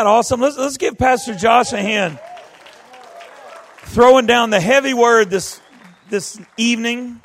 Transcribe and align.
that 0.00 0.06
awesome? 0.06 0.40
Let's, 0.40 0.56
let's 0.56 0.78
give 0.78 0.96
Pastor 0.96 1.34
Josh 1.34 1.74
a 1.74 1.76
hand. 1.76 2.18
Throwing 3.82 4.24
down 4.24 4.48
the 4.48 4.58
heavy 4.60 4.94
word 4.94 5.28
this, 5.28 5.60
this 6.08 6.40
evening. 6.56 7.20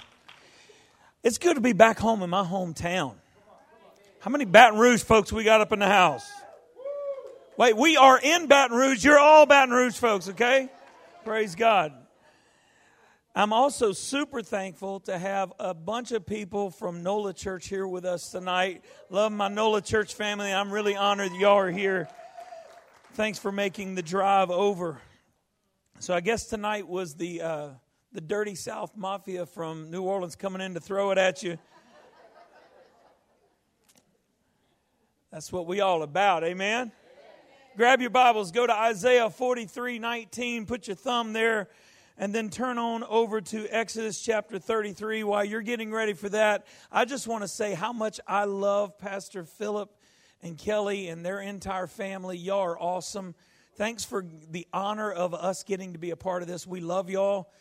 It's 1.24 1.38
good 1.38 1.54
to 1.54 1.62
be 1.62 1.72
back 1.72 1.98
home 1.98 2.22
in 2.22 2.30
my 2.30 2.44
hometown. 2.44 3.14
How 4.20 4.30
many 4.30 4.44
Baton 4.44 4.78
Rouge 4.78 5.02
folks 5.02 5.32
we 5.32 5.46
got 5.46 5.62
up 5.62 5.72
in 5.72 5.80
the 5.80 5.88
house? 5.88 6.30
Wait, 7.56 7.78
we 7.78 7.96
are 7.96 8.20
in 8.22 8.48
Baton 8.48 8.76
Rouge. 8.76 9.06
You're 9.06 9.20
all 9.20 9.46
Baton 9.46 9.74
Rouge 9.74 9.96
folks, 9.96 10.28
okay? 10.28 10.68
Praise 11.24 11.56
God. 11.56 11.94
I'm 13.34 13.54
also 13.54 13.94
super 13.94 14.42
thankful 14.42 15.00
to 15.02 15.18
have 15.18 15.54
a 15.60 15.74
bunch 15.74 16.12
of 16.12 16.26
people 16.26 16.72
from 16.72 17.04
NOLA 17.04 17.36
Church 17.36 17.70
here 17.70 17.88
with 17.88 18.04
us 18.04 18.32
tonight. 18.32 18.84
Love 19.10 19.32
my 19.32 19.48
NOLA 19.48 19.82
Church 19.82 20.14
family. 20.14 20.52
I'm 20.52 20.72
really 20.72 20.98
honored 20.98 21.32
y'all 21.40 21.58
are 21.58 21.72
here. 21.72 22.10
Thanks 23.16 23.40
for 23.40 23.54
making 23.54 23.96
the 23.96 24.02
drive 24.02 24.52
over. 24.52 25.00
So 26.00 26.14
I 26.14 26.20
guess 26.20 26.48
tonight 26.48 26.86
was 26.86 27.14
the 27.16 27.42
uh, 27.42 27.70
the 28.12 28.20
dirty 28.20 28.56
South 28.56 28.98
Mafia 28.98 29.46
from 29.46 29.90
New 29.90 30.02
Orleans 30.02 30.36
coming 30.36 30.62
in 30.62 30.74
to 30.74 30.82
throw 30.82 31.12
it 31.12 31.18
at 31.18 31.42
you. 31.42 31.58
That's 35.32 35.50
what 35.50 35.66
we 35.66 35.80
all 35.80 36.04
about. 36.04 36.44
Amen. 36.44 36.92
Grab 37.78 38.02
your 38.02 38.10
Bibles, 38.10 38.52
go 38.52 38.68
to 38.68 38.74
Isaiah 38.74 39.30
43 39.30 39.98
19, 39.98 40.66
put 40.66 40.86
your 40.88 40.98
thumb 40.98 41.32
there 41.32 41.70
and 42.18 42.36
then 42.36 42.50
turn 42.50 42.78
on 42.78 43.06
over 43.06 43.40
to 43.40 43.66
Exodus 43.70 44.20
chapter 44.22 44.60
33. 44.60 45.24
While 45.24 45.46
you're 45.46 45.62
getting 45.62 45.90
ready 45.90 46.12
for 46.12 46.28
that, 46.28 46.68
I 46.92 47.06
just 47.06 47.30
want 47.30 47.44
to 47.44 47.48
say 47.48 47.76
how 47.76 47.94
much 47.94 48.20
I 48.28 48.44
love 48.44 48.98
Pastor 48.98 49.46
Philip 49.46 49.90
and 50.46 50.60
Kelly 50.60 51.08
and 51.08 51.26
their 51.26 51.42
entire 51.42 51.88
family. 51.88 52.38
Y'all 52.38 52.60
are 52.60 52.80
awesome. 52.80 53.34
Thanks 53.78 54.06
for 54.06 54.24
the 54.52 54.68
honor 54.72 55.12
of 55.12 55.34
us 55.34 55.64
getting 55.64 55.94
to 55.94 56.00
be 56.00 56.12
a 56.12 56.16
part 56.16 56.44
of 56.44 56.48
this. 56.48 56.68
We 56.68 56.82
love 56.82 57.10
y'all. 57.10 57.52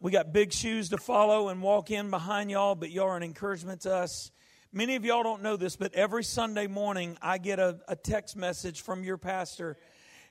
We 0.00 0.10
got 0.10 0.32
big 0.32 0.52
shoes 0.52 0.88
to 0.88 0.98
follow 0.98 1.50
and 1.50 1.62
walk 1.62 1.92
in 1.92 2.10
behind 2.10 2.50
y'all, 2.50 2.74
but 2.74 2.90
y'all 2.90 3.10
are 3.10 3.16
an 3.16 3.22
encouragement 3.22 3.82
to 3.82 3.94
us. 3.94 4.32
Many 4.72 4.96
of 4.96 5.04
y'all 5.04 5.22
don't 5.22 5.42
know 5.42 5.56
this, 5.56 5.76
but 5.76 5.94
every 5.94 6.24
Sunday 6.24 6.66
morning 6.66 7.16
I 7.22 7.38
get 7.38 7.60
a, 7.60 7.78
a 7.86 7.94
text 7.94 8.34
message 8.34 8.80
from 8.80 9.04
your 9.04 9.18
pastor 9.18 9.76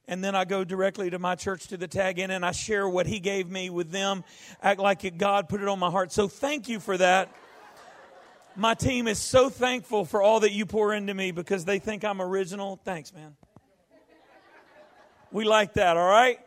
and 0.06 0.22
then 0.22 0.36
I 0.36 0.44
go 0.44 0.66
directly 0.66 1.09
to 1.12 1.20
my 1.20 1.36
church 1.36 1.67
to 1.67 1.78
the 1.78 1.88
tag 1.88 2.20
in 2.20 2.30
and 2.30 2.45
I 2.45 2.52
share 2.52 2.89
what 2.89 3.08
he 3.08 3.22
gave 3.22 3.50
me 3.50 3.70
with 3.70 3.89
them, 3.89 4.26
act 4.62 4.82
like 4.82 5.17
God 5.17 5.48
put 5.48 5.62
it 5.62 5.70
on 5.70 5.80
my 5.80 5.89
heart. 5.89 6.12
So 6.12 6.28
thank 6.28 6.67
you 6.67 6.82
for 6.82 6.98
that. 6.98 7.34
My 8.62 8.76
team 8.76 9.08
is 9.08 9.17
so 9.17 9.50
thankful 9.50 10.06
for 10.06 10.22
all 10.22 10.42
that 10.42 10.52
you 10.52 10.67
pour 10.67 10.94
into 10.94 11.16
me 11.16 11.31
because 11.31 11.66
they 11.66 11.80
think 11.80 12.06
I'm 12.06 12.22
original. 12.22 12.80
Thanks, 12.86 13.12
man. 13.12 13.36
We 15.31 15.45
like 15.45 15.73
that, 15.73 15.98
all 15.98 16.08
right? 16.08 16.38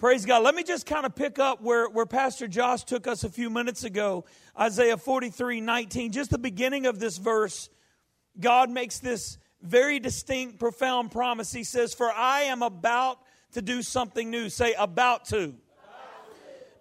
Praise 0.00 0.26
God. 0.26 0.42
Let 0.42 0.56
me 0.56 0.64
just 0.64 0.84
kind 0.84 1.06
of 1.06 1.14
pick 1.14 1.38
up 1.38 1.62
where, 1.62 1.88
where 1.88 2.06
Pastor 2.06 2.48
Josh 2.48 2.82
took 2.82 3.06
us 3.06 3.22
a 3.22 3.28
few 3.28 3.50
minutes 3.50 3.84
ago. 3.84 4.24
Isaiah 4.58 4.96
43 4.96 5.60
19, 5.60 6.10
just 6.10 6.30
the 6.30 6.38
beginning 6.38 6.86
of 6.86 6.98
this 6.98 7.18
verse. 7.18 7.70
God 8.40 8.68
makes 8.68 8.98
this 8.98 9.38
very 9.62 10.00
distinct, 10.00 10.58
profound 10.58 11.12
promise. 11.12 11.52
He 11.52 11.62
says, 11.62 11.94
For 11.94 12.10
I 12.10 12.40
am 12.46 12.64
about 12.64 13.20
to 13.52 13.62
do 13.62 13.80
something 13.80 14.28
new. 14.28 14.48
Say, 14.48 14.74
about 14.76 15.26
to. 15.26 15.54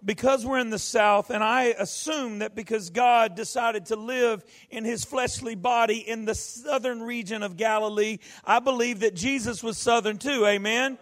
Because 0.06 0.46
we're 0.46 0.60
in 0.60 0.70
the 0.70 0.80
South, 0.80 1.30
and 1.30 1.42
I 1.42 1.74
assume 1.78 2.40
that 2.40 2.56
because 2.56 2.90
God 2.90 3.36
decided 3.36 3.86
to 3.86 3.96
live 3.96 4.44
in 4.70 4.84
his 4.84 5.06
fleshly 5.06 5.56
body 5.56 5.98
in 5.98 6.26
the 6.26 6.36
southern 6.36 7.02
region 7.02 7.42
of 7.42 7.56
Galilee, 7.56 8.18
I 8.44 8.60
believe 8.60 9.00
that 9.00 9.16
Jesus 9.16 9.64
was 9.64 9.78
southern 9.78 10.18
too. 10.18 10.46
Amen? 10.46 10.98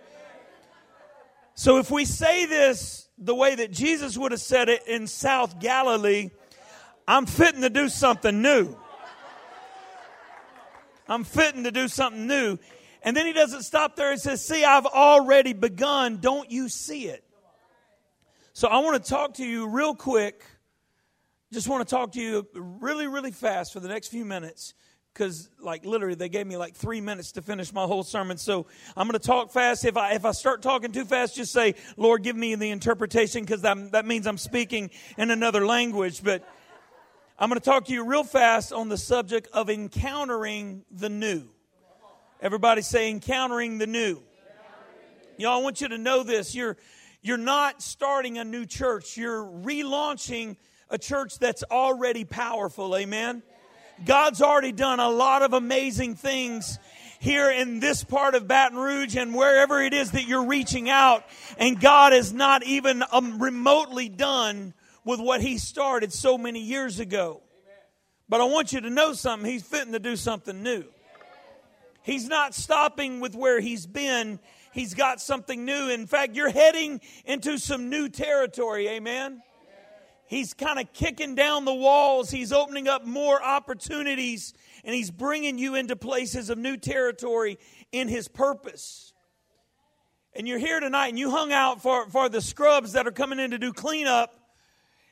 So 1.55 1.77
if 1.77 1.89
we 1.89 2.05
say 2.05 2.45
this 2.45 3.07
the 3.17 3.35
way 3.35 3.55
that 3.55 3.71
Jesus 3.71 4.17
would 4.17 4.31
have 4.31 4.41
said 4.41 4.69
it 4.69 4.85
in 4.87 5.07
South 5.07 5.59
Galilee, 5.59 6.29
I'm 7.07 7.25
fitting 7.25 7.61
to 7.61 7.69
do 7.69 7.89
something 7.89 8.41
new. 8.41 8.75
I'm 11.07 11.23
fitting 11.23 11.65
to 11.65 11.71
do 11.71 11.87
something 11.87 12.27
new. 12.27 12.57
And 13.03 13.17
then 13.17 13.25
he 13.25 13.33
doesn't 13.33 13.63
stop 13.63 13.95
there. 13.95 14.11
He 14.11 14.17
says, 14.17 14.45
See, 14.45 14.63
I've 14.63 14.85
already 14.85 15.53
begun. 15.53 16.17
Don't 16.17 16.49
you 16.51 16.69
see 16.69 17.07
it? 17.07 17.23
So 18.53 18.67
I 18.67 18.79
want 18.79 19.03
to 19.03 19.09
talk 19.09 19.35
to 19.35 19.45
you 19.45 19.67
real 19.67 19.95
quick. 19.95 20.43
Just 21.53 21.67
want 21.67 21.87
to 21.87 21.95
talk 21.95 22.13
to 22.13 22.21
you 22.21 22.47
really, 22.53 23.07
really 23.07 23.31
fast 23.31 23.73
for 23.73 23.79
the 23.79 23.87
next 23.87 24.07
few 24.07 24.25
minutes 24.25 24.73
because 25.13 25.49
like 25.59 25.85
literally 25.85 26.15
they 26.15 26.29
gave 26.29 26.47
me 26.47 26.55
like 26.55 26.73
three 26.73 27.01
minutes 27.01 27.33
to 27.33 27.41
finish 27.41 27.73
my 27.73 27.83
whole 27.83 28.01
sermon 28.01 28.37
so 28.37 28.65
i'm 28.95 29.09
going 29.09 29.19
to 29.19 29.27
talk 29.27 29.51
fast 29.51 29.83
if 29.83 29.97
i 29.97 30.13
if 30.13 30.23
i 30.23 30.31
start 30.31 30.61
talking 30.61 30.89
too 30.89 31.03
fast 31.03 31.35
just 31.35 31.51
say 31.51 31.75
lord 31.97 32.23
give 32.23 32.37
me 32.37 32.55
the 32.55 32.69
interpretation 32.69 33.41
because 33.41 33.59
that, 33.63 34.05
means 34.05 34.25
i'm 34.25 34.37
speaking 34.37 34.89
in 35.17 35.29
another 35.29 35.65
language 35.65 36.23
but 36.23 36.47
I'm 37.41 37.49
going 37.49 37.59
to 37.59 37.65
talk 37.65 37.85
to 37.85 37.91
you 37.91 38.05
real 38.05 38.23
fast 38.23 38.71
on 38.71 38.87
the 38.87 38.99
subject 38.99 39.47
of 39.51 39.67
encountering 39.67 40.85
the 40.91 41.09
new. 41.09 41.45
Everybody 42.39 42.83
say 42.83 43.09
encountering 43.09 43.79
the 43.79 43.87
new. 43.87 44.21
Y'all, 45.39 45.59
I 45.59 45.63
want 45.63 45.81
you 45.81 45.87
to 45.87 45.97
know 45.97 46.21
this. 46.21 46.53
You're, 46.53 46.77
you're 47.21 47.37
not 47.37 47.81
starting 47.81 48.37
a 48.37 48.43
new 48.43 48.65
church. 48.65 49.17
You're 49.17 49.43
relaunching 49.43 50.57
a 50.89 50.97
church 50.97 51.37
that's 51.39 51.63
already 51.63 52.23
powerful. 52.25 52.95
Amen. 52.95 53.43
God's 54.05 54.41
already 54.41 54.71
done 54.71 54.99
a 54.99 55.09
lot 55.09 55.43
of 55.43 55.53
amazing 55.53 56.15
things 56.15 56.79
here 57.19 57.51
in 57.51 57.79
this 57.79 58.03
part 58.03 58.33
of 58.33 58.47
Baton 58.47 58.77
Rouge 58.77 59.15
and 59.15 59.35
wherever 59.35 59.79
it 59.79 59.93
is 59.93 60.11
that 60.11 60.27
you're 60.27 60.45
reaching 60.45 60.89
out. 60.89 61.23
And 61.59 61.79
God 61.79 62.13
is 62.13 62.33
not 62.33 62.63
even 62.63 63.03
um, 63.11 63.41
remotely 63.41 64.09
done 64.09 64.73
with 65.05 65.19
what 65.19 65.41
he 65.41 65.59
started 65.59 66.11
so 66.11 66.37
many 66.37 66.61
years 66.61 66.99
ago. 66.99 67.41
But 68.27 68.41
I 68.41 68.45
want 68.45 68.73
you 68.73 68.81
to 68.81 68.89
know 68.89 69.13
something. 69.13 69.49
He's 69.49 69.61
fitting 69.61 69.93
to 69.93 69.99
do 69.99 70.15
something 70.15 70.63
new. 70.63 70.85
He's 72.01 72.27
not 72.27 72.55
stopping 72.55 73.19
with 73.19 73.35
where 73.35 73.59
he's 73.59 73.85
been. 73.85 74.39
He's 74.73 74.93
got 74.93 75.19
something 75.19 75.65
new. 75.65 75.89
In 75.89 76.07
fact, 76.07 76.35
you're 76.35 76.49
heading 76.49 77.01
into 77.25 77.57
some 77.57 77.89
new 77.89 78.09
territory. 78.09 78.87
Amen. 78.87 79.41
He's 80.27 80.53
kind 80.53 80.79
of 80.79 80.93
kicking 80.93 81.35
down 81.35 81.65
the 81.65 81.73
walls. 81.73 82.31
He's 82.31 82.53
opening 82.53 82.87
up 82.87 83.05
more 83.05 83.43
opportunities 83.43 84.53
and 84.85 84.95
he's 84.95 85.11
bringing 85.11 85.57
you 85.57 85.75
into 85.75 85.95
places 85.97 86.49
of 86.49 86.57
new 86.57 86.77
territory 86.77 87.59
in 87.91 88.07
his 88.07 88.29
purpose. 88.29 89.13
And 90.33 90.47
you're 90.47 90.57
here 90.57 90.79
tonight 90.79 91.09
and 91.09 91.19
you 91.19 91.31
hung 91.31 91.51
out 91.51 91.81
for, 91.81 92.09
for 92.09 92.29
the 92.29 92.39
scrubs 92.39 92.93
that 92.93 93.05
are 93.05 93.11
coming 93.11 93.39
in 93.39 93.51
to 93.51 93.57
do 93.57 93.73
cleanup 93.73 94.33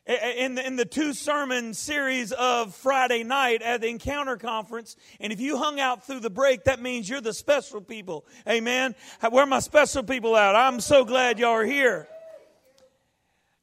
in 0.09 0.55
the, 0.55 0.65
in 0.65 0.75
the 0.75 0.85
two 0.85 1.13
sermon 1.13 1.73
series 1.75 2.31
of 2.31 2.73
Friday 2.73 3.23
night 3.23 3.61
at 3.61 3.81
the 3.81 3.89
Encounter 3.89 4.37
Conference. 4.37 4.95
And 5.19 5.31
if 5.31 5.39
you 5.39 5.57
hung 5.57 5.79
out 5.79 6.07
through 6.07 6.21
the 6.21 6.31
break, 6.31 6.63
that 6.63 6.81
means 6.81 7.07
you're 7.07 7.21
the 7.21 7.33
special 7.33 7.79
people. 7.79 8.25
Amen. 8.47 8.95
Where 9.29 9.43
are 9.43 9.47
my 9.47 9.59
special 9.59 10.01
people 10.01 10.35
at? 10.35 10.55
I'm 10.55 10.79
so 10.79 11.05
glad 11.05 11.37
y'all 11.37 11.51
are 11.51 11.63
here. 11.63 12.07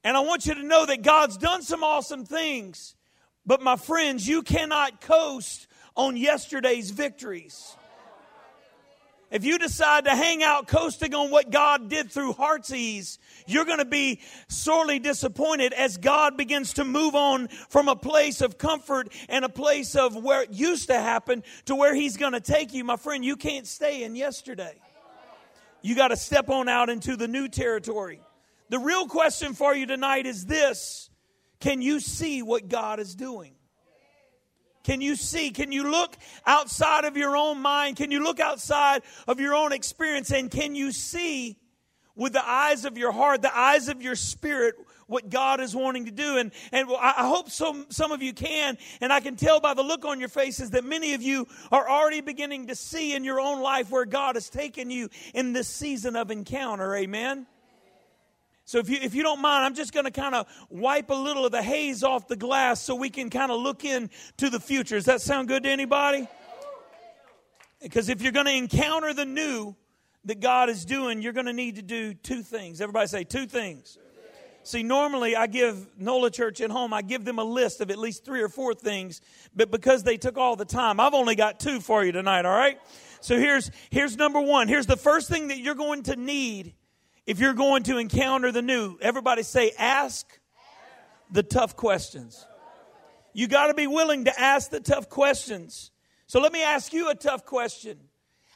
And 0.04 0.16
I 0.16 0.20
want 0.20 0.46
you 0.46 0.54
to 0.54 0.62
know 0.62 0.86
that 0.86 1.02
God's 1.02 1.36
done 1.36 1.62
some 1.62 1.82
awesome 1.82 2.24
things. 2.24 2.94
But 3.44 3.60
my 3.60 3.74
friends, 3.74 4.28
you 4.28 4.42
cannot 4.42 5.00
coast 5.00 5.66
on 5.96 6.16
yesterday's 6.16 6.92
victories. 6.92 7.74
If 9.28 9.44
you 9.44 9.58
decide 9.58 10.04
to 10.04 10.14
hang 10.14 10.44
out 10.44 10.68
coasting 10.68 11.12
on 11.12 11.32
what 11.32 11.50
God 11.50 11.88
did 11.88 12.12
through 12.12 12.34
Heartsease, 12.34 13.18
you're 13.46 13.64
going 13.64 13.80
to 13.80 13.84
be 13.84 14.20
sorely 14.48 15.00
disappointed 15.00 15.72
as 15.72 15.96
God 15.96 16.36
begins 16.36 16.74
to 16.74 16.84
move 16.84 17.16
on 17.16 17.48
from 17.48 17.88
a 17.88 17.96
place 17.96 18.40
of 18.40 18.56
comfort 18.56 19.08
and 19.28 19.44
a 19.44 19.48
place 19.48 19.96
of 19.96 20.14
where 20.14 20.42
it 20.42 20.52
used 20.52 20.88
to 20.88 20.94
happen 20.94 21.42
to 21.64 21.74
where 21.74 21.92
He's 21.92 22.16
going 22.16 22.34
to 22.34 22.40
take 22.40 22.72
you. 22.72 22.84
My 22.84 22.96
friend, 22.96 23.24
you 23.24 23.34
can't 23.36 23.66
stay 23.66 24.04
in 24.04 24.14
yesterday. 24.14 24.76
You 25.82 25.96
got 25.96 26.08
to 26.08 26.16
step 26.16 26.48
on 26.48 26.68
out 26.68 26.88
into 26.88 27.16
the 27.16 27.28
new 27.28 27.48
territory. 27.48 28.20
The 28.68 28.78
real 28.78 29.06
question 29.06 29.54
for 29.54 29.74
you 29.74 29.86
tonight 29.86 30.26
is 30.26 30.46
this 30.46 31.10
Can 31.58 31.82
you 31.82 31.98
see 31.98 32.42
what 32.42 32.68
God 32.68 33.00
is 33.00 33.16
doing? 33.16 33.55
Can 34.86 35.00
you 35.00 35.16
see? 35.16 35.50
Can 35.50 35.72
you 35.72 35.90
look 35.90 36.16
outside 36.46 37.04
of 37.04 37.16
your 37.16 37.36
own 37.36 37.60
mind? 37.60 37.96
Can 37.96 38.12
you 38.12 38.22
look 38.22 38.38
outside 38.38 39.02
of 39.26 39.40
your 39.40 39.52
own 39.52 39.72
experience? 39.72 40.30
And 40.30 40.48
can 40.48 40.76
you 40.76 40.92
see 40.92 41.56
with 42.14 42.32
the 42.32 42.48
eyes 42.48 42.84
of 42.84 42.96
your 42.96 43.10
heart, 43.10 43.42
the 43.42 43.56
eyes 43.56 43.88
of 43.88 44.00
your 44.00 44.14
spirit, 44.14 44.76
what 45.08 45.28
God 45.28 45.60
is 45.60 45.74
wanting 45.74 46.04
to 46.04 46.12
do. 46.12 46.36
And, 46.38 46.52
and 46.70 46.88
I 47.00 47.26
hope 47.26 47.50
some, 47.50 47.86
some 47.90 48.12
of 48.12 48.22
you 48.22 48.32
can. 48.32 48.78
And 49.00 49.12
I 49.12 49.18
can 49.18 49.34
tell 49.34 49.58
by 49.58 49.74
the 49.74 49.82
look 49.82 50.04
on 50.04 50.20
your 50.20 50.28
faces 50.28 50.70
that 50.70 50.84
many 50.84 51.14
of 51.14 51.22
you 51.22 51.48
are 51.72 51.88
already 51.88 52.20
beginning 52.20 52.68
to 52.68 52.76
see 52.76 53.12
in 53.12 53.24
your 53.24 53.40
own 53.40 53.60
life 53.60 53.90
where 53.90 54.04
God 54.04 54.36
has 54.36 54.48
taken 54.48 54.88
you 54.88 55.08
in 55.34 55.52
this 55.52 55.66
season 55.66 56.14
of 56.14 56.30
encounter. 56.30 56.94
Amen. 56.94 57.48
So 58.66 58.78
if 58.78 58.88
you, 58.90 58.98
if 59.00 59.14
you 59.14 59.22
don't 59.22 59.40
mind, 59.40 59.64
I'm 59.64 59.74
just 59.74 59.94
going 59.94 60.04
to 60.04 60.10
kind 60.10 60.34
of 60.34 60.46
wipe 60.68 61.08
a 61.10 61.14
little 61.14 61.46
of 61.46 61.52
the 61.52 61.62
haze 61.62 62.02
off 62.02 62.28
the 62.28 62.36
glass 62.36 62.82
so 62.82 62.94
we 62.94 63.10
can 63.10 63.30
kind 63.30 63.50
of 63.50 63.60
look 63.60 63.84
into 63.84 64.50
the 64.50 64.60
future. 64.60 64.96
Does 64.96 65.06
that 65.06 65.20
sound 65.22 65.48
good 65.48 65.62
to 65.62 65.70
anybody? 65.70 66.28
Because 67.80 68.08
if 68.08 68.20
you're 68.20 68.32
going 68.32 68.46
to 68.46 68.54
encounter 68.54 69.14
the 69.14 69.24
new, 69.24 69.74
that 70.26 70.40
God 70.40 70.68
is 70.68 70.84
doing, 70.84 71.22
you're 71.22 71.32
going 71.32 71.46
to 71.46 71.52
need 71.52 71.76
to 71.76 71.82
do 71.82 72.12
two 72.12 72.42
things. 72.42 72.80
Everybody 72.80 73.06
say 73.06 73.24
two 73.24 73.46
things. 73.46 73.96
See, 74.64 74.82
normally 74.82 75.36
I 75.36 75.46
give 75.46 75.86
NOLA 75.96 76.32
Church 76.32 76.60
at 76.60 76.70
home, 76.70 76.92
I 76.92 77.02
give 77.02 77.24
them 77.24 77.38
a 77.38 77.44
list 77.44 77.80
of 77.80 77.92
at 77.92 77.98
least 77.98 78.24
three 78.24 78.42
or 78.42 78.48
four 78.48 78.74
things, 78.74 79.20
but 79.54 79.70
because 79.70 80.02
they 80.02 80.16
took 80.16 80.36
all 80.36 80.56
the 80.56 80.64
time, 80.64 80.98
I've 80.98 81.14
only 81.14 81.36
got 81.36 81.60
two 81.60 81.78
for 81.80 82.04
you 82.04 82.10
tonight, 82.10 82.44
all 82.44 82.56
right? 82.56 82.80
So 83.20 83.38
here's, 83.38 83.70
here's 83.90 84.16
number 84.16 84.40
one. 84.40 84.66
Here's 84.66 84.86
the 84.86 84.96
first 84.96 85.28
thing 85.28 85.48
that 85.48 85.58
you're 85.58 85.76
going 85.76 86.02
to 86.04 86.16
need 86.16 86.74
if 87.26 87.40
you're 87.40 87.54
going 87.54 87.82
to 87.84 87.98
encounter 87.98 88.52
the 88.52 88.62
new. 88.62 88.96
Everybody 89.00 89.42
say, 89.42 89.72
ask 89.76 90.26
the 91.30 91.42
tough 91.42 91.76
questions. 91.76 92.46
You 93.32 93.48
got 93.48 93.66
to 93.66 93.74
be 93.74 93.86
willing 93.86 94.24
to 94.24 94.40
ask 94.40 94.70
the 94.70 94.80
tough 94.80 95.08
questions. 95.08 95.90
So 96.26 96.40
let 96.40 96.52
me 96.52 96.62
ask 96.62 96.92
you 96.92 97.10
a 97.10 97.14
tough 97.14 97.44
question. 97.44 97.98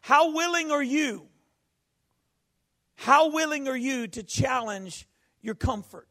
How 0.00 0.32
willing 0.34 0.70
are 0.70 0.82
you? 0.82 1.26
How 2.94 3.30
willing 3.30 3.68
are 3.68 3.76
you 3.76 4.06
to 4.08 4.22
challenge 4.22 5.06
your 5.42 5.54
comfort? 5.54 6.08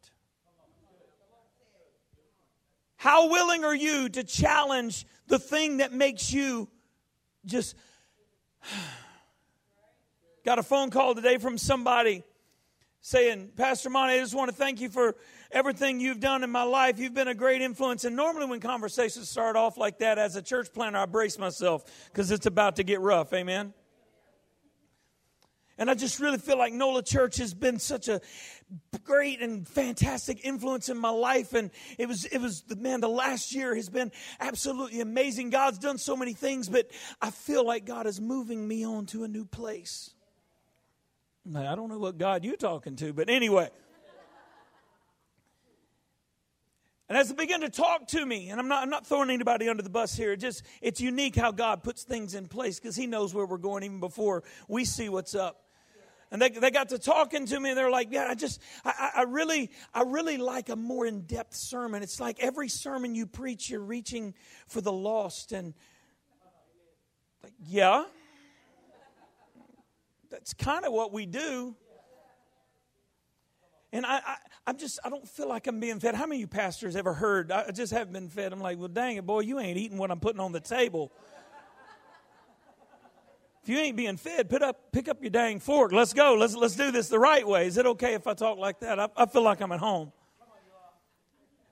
How 2.98 3.30
willing 3.30 3.64
are 3.64 3.76
you 3.76 4.10
to 4.10 4.24
challenge 4.24 5.06
the 5.28 5.40
thing 5.40 5.78
that 5.78 5.94
makes 5.94 6.34
you 6.34 6.68
just. 7.46 7.76
Got 10.46 10.60
a 10.60 10.64
phone 10.64 10.90
call 10.90 11.16
today 11.16 11.38
from 11.38 11.58
somebody 11.58 12.24
saying, 13.02 13.52
Pastor 13.56 13.90
Monty, 13.90 14.16
I 14.16 14.20
just 14.20 14.36
want 14.36 14.50
to 14.50 14.56
thank 14.56 14.82
you 14.82 14.90
for 14.90 15.16
everything 15.52 16.00
you've 16.00 16.20
done 16.20 16.44
in 16.44 16.50
my 16.50 16.64
life. 16.64 17.00
You've 17.00 17.14
been 17.14 17.28
a 17.28 17.36
great 17.36 17.62
influence. 17.62 18.04
And 18.04 18.16
normally, 18.16 18.46
when 18.46 18.60
conversations 18.60 19.30
start 19.30 19.56
off 19.56 19.78
like 19.78 20.00
that, 20.00 20.18
as 20.18 20.36
a 20.36 20.42
church 20.42 20.74
planter, 20.74 21.00
I 21.00 21.06
brace 21.06 21.38
myself 21.38 21.84
because 22.12 22.32
it's 22.32 22.46
about 22.46 22.76
to 22.78 22.84
get 22.84 23.00
rough. 23.00 23.34
Amen. 23.34 23.74
And 25.80 25.90
I 25.90 25.94
just 25.94 26.20
really 26.20 26.38
feel 26.38 26.58
like 26.58 26.74
NOLA 26.74 27.04
Church 27.04 27.38
has 27.38 27.54
been 27.54 27.80
such 27.80 28.10
a 28.10 28.20
great 29.06 29.42
and 29.42 29.66
fantastic 29.66 30.44
influence 30.44 30.90
in 30.90 30.98
my 30.98 31.10
life. 31.10 31.54
And 31.54 31.72
it 31.98 32.06
was, 32.06 32.26
it 32.26 32.40
was, 32.40 32.64
the 32.64 32.76
man, 32.76 33.00
the 33.00 33.08
last 33.08 33.56
year 33.56 33.74
has 33.74 33.88
been 33.88 34.12
absolutely 34.42 35.00
amazing. 35.00 35.52
God's 35.52 35.78
done 35.78 35.98
so 35.98 36.18
many 36.18 36.34
things, 36.34 36.68
but 36.68 36.92
I 37.22 37.32
feel 37.32 37.66
like 37.66 37.86
God 37.86 38.08
is 38.08 38.20
moving 38.20 38.68
me 38.68 38.86
on 38.86 39.06
to 39.08 39.24
a 39.24 39.30
new 39.30 39.46
place. 39.46 40.14
I 41.56 41.76
don't 41.76 41.90
know 41.90 41.98
what 41.98 42.18
God 42.18 42.44
you're 42.44 42.58
talking 42.58 42.96
to, 42.98 43.14
but 43.14 43.30
anyway. 43.30 43.70
And 47.10 47.18
as 47.18 47.30
they 47.30 47.36
begin 47.36 47.62
to 47.62 47.70
talk 47.70 48.08
to 48.10 48.24
me, 48.24 48.50
and 48.50 48.60
I'm 48.60 48.68
not, 48.68 48.84
I'm 48.84 48.92
not 48.92 49.08
throwing 49.08 49.32
anybody 49.32 49.68
under 49.68 49.82
the 49.82 49.90
bus 49.90 50.16
here, 50.16 50.36
just 50.36 50.64
it's 50.80 51.02
unique 51.02 51.36
how 51.36 51.52
God 51.52 51.82
puts 51.82 52.04
things 52.04 52.36
in 52.36 52.48
place 52.48 52.80
because 52.80 52.96
He 52.96 53.08
knows 53.08 53.34
where 53.34 53.48
we're 53.48 53.58
going 53.58 53.84
even 53.84 54.00
before 54.00 54.44
we 54.68 54.86
see 54.86 55.10
what's 55.10 55.34
up. 55.34 55.64
And 56.32 56.40
they, 56.40 56.50
they 56.50 56.70
got 56.70 56.90
to 56.90 57.00
talking 57.00 57.48
to 57.48 57.60
me, 57.60 57.70
and 57.70 57.78
they're 57.78 57.90
like, 57.90 58.10
"Yeah, 58.12 58.28
I 58.30 58.36
just, 58.36 58.62
I, 58.86 59.10
I 59.18 59.22
really, 59.24 59.72
I 59.92 60.04
really 60.04 60.38
like 60.38 60.70
a 60.70 60.76
more 60.76 61.08
in 61.08 61.22
depth 61.22 61.56
sermon. 61.56 62.04
It's 62.04 62.20
like 62.20 62.40
every 62.40 62.70
sermon 62.70 63.16
you 63.16 63.26
preach, 63.26 63.72
you're 63.72 63.80
reaching 63.80 64.36
for 64.68 64.80
the 64.80 64.92
lost." 64.92 65.52
And 65.52 65.74
like, 67.42 67.54
yeah, 67.66 68.04
that's 70.30 70.54
kind 70.54 70.86
of 70.86 70.94
what 70.94 71.12
we 71.12 71.26
do. 71.26 71.76
And 73.92 74.06
I, 74.06 74.18
I, 74.18 74.36
I'm 74.68 74.78
just, 74.78 75.00
I 75.04 75.10
don't 75.10 75.28
feel 75.28 75.48
like 75.48 75.66
I'm 75.66 75.80
being 75.80 76.00
fed. 76.00 76.14
How 76.14 76.28
many 76.28 76.36
of 76.36 76.42
you 76.42 76.48
pastors 76.48 76.96
ever 76.96 77.14
heard, 77.14 77.52
I 77.52 77.72
just 77.72 77.92
haven't 77.92 78.14
been 78.14 78.30
fed? 78.30 78.54
I'm 78.54 78.60
like, 78.60 78.78
well, 78.78 78.88
dang 78.88 79.18
it, 79.18 79.26
boy, 79.26 79.40
you 79.40 79.60
ain't 79.60 79.78
eating 79.78 79.98
what 79.98 80.12
I'm 80.12 80.20
putting 80.20 80.40
on 80.40 80.52
the 80.52 80.60
table. 80.60 81.12
If 83.64 83.70
you 83.70 83.78
ain't 83.80 83.98
being 83.98 84.18
fed, 84.18 84.50
put 84.50 84.62
up, 84.62 84.92
pick 84.92 85.08
up 85.10 85.22
your 85.22 85.32
dang 85.32 85.60
fork. 85.60 85.92
Let's 85.92 86.14
go. 86.14 86.36
Let's, 86.36 86.56
let's 86.56 86.76
do 86.76 86.92
this 86.92 87.10
the 87.10 87.20
right 87.20 87.48
way. 87.48 87.68
Is 87.68 87.78
it 87.78 87.86
okay 87.86 88.14
if 88.14 88.26
I 88.26 88.34
talk 88.34 88.58
like 88.58 88.80
that? 88.80 89.00
I, 89.00 89.10
I 89.18 89.26
feel 89.26 89.42
like 89.42 89.60
I'm 89.60 89.72
at 89.72 89.80
home. 89.80 90.12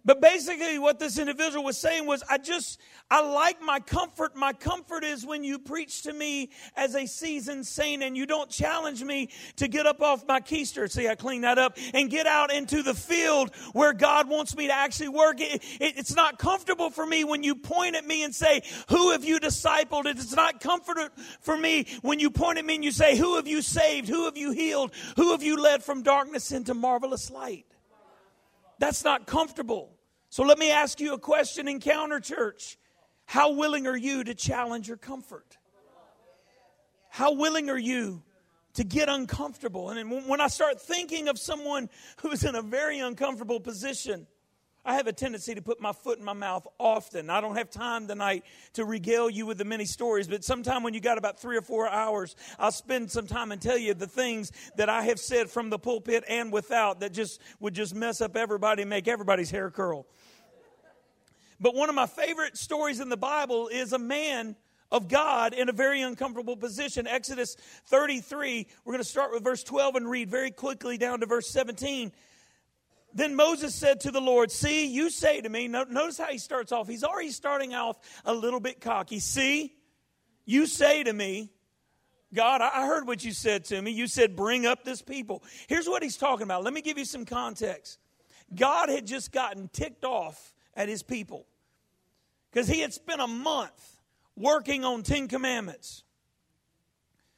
But 0.08 0.22
basically, 0.22 0.80
what 0.80 1.00
this 1.00 1.20
individual 1.20 1.66
was 1.66 1.78
saying 1.78 2.06
was, 2.06 2.24
I 2.30 2.38
just, 2.38 2.80
I 3.12 3.20
like 3.30 3.62
my 3.62 3.82
comfort. 3.82 4.38
My 4.38 4.54
comfort 4.54 5.04
is 5.04 5.26
when 5.26 5.44
you 5.44 5.60
preach 5.60 6.04
to 6.04 6.14
me 6.14 6.50
as 6.78 6.96
a 6.96 7.06
seasoned 7.06 7.68
saint 7.68 8.02
and 8.02 8.16
you 8.16 8.26
don't 8.26 8.50
challenge 8.50 9.04
me 9.04 9.28
to 9.58 9.68
get 9.68 9.86
up 9.86 10.02
off 10.02 10.26
my 10.26 10.40
keister. 10.40 10.90
See, 10.90 11.10
I 11.10 11.16
clean 11.16 11.42
that 11.42 11.58
up 11.58 11.78
and 11.94 12.10
get 12.10 12.26
out 12.26 12.54
into 12.54 12.84
the 12.84 12.94
field 12.94 13.54
where 13.74 13.92
God 13.92 14.30
wants 14.30 14.56
me 14.56 14.68
to 14.68 14.74
actually 14.74 15.10
work. 15.10 15.42
It, 15.42 15.62
it, 15.82 15.98
it's 15.98 16.16
not 16.16 16.40
comfortable 16.40 16.90
for 16.90 17.06
me 17.06 17.26
when 17.26 17.44
you 17.44 17.54
point 17.54 17.98
at 17.98 18.08
me 18.08 18.24
and 18.24 18.34
say, 18.34 18.62
Who 18.88 19.12
have 19.12 19.26
you 19.26 19.42
discipled? 19.42 20.06
It's 20.06 20.34
not 20.34 20.62
comfortable 20.62 21.10
for 21.42 21.58
me 21.58 21.86
when 22.02 22.22
you 22.22 22.30
point 22.30 22.60
at 22.60 22.64
me 22.64 22.76
and 22.76 22.84
you 22.86 22.92
say, 22.92 23.18
Who 23.18 23.36
have 23.36 23.48
you 23.48 23.62
saved? 23.62 24.08
Who 24.08 24.24
have 24.24 24.38
you 24.38 24.52
healed? 24.52 24.94
Who 25.18 25.32
have 25.32 25.44
you 25.44 25.62
led 25.62 25.84
from 25.84 26.02
darkness 26.02 26.54
into 26.54 26.74
marvelous 26.74 27.30
light? 27.30 27.66
That's 28.80 29.04
not 29.04 29.28
comfortable. 29.28 29.97
So 30.38 30.44
let 30.44 30.60
me 30.60 30.70
ask 30.70 31.00
you 31.00 31.16
a 31.16 31.18
question, 31.18 31.68
Encounter 31.68 32.20
Church. 32.20 32.78
How 33.26 33.54
willing 33.54 33.88
are 33.88 33.98
you 33.98 34.24
to 34.24 34.36
challenge 34.36 34.88
your 34.88 34.96
comfort? 34.96 35.58
How 37.10 37.34
willing 37.34 37.72
are 37.72 37.78
you 37.78 38.22
to 38.76 38.84
get 38.84 39.10
uncomfortable? 39.10 39.90
And 39.90 40.28
when 40.28 40.40
I 40.40 40.46
start 40.46 40.80
thinking 40.80 41.28
of 41.28 41.40
someone 41.40 41.90
who's 42.22 42.44
in 42.44 42.54
a 42.54 42.62
very 42.62 43.00
uncomfortable 43.00 43.60
position, 43.60 44.28
I 44.86 44.94
have 44.94 45.08
a 45.08 45.12
tendency 45.12 45.56
to 45.56 45.62
put 45.64 45.82
my 45.82 45.92
foot 45.92 46.20
in 46.20 46.24
my 46.24 46.34
mouth 46.34 46.68
often. 46.78 47.32
I 47.32 47.42
don't 47.42 47.56
have 47.58 47.72
time 47.72 48.08
tonight 48.08 48.46
to 48.74 48.86
regale 48.86 49.32
you 49.32 49.48
with 49.48 49.58
the 49.58 49.66
many 49.66 49.86
stories, 49.86 50.28
but 50.28 50.44
sometime 50.44 50.84
when 50.84 50.94
you 50.94 51.02
got 51.02 51.18
about 51.18 51.40
three 51.40 51.58
or 51.58 51.62
four 51.64 51.90
hours, 51.90 52.36
I'll 52.60 52.72
spend 52.72 53.10
some 53.10 53.26
time 53.26 53.52
and 53.52 53.60
tell 53.60 53.78
you 53.78 53.96
the 53.96 54.06
things 54.06 54.52
that 54.76 54.88
I 54.88 55.02
have 55.02 55.20
said 55.20 55.50
from 55.50 55.72
the 55.72 55.80
pulpit 55.80 56.24
and 56.30 56.54
without 56.54 57.00
that 57.00 57.12
just 57.12 57.42
would 57.60 57.74
just 57.74 57.96
mess 57.96 58.22
up 58.22 58.38
everybody 58.38 58.84
and 58.84 58.90
make 58.90 59.08
everybody's 59.08 59.50
hair 59.50 59.72
curl. 59.72 60.06
But 61.60 61.76
one 61.76 61.90
of 61.90 61.96
my 61.96 62.06
favorite 62.06 62.58
stories 62.58 63.00
in 63.00 63.10
the 63.10 63.18
Bible 63.18 63.68
is 63.68 63.94
a 63.94 64.00
man 64.00 64.56
of 64.92 65.08
God 65.08 65.54
in 65.54 65.70
a 65.70 65.74
very 65.74 66.02
uncomfortable 66.02 66.56
position. 66.56 67.08
Exodus 67.08 67.56
33, 67.88 68.68
we're 68.86 68.94
going 68.94 69.04
to 69.04 69.10
start 69.10 69.32
with 69.34 69.44
verse 69.44 69.64
12 69.64 69.96
and 69.96 70.10
read 70.10 70.30
very 70.30 70.52
quickly 70.52 70.98
down 70.98 71.20
to 71.20 71.26
verse 71.26 71.50
17. 71.50 72.12
Then 73.14 73.36
Moses 73.36 73.74
said 73.74 74.02
to 74.02 74.12
the 74.12 74.22
Lord, 74.22 74.52
See, 74.52 74.88
you 74.88 75.10
say 75.10 75.42
to 75.42 75.50
me, 75.50 75.68
notice 75.68 76.18
how 76.18 76.28
he 76.28 76.38
starts 76.38 76.72
off. 76.72 76.88
He's 76.88 77.04
already 77.04 77.32
starting 77.32 77.74
off 77.74 77.98
a 78.26 78.34
little 78.34 78.60
bit 78.60 78.80
cocky. 78.80 79.20
See, 79.20 79.74
you 80.46 80.68
say 80.68 81.04
to 81.04 81.12
me, 81.12 81.50
God, 82.34 82.62
I 82.62 82.86
heard 82.86 83.08
what 83.08 83.24
you 83.24 83.32
said 83.32 83.66
to 83.66 83.82
me. 83.82 83.92
You 83.92 84.08
said, 84.08 84.36
Bring 84.36 84.66
up 84.66 84.84
this 84.84 85.02
people. 85.02 85.44
Here's 85.68 85.88
what 85.88 86.04
he's 86.04 86.18
talking 86.18 86.44
about. 86.44 86.64
Let 86.64 86.74
me 86.74 86.82
give 86.82 86.98
you 86.98 87.06
some 87.06 87.26
context. 87.26 88.00
God 88.54 88.90
had 88.90 89.08
just 89.08 89.32
gotten 89.32 89.70
ticked 89.72 90.04
off 90.04 90.54
at 90.78 90.88
his 90.88 91.04
people 91.04 91.46
because 92.50 92.70
he 92.70 92.80
had 92.80 92.94
spent 92.94 93.20
a 93.20 93.28
month 93.28 93.98
working 94.38 94.86
on 94.86 95.04
Ten 95.04 95.28
Commandments. 95.28 96.04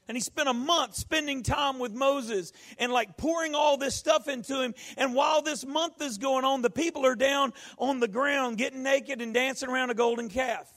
And 0.07 0.17
he 0.17 0.21
spent 0.21 0.49
a 0.49 0.53
month 0.53 0.95
spending 0.95 1.43
time 1.43 1.77
with 1.77 1.93
Moses 1.93 2.51
and 2.79 2.91
like 2.91 3.15
pouring 3.15 3.53
all 3.53 3.77
this 3.77 3.95
stuff 3.95 4.27
into 4.27 4.59
him. 4.59 4.73
And 4.97 5.13
while 5.13 5.43
this 5.43 5.63
month 5.63 6.01
is 6.01 6.17
going 6.17 6.45
on, 6.45 6.63
the 6.63 6.71
people 6.71 7.05
are 7.05 7.15
down 7.15 7.53
on 7.77 7.99
the 7.99 8.07
ground 8.07 8.57
getting 8.57 8.81
naked 8.81 9.21
and 9.21 9.35
dancing 9.35 9.69
around 9.69 9.91
a 9.91 9.93
golden 9.93 10.27
calf. 10.27 10.67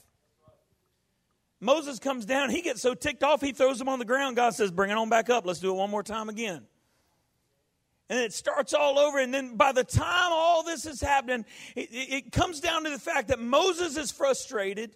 Moses 1.59 1.97
comes 1.97 2.25
down, 2.25 2.51
he 2.51 2.61
gets 2.61 2.81
so 2.81 2.93
ticked 2.93 3.23
off, 3.23 3.41
he 3.41 3.53
throws 3.53 3.79
them 3.79 3.89
on 3.89 3.97
the 3.97 4.05
ground. 4.05 4.35
God 4.35 4.53
says, 4.53 4.69
Bring 4.69 4.91
it 4.91 4.97
on 4.97 5.09
back 5.09 5.29
up. 5.31 5.47
Let's 5.47 5.59
do 5.59 5.71
it 5.71 5.77
one 5.77 5.89
more 5.89 6.03
time 6.03 6.29
again 6.29 6.67
and 8.09 8.19
it 8.19 8.33
starts 8.33 8.73
all 8.73 8.99
over. 8.99 9.19
And 9.19 9.33
then 9.33 9.55
by 9.55 9.71
the 9.71 9.83
time 9.83 10.31
all 10.31 10.63
this 10.63 10.85
is 10.85 11.01
happening, 11.01 11.45
it, 11.75 11.89
it, 11.91 12.31
comes 12.31 12.59
down 12.59 12.83
to 12.83 12.89
the 12.89 12.99
fact 12.99 13.29
that 13.29 13.39
Moses 13.39 13.97
is 13.97 14.11
frustrated. 14.11 14.95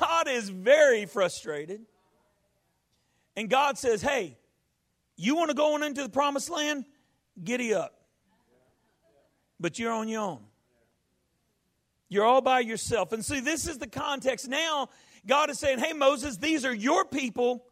God 0.00 0.28
is 0.28 0.48
very 0.48 1.06
frustrated. 1.06 1.82
And 3.36 3.48
God 3.48 3.78
says, 3.78 4.02
Hey, 4.02 4.36
you 5.16 5.36
want 5.36 5.50
to 5.50 5.54
go 5.54 5.74
on 5.74 5.82
into 5.82 6.02
the 6.02 6.08
promised 6.08 6.50
land? 6.50 6.84
Giddy 7.42 7.74
up. 7.74 7.94
But 9.60 9.78
you're 9.78 9.92
on 9.92 10.08
your 10.08 10.22
own. 10.22 10.40
You're 12.08 12.24
all 12.24 12.40
by 12.40 12.60
yourself. 12.60 13.12
And 13.12 13.24
see, 13.24 13.40
this 13.40 13.68
is 13.68 13.78
the 13.78 13.86
context. 13.86 14.48
Now, 14.48 14.88
God 15.26 15.50
is 15.50 15.58
saying, 15.58 15.78
Hey, 15.78 15.92
Moses, 15.92 16.36
these 16.38 16.64
are 16.64 16.74
your 16.74 17.04
people. 17.04 17.64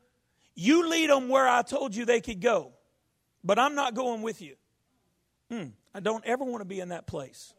You 0.55 0.88
lead 0.88 1.11
them 1.11 1.28
where 1.28 1.47
I 1.47 1.62
told 1.62 1.95
you 1.95 2.05
they 2.05 2.21
could 2.21 2.40
go. 2.40 2.73
But 3.45 3.59
I'm 3.59 3.75
not 3.75 3.95
going 3.95 4.23
with 4.23 4.40
you. 4.40 4.57
Hmm, 5.50 5.67
I 5.95 6.00
don't 6.00 6.25
ever 6.25 6.45
want 6.45 6.61
to 6.61 6.65
be 6.65 6.81
in 6.81 6.88
that 6.91 7.07
place. 7.07 7.55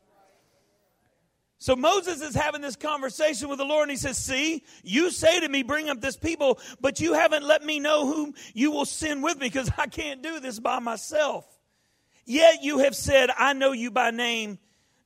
So 1.59 1.75
Moses 1.75 2.21
is 2.21 2.35
having 2.35 2.61
this 2.61 2.75
conversation 2.75 3.49
with 3.49 3.57
the 3.57 3.65
Lord 3.65 3.83
and 3.83 3.91
he 3.91 3.97
says, 3.97 4.17
See, 4.17 4.63
you 4.83 5.09
say 5.09 5.39
to 5.39 5.49
me, 5.49 5.63
bring 5.63 5.89
up 5.89 6.01
this 6.01 6.15
people, 6.15 6.59
but 6.79 6.99
you 6.99 7.13
haven't 7.13 7.43
let 7.43 7.63
me 7.63 7.79
know 7.79 8.05
whom 8.05 8.35
you 8.53 8.71
will 8.71 8.85
send 8.85 9.23
with 9.23 9.39
me 9.39 9.47
because 9.47 9.71
I 9.77 9.87
can't 9.87 10.21
do 10.21 10.39
this 10.39 10.59
by 10.59 10.79
myself. 10.79 11.47
Yet 12.25 12.61
you 12.61 12.79
have 12.79 12.95
said, 12.95 13.31
I 13.35 13.53
know 13.53 13.71
you 13.71 13.89
by 13.89 14.11
name, 14.11 14.59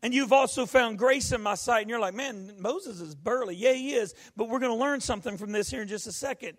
and 0.03 0.13
you've 0.13 0.33
also 0.33 0.65
found 0.65 0.97
grace 0.97 1.31
in 1.31 1.41
my 1.41 1.55
sight. 1.55 1.81
And 1.81 1.89
you're 1.89 1.99
like, 1.99 2.15
Man, 2.15 2.55
Moses 2.59 2.99
is 2.99 3.15
burly. 3.15 3.55
Yeah, 3.55 3.73
he 3.73 3.93
is. 3.93 4.13
But 4.35 4.49
we're 4.49 4.59
going 4.59 4.77
to 4.77 4.83
learn 4.83 4.99
something 4.99 5.37
from 5.37 5.53
this 5.53 5.69
here 5.69 5.83
in 5.83 5.87
just 5.87 6.07
a 6.07 6.11
second. 6.11 6.57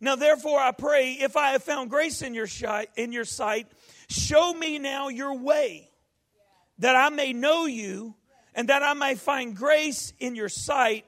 Now, 0.00 0.16
therefore, 0.16 0.58
I 0.58 0.72
pray, 0.72 1.12
if 1.12 1.36
I 1.36 1.50
have 1.50 1.62
found 1.62 1.90
grace 1.90 2.22
in 2.22 2.34
your, 2.34 2.48
in 2.96 3.12
your 3.12 3.24
sight, 3.24 3.68
show 4.08 4.52
me 4.52 4.78
now 4.78 5.08
your 5.08 5.36
way, 5.36 5.90
that 6.78 6.96
I 6.96 7.08
may 7.08 7.32
know 7.32 7.66
you, 7.66 8.14
and 8.54 8.68
that 8.68 8.82
I 8.82 8.94
may 8.94 9.14
find 9.14 9.56
grace 9.56 10.12
in 10.18 10.34
your 10.34 10.48
sight, 10.48 11.04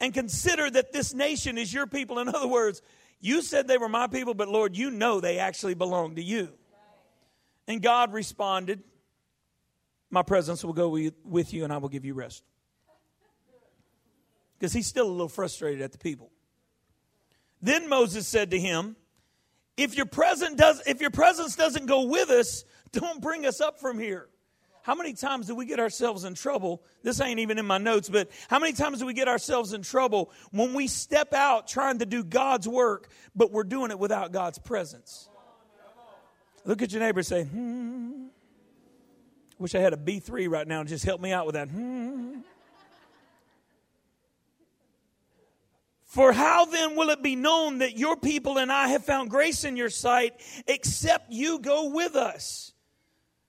and 0.00 0.14
consider 0.14 0.70
that 0.70 0.92
this 0.92 1.14
nation 1.14 1.58
is 1.58 1.72
your 1.72 1.86
people. 1.86 2.18
In 2.18 2.28
other 2.28 2.48
words, 2.48 2.82
you 3.20 3.42
said 3.42 3.66
they 3.66 3.78
were 3.78 3.88
my 3.88 4.06
people, 4.06 4.34
but 4.34 4.48
Lord, 4.48 4.76
you 4.76 4.90
know 4.90 5.20
they 5.20 5.38
actually 5.38 5.74
belong 5.74 6.16
to 6.16 6.22
you. 6.22 6.50
And 7.66 7.82
God 7.82 8.12
responded, 8.12 8.82
My 10.10 10.22
presence 10.22 10.64
will 10.64 10.72
go 10.72 10.96
with 11.24 11.52
you, 11.52 11.64
and 11.64 11.72
I 11.72 11.78
will 11.78 11.88
give 11.88 12.04
you 12.04 12.14
rest. 12.14 12.42
Because 14.58 14.72
he's 14.72 14.86
still 14.86 15.06
a 15.06 15.10
little 15.10 15.28
frustrated 15.28 15.82
at 15.82 15.92
the 15.92 15.98
people. 15.98 16.30
Then 17.60 17.88
Moses 17.88 18.26
said 18.26 18.50
to 18.52 18.58
him, 18.58 18.96
if 19.78 19.96
your, 19.96 20.06
does, 20.06 20.82
if 20.86 21.00
your 21.00 21.10
presence 21.10 21.56
doesn't 21.56 21.86
go 21.86 22.02
with 22.02 22.28
us, 22.30 22.64
don't 22.92 23.22
bring 23.22 23.46
us 23.46 23.60
up 23.60 23.80
from 23.80 23.98
here. 23.98 24.28
How 24.82 24.94
many 24.94 25.12
times 25.12 25.46
do 25.46 25.54
we 25.54 25.66
get 25.66 25.80
ourselves 25.80 26.24
in 26.24 26.34
trouble? 26.34 26.82
This 27.02 27.20
ain't 27.20 27.40
even 27.40 27.58
in 27.58 27.66
my 27.66 27.78
notes, 27.78 28.08
but 28.08 28.30
how 28.48 28.58
many 28.58 28.72
times 28.72 29.00
do 29.00 29.06
we 29.06 29.12
get 29.12 29.28
ourselves 29.28 29.74
in 29.74 29.82
trouble 29.82 30.32
when 30.50 30.72
we 30.72 30.86
step 30.86 31.34
out 31.34 31.68
trying 31.68 31.98
to 31.98 32.06
do 32.06 32.24
God's 32.24 32.66
work, 32.66 33.10
but 33.36 33.52
we're 33.52 33.64
doing 33.64 33.90
it 33.90 33.98
without 33.98 34.32
God's 34.32 34.58
presence? 34.58 35.28
Look 36.64 36.80
at 36.80 36.90
your 36.90 37.00
neighbor 37.00 37.22
say, 37.22 37.44
hmm. 37.44 38.28
Wish 39.58 39.74
I 39.74 39.80
had 39.80 39.92
a 39.92 39.96
B3 39.96 40.48
right 40.48 40.66
now 40.66 40.80
and 40.80 40.88
just 40.88 41.04
help 41.04 41.20
me 41.20 41.32
out 41.32 41.44
with 41.44 41.54
that. 41.54 41.68
Hmm. 41.68 42.38
For 46.08 46.32
how 46.32 46.64
then 46.64 46.96
will 46.96 47.10
it 47.10 47.22
be 47.22 47.36
known 47.36 47.78
that 47.78 47.98
your 47.98 48.16
people 48.16 48.56
and 48.56 48.72
I 48.72 48.88
have 48.88 49.04
found 49.04 49.28
grace 49.28 49.64
in 49.64 49.76
your 49.76 49.90
sight, 49.90 50.40
except 50.66 51.30
you 51.30 51.58
go 51.58 51.90
with 51.90 52.16
us? 52.16 52.72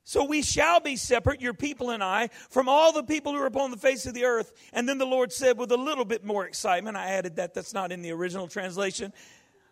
So 0.04 0.24
we 0.24 0.42
shall 0.42 0.78
be 0.78 0.96
separate, 0.96 1.40
your 1.40 1.54
people 1.54 1.88
and 1.88 2.04
I, 2.04 2.28
from 2.50 2.68
all 2.68 2.92
the 2.92 3.02
people 3.02 3.32
who 3.32 3.38
are 3.38 3.46
upon 3.46 3.70
the 3.70 3.78
face 3.78 4.04
of 4.04 4.12
the 4.12 4.26
earth. 4.26 4.52
And 4.74 4.86
then 4.86 4.98
the 4.98 5.06
Lord 5.06 5.32
said, 5.32 5.56
with 5.56 5.72
a 5.72 5.76
little 5.78 6.04
bit 6.04 6.22
more 6.22 6.46
excitement, 6.46 6.98
I 6.98 7.12
added 7.12 7.36
that, 7.36 7.54
that's 7.54 7.72
not 7.72 7.92
in 7.92 8.02
the 8.02 8.10
original 8.10 8.46
translation. 8.46 9.14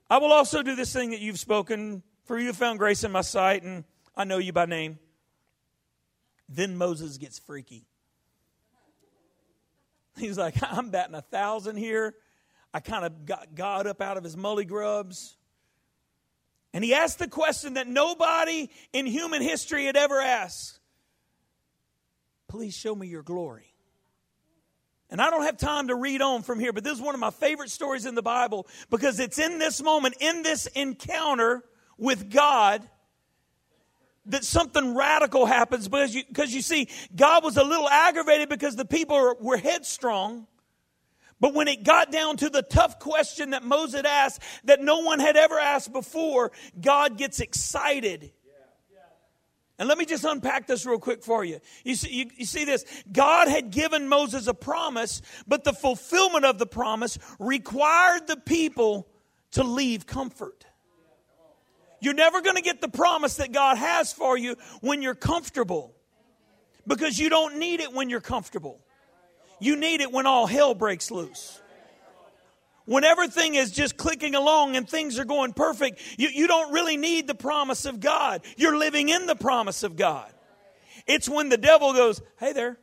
I 0.08 0.16
will 0.16 0.32
also 0.32 0.62
do 0.62 0.74
this 0.74 0.90
thing 0.90 1.10
that 1.10 1.20
you've 1.20 1.38
spoken, 1.38 2.02
for 2.24 2.38
you 2.38 2.46
have 2.46 2.56
found 2.56 2.78
grace 2.78 3.04
in 3.04 3.12
my 3.12 3.20
sight, 3.20 3.64
and 3.64 3.84
I 4.16 4.24
know 4.24 4.38
you 4.38 4.54
by 4.54 4.64
name. 4.64 4.98
Then 6.48 6.78
Moses 6.78 7.18
gets 7.18 7.38
freaky. 7.38 7.84
He's 10.16 10.38
like, 10.38 10.54
I'm 10.62 10.88
batting 10.88 11.16
a 11.16 11.20
thousand 11.22 11.76
here. 11.76 12.14
I 12.72 12.80
kind 12.80 13.04
of 13.04 13.24
got 13.24 13.54
God 13.54 13.86
up 13.86 14.00
out 14.00 14.16
of 14.16 14.24
his 14.24 14.36
mully 14.36 14.66
grubs. 14.66 15.36
And 16.74 16.84
he 16.84 16.94
asked 16.94 17.18
the 17.18 17.28
question 17.28 17.74
that 17.74 17.86
nobody 17.86 18.68
in 18.92 19.06
human 19.06 19.42
history 19.42 19.86
had 19.86 19.96
ever 19.96 20.20
asked 20.20 20.78
Please 22.48 22.74
show 22.74 22.94
me 22.94 23.06
your 23.06 23.22
glory. 23.22 23.74
And 25.10 25.20
I 25.22 25.30
don't 25.30 25.42
have 25.42 25.56
time 25.56 25.88
to 25.88 25.94
read 25.94 26.20
on 26.20 26.42
from 26.42 26.60
here, 26.60 26.72
but 26.72 26.84
this 26.84 26.94
is 26.94 27.00
one 27.00 27.14
of 27.14 27.20
my 27.20 27.30
favorite 27.30 27.70
stories 27.70 28.04
in 28.04 28.14
the 28.14 28.22
Bible 28.22 28.66
because 28.90 29.20
it's 29.20 29.38
in 29.38 29.58
this 29.58 29.82
moment, 29.82 30.16
in 30.20 30.42
this 30.42 30.66
encounter 30.68 31.64
with 31.96 32.30
God, 32.30 32.86
that 34.26 34.44
something 34.44 34.94
radical 34.94 35.46
happens 35.46 35.88
because 35.88 36.14
you, 36.14 36.22
because 36.28 36.54
you 36.54 36.60
see, 36.60 36.88
God 37.16 37.42
was 37.42 37.56
a 37.56 37.64
little 37.64 37.88
aggravated 37.88 38.50
because 38.50 38.76
the 38.76 38.84
people 38.84 39.36
were 39.40 39.56
headstrong. 39.56 40.46
But 41.40 41.54
when 41.54 41.68
it 41.68 41.84
got 41.84 42.10
down 42.10 42.36
to 42.38 42.50
the 42.50 42.62
tough 42.62 42.98
question 42.98 43.50
that 43.50 43.62
Moses 43.62 44.02
asked 44.04 44.42
that 44.64 44.80
no 44.80 45.00
one 45.00 45.20
had 45.20 45.36
ever 45.36 45.58
asked 45.58 45.92
before, 45.92 46.50
God 46.80 47.16
gets 47.16 47.40
excited. 47.40 48.32
And 49.78 49.88
let 49.88 49.96
me 49.96 50.04
just 50.04 50.24
unpack 50.24 50.66
this 50.66 50.84
real 50.84 50.98
quick 50.98 51.22
for 51.22 51.44
you. 51.44 51.60
You 51.84 51.94
see, 51.94 52.12
you, 52.12 52.30
you 52.36 52.44
see 52.44 52.64
this. 52.64 52.84
God 53.12 53.46
had 53.46 53.70
given 53.70 54.08
Moses 54.08 54.48
a 54.48 54.54
promise, 54.54 55.22
but 55.46 55.62
the 55.62 55.72
fulfillment 55.72 56.44
of 56.44 56.58
the 56.58 56.66
promise 56.66 57.16
required 57.38 58.26
the 58.26 58.36
people 58.36 59.06
to 59.52 59.62
leave 59.62 60.04
comfort. 60.04 60.66
You're 62.00 62.14
never 62.14 62.40
going 62.40 62.56
to 62.56 62.62
get 62.62 62.80
the 62.80 62.88
promise 62.88 63.36
that 63.36 63.52
God 63.52 63.78
has 63.78 64.12
for 64.12 64.36
you 64.36 64.56
when 64.80 65.00
you're 65.00 65.14
comfortable 65.14 65.94
because 66.86 67.18
you 67.18 67.28
don't 67.28 67.58
need 67.58 67.80
it 67.80 67.92
when 67.92 68.10
you're 68.10 68.20
comfortable. 68.20 68.80
You 69.60 69.76
need 69.76 70.00
it 70.00 70.12
when 70.12 70.26
all 70.26 70.46
hell 70.46 70.74
breaks 70.74 71.10
loose. 71.10 71.60
When 72.84 73.04
everything 73.04 73.54
is 73.54 73.70
just 73.70 73.98
clicking 73.98 74.34
along 74.34 74.76
and 74.76 74.88
things 74.88 75.18
are 75.18 75.26
going 75.26 75.52
perfect, 75.52 76.00
you, 76.16 76.28
you 76.28 76.46
don't 76.46 76.72
really 76.72 76.96
need 76.96 77.26
the 77.26 77.34
promise 77.34 77.84
of 77.84 78.00
God. 78.00 78.40
You're 78.56 78.78
living 78.78 79.10
in 79.10 79.26
the 79.26 79.36
promise 79.36 79.82
of 79.82 79.94
God. 79.94 80.32
It's 81.06 81.28
when 81.28 81.50
the 81.50 81.58
devil 81.58 81.92
goes, 81.92 82.22
Hey 82.38 82.52
there. 82.52 82.78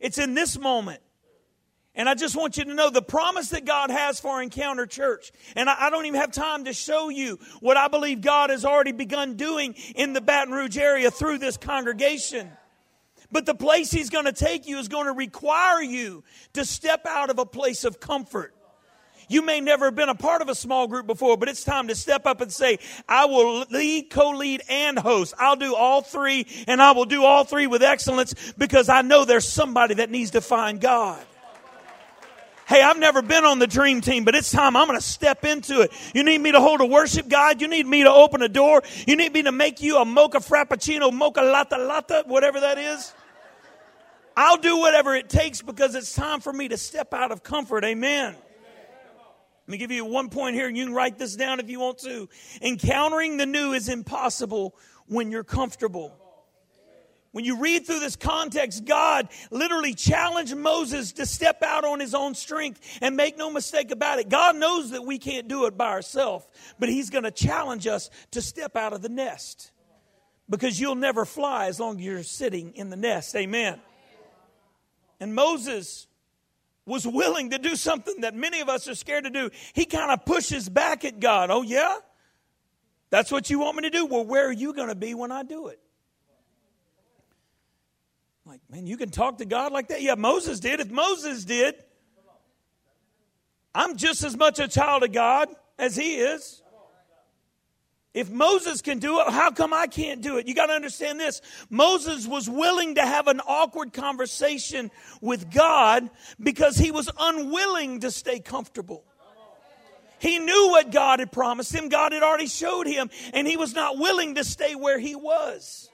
It's 0.00 0.18
in 0.18 0.34
this 0.34 0.58
moment. 0.58 1.00
And 1.94 2.08
I 2.08 2.14
just 2.14 2.34
want 2.34 2.56
you 2.56 2.64
to 2.64 2.74
know 2.74 2.88
the 2.88 3.02
promise 3.02 3.50
that 3.50 3.66
God 3.66 3.90
has 3.90 4.18
for 4.18 4.42
Encounter 4.42 4.86
Church. 4.86 5.30
And 5.54 5.68
I, 5.68 5.76
I, 5.78 5.90
don't 5.90 6.06
even 6.06 6.18
have 6.20 6.32
time 6.32 6.64
to 6.64 6.72
show 6.72 7.10
you 7.10 7.38
what 7.60 7.76
I 7.76 7.88
believe 7.88 8.22
God 8.22 8.48
has 8.48 8.64
already 8.64 8.92
begun 8.92 9.36
doing 9.36 9.74
in 9.94 10.14
the 10.14 10.22
Baton 10.22 10.54
Rouge 10.54 10.78
area 10.78 11.10
through 11.10 11.38
this 11.38 11.58
congregation. 11.58 12.50
But 13.32 13.46
the 13.46 13.54
place 13.54 13.90
He's 13.90 14.10
going 14.10 14.26
to 14.26 14.32
take 14.32 14.68
you 14.68 14.78
is 14.78 14.88
going 14.88 15.06
to 15.06 15.12
require 15.12 15.82
you 15.82 16.22
to 16.52 16.64
step 16.64 17.06
out 17.06 17.30
of 17.30 17.38
a 17.38 17.46
place 17.46 17.84
of 17.84 17.98
comfort. 17.98 18.54
You 19.28 19.40
may 19.40 19.60
never 19.60 19.86
have 19.86 19.94
been 19.94 20.10
a 20.10 20.14
part 20.14 20.42
of 20.42 20.50
a 20.50 20.54
small 20.54 20.86
group 20.86 21.06
before, 21.06 21.38
but 21.38 21.48
it's 21.48 21.64
time 21.64 21.88
to 21.88 21.94
step 21.94 22.26
up 22.26 22.42
and 22.42 22.52
say, 22.52 22.78
I 23.08 23.24
will 23.24 23.64
lead, 23.70 24.10
co-lead, 24.10 24.62
and 24.68 24.98
host. 24.98 25.32
I'll 25.38 25.56
do 25.56 25.74
all 25.74 26.02
three, 26.02 26.46
and 26.68 26.82
I 26.82 26.92
will 26.92 27.06
do 27.06 27.24
all 27.24 27.44
three 27.44 27.66
with 27.66 27.82
excellence 27.82 28.52
because 28.58 28.90
I 28.90 29.00
know 29.00 29.24
there's 29.24 29.48
somebody 29.48 29.94
that 29.94 30.10
needs 30.10 30.32
to 30.32 30.42
find 30.42 30.80
God. 30.80 31.24
Hey, 32.66 32.82
I've 32.82 32.98
never 32.98 33.22
been 33.22 33.44
on 33.44 33.58
the 33.58 33.66
dream 33.66 34.00
team, 34.00 34.24
but 34.24 34.34
it's 34.34 34.50
time 34.50 34.76
I'm 34.76 34.86
going 34.86 34.98
to 34.98 35.04
step 35.04 35.44
into 35.44 35.80
it. 35.80 35.92
You 36.14 36.24
need 36.24 36.38
me 36.38 36.52
to 36.52 36.60
hold 36.60 36.80
a 36.80 36.86
worship 36.86 37.28
guide. 37.28 37.60
You 37.60 37.68
need 37.68 37.86
me 37.86 38.04
to 38.04 38.10
open 38.10 38.40
a 38.42 38.48
door. 38.48 38.82
You 39.06 39.16
need 39.16 39.32
me 39.32 39.42
to 39.42 39.52
make 39.52 39.82
you 39.82 39.98
a 39.98 40.04
mocha 40.04 40.38
frappuccino, 40.38 41.12
mocha 41.12 41.42
latte 41.42 41.76
latte, 41.76 42.22
whatever 42.26 42.60
that 42.60 42.78
is. 42.78 43.12
I'll 44.36 44.56
do 44.56 44.78
whatever 44.78 45.14
it 45.14 45.28
takes 45.28 45.62
because 45.62 45.94
it's 45.94 46.14
time 46.14 46.40
for 46.40 46.52
me 46.52 46.68
to 46.68 46.76
step 46.76 47.12
out 47.14 47.32
of 47.32 47.42
comfort. 47.42 47.84
Amen. 47.84 48.34
Let 48.34 49.70
me 49.70 49.78
give 49.78 49.90
you 49.90 50.04
one 50.04 50.28
point 50.28 50.56
here, 50.56 50.66
and 50.66 50.76
you 50.76 50.84
can 50.84 50.94
write 50.94 51.18
this 51.18 51.36
down 51.36 51.60
if 51.60 51.70
you 51.70 51.78
want 51.78 51.98
to. 51.98 52.28
Encountering 52.60 53.36
the 53.36 53.46
new 53.46 53.72
is 53.72 53.88
impossible 53.88 54.74
when 55.06 55.30
you're 55.30 55.44
comfortable. 55.44 56.16
When 57.32 57.46
you 57.46 57.56
read 57.56 57.86
through 57.86 58.00
this 58.00 58.16
context, 58.16 58.84
God 58.84 59.28
literally 59.50 59.94
challenged 59.94 60.54
Moses 60.54 61.12
to 61.12 61.24
step 61.24 61.62
out 61.62 61.84
on 61.84 61.98
his 61.98 62.14
own 62.14 62.34
strength 62.34 62.98
and 63.00 63.16
make 63.16 63.38
no 63.38 63.50
mistake 63.50 63.90
about 63.90 64.18
it. 64.18 64.28
God 64.28 64.56
knows 64.56 64.90
that 64.90 65.04
we 65.04 65.18
can't 65.18 65.48
do 65.48 65.64
it 65.64 65.78
by 65.78 65.88
ourselves, 65.88 66.46
but 66.78 66.90
He's 66.90 67.08
going 67.08 67.24
to 67.24 67.30
challenge 67.30 67.86
us 67.86 68.10
to 68.32 68.42
step 68.42 68.76
out 68.76 68.92
of 68.92 69.00
the 69.00 69.08
nest 69.08 69.70
because 70.50 70.78
you'll 70.78 70.94
never 70.94 71.24
fly 71.24 71.68
as 71.68 71.80
long 71.80 71.98
as 71.98 72.04
you're 72.04 72.22
sitting 72.22 72.72
in 72.74 72.90
the 72.90 72.96
nest. 72.96 73.34
Amen. 73.34 73.80
And 75.22 75.36
Moses 75.36 76.08
was 76.84 77.06
willing 77.06 77.50
to 77.50 77.58
do 77.58 77.76
something 77.76 78.22
that 78.22 78.34
many 78.34 78.58
of 78.58 78.68
us 78.68 78.88
are 78.88 78.94
scared 78.96 79.22
to 79.22 79.30
do. 79.30 79.50
He 79.72 79.84
kind 79.84 80.10
of 80.10 80.24
pushes 80.24 80.68
back 80.68 81.04
at 81.04 81.20
God. 81.20 81.48
Oh, 81.48 81.62
yeah? 81.62 81.94
That's 83.10 83.30
what 83.30 83.48
you 83.48 83.60
want 83.60 83.76
me 83.76 83.82
to 83.82 83.90
do? 83.90 84.04
Well, 84.04 84.24
where 84.24 84.48
are 84.48 84.52
you 84.52 84.72
going 84.74 84.88
to 84.88 84.96
be 84.96 85.14
when 85.14 85.30
I 85.30 85.44
do 85.44 85.68
it? 85.68 85.78
Like, 88.44 88.62
man, 88.68 88.88
you 88.88 88.96
can 88.96 89.10
talk 89.10 89.38
to 89.38 89.44
God 89.44 89.70
like 89.70 89.86
that? 89.88 90.02
Yeah, 90.02 90.16
Moses 90.16 90.58
did. 90.58 90.80
If 90.80 90.90
Moses 90.90 91.44
did, 91.44 91.76
I'm 93.72 93.96
just 93.96 94.24
as 94.24 94.36
much 94.36 94.58
a 94.58 94.66
child 94.66 95.04
of 95.04 95.12
God 95.12 95.50
as 95.78 95.94
he 95.94 96.16
is. 96.16 96.61
If 98.14 98.30
Moses 98.30 98.82
can 98.82 98.98
do 98.98 99.20
it, 99.20 99.28
how 99.30 99.50
come 99.50 99.72
I 99.72 99.86
can't 99.86 100.20
do 100.20 100.36
it? 100.36 100.46
You 100.46 100.54
got 100.54 100.66
to 100.66 100.74
understand 100.74 101.18
this. 101.18 101.40
Moses 101.70 102.26
was 102.26 102.48
willing 102.48 102.96
to 102.96 103.02
have 103.02 103.26
an 103.26 103.40
awkward 103.40 103.94
conversation 103.94 104.90
with 105.22 105.50
God 105.50 106.10
because 106.38 106.76
he 106.76 106.90
was 106.90 107.10
unwilling 107.18 108.00
to 108.00 108.10
stay 108.10 108.38
comfortable. 108.38 109.04
He 110.18 110.38
knew 110.38 110.68
what 110.70 110.92
God 110.92 111.18
had 111.18 111.32
promised 111.32 111.74
him, 111.74 111.88
God 111.88 112.12
had 112.12 112.22
already 112.22 112.46
showed 112.46 112.86
him, 112.86 113.10
and 113.32 113.46
he 113.46 113.56
was 113.56 113.74
not 113.74 113.98
willing 113.98 114.36
to 114.36 114.44
stay 114.44 114.74
where 114.74 114.98
he 114.98 115.16
was. 115.16 115.88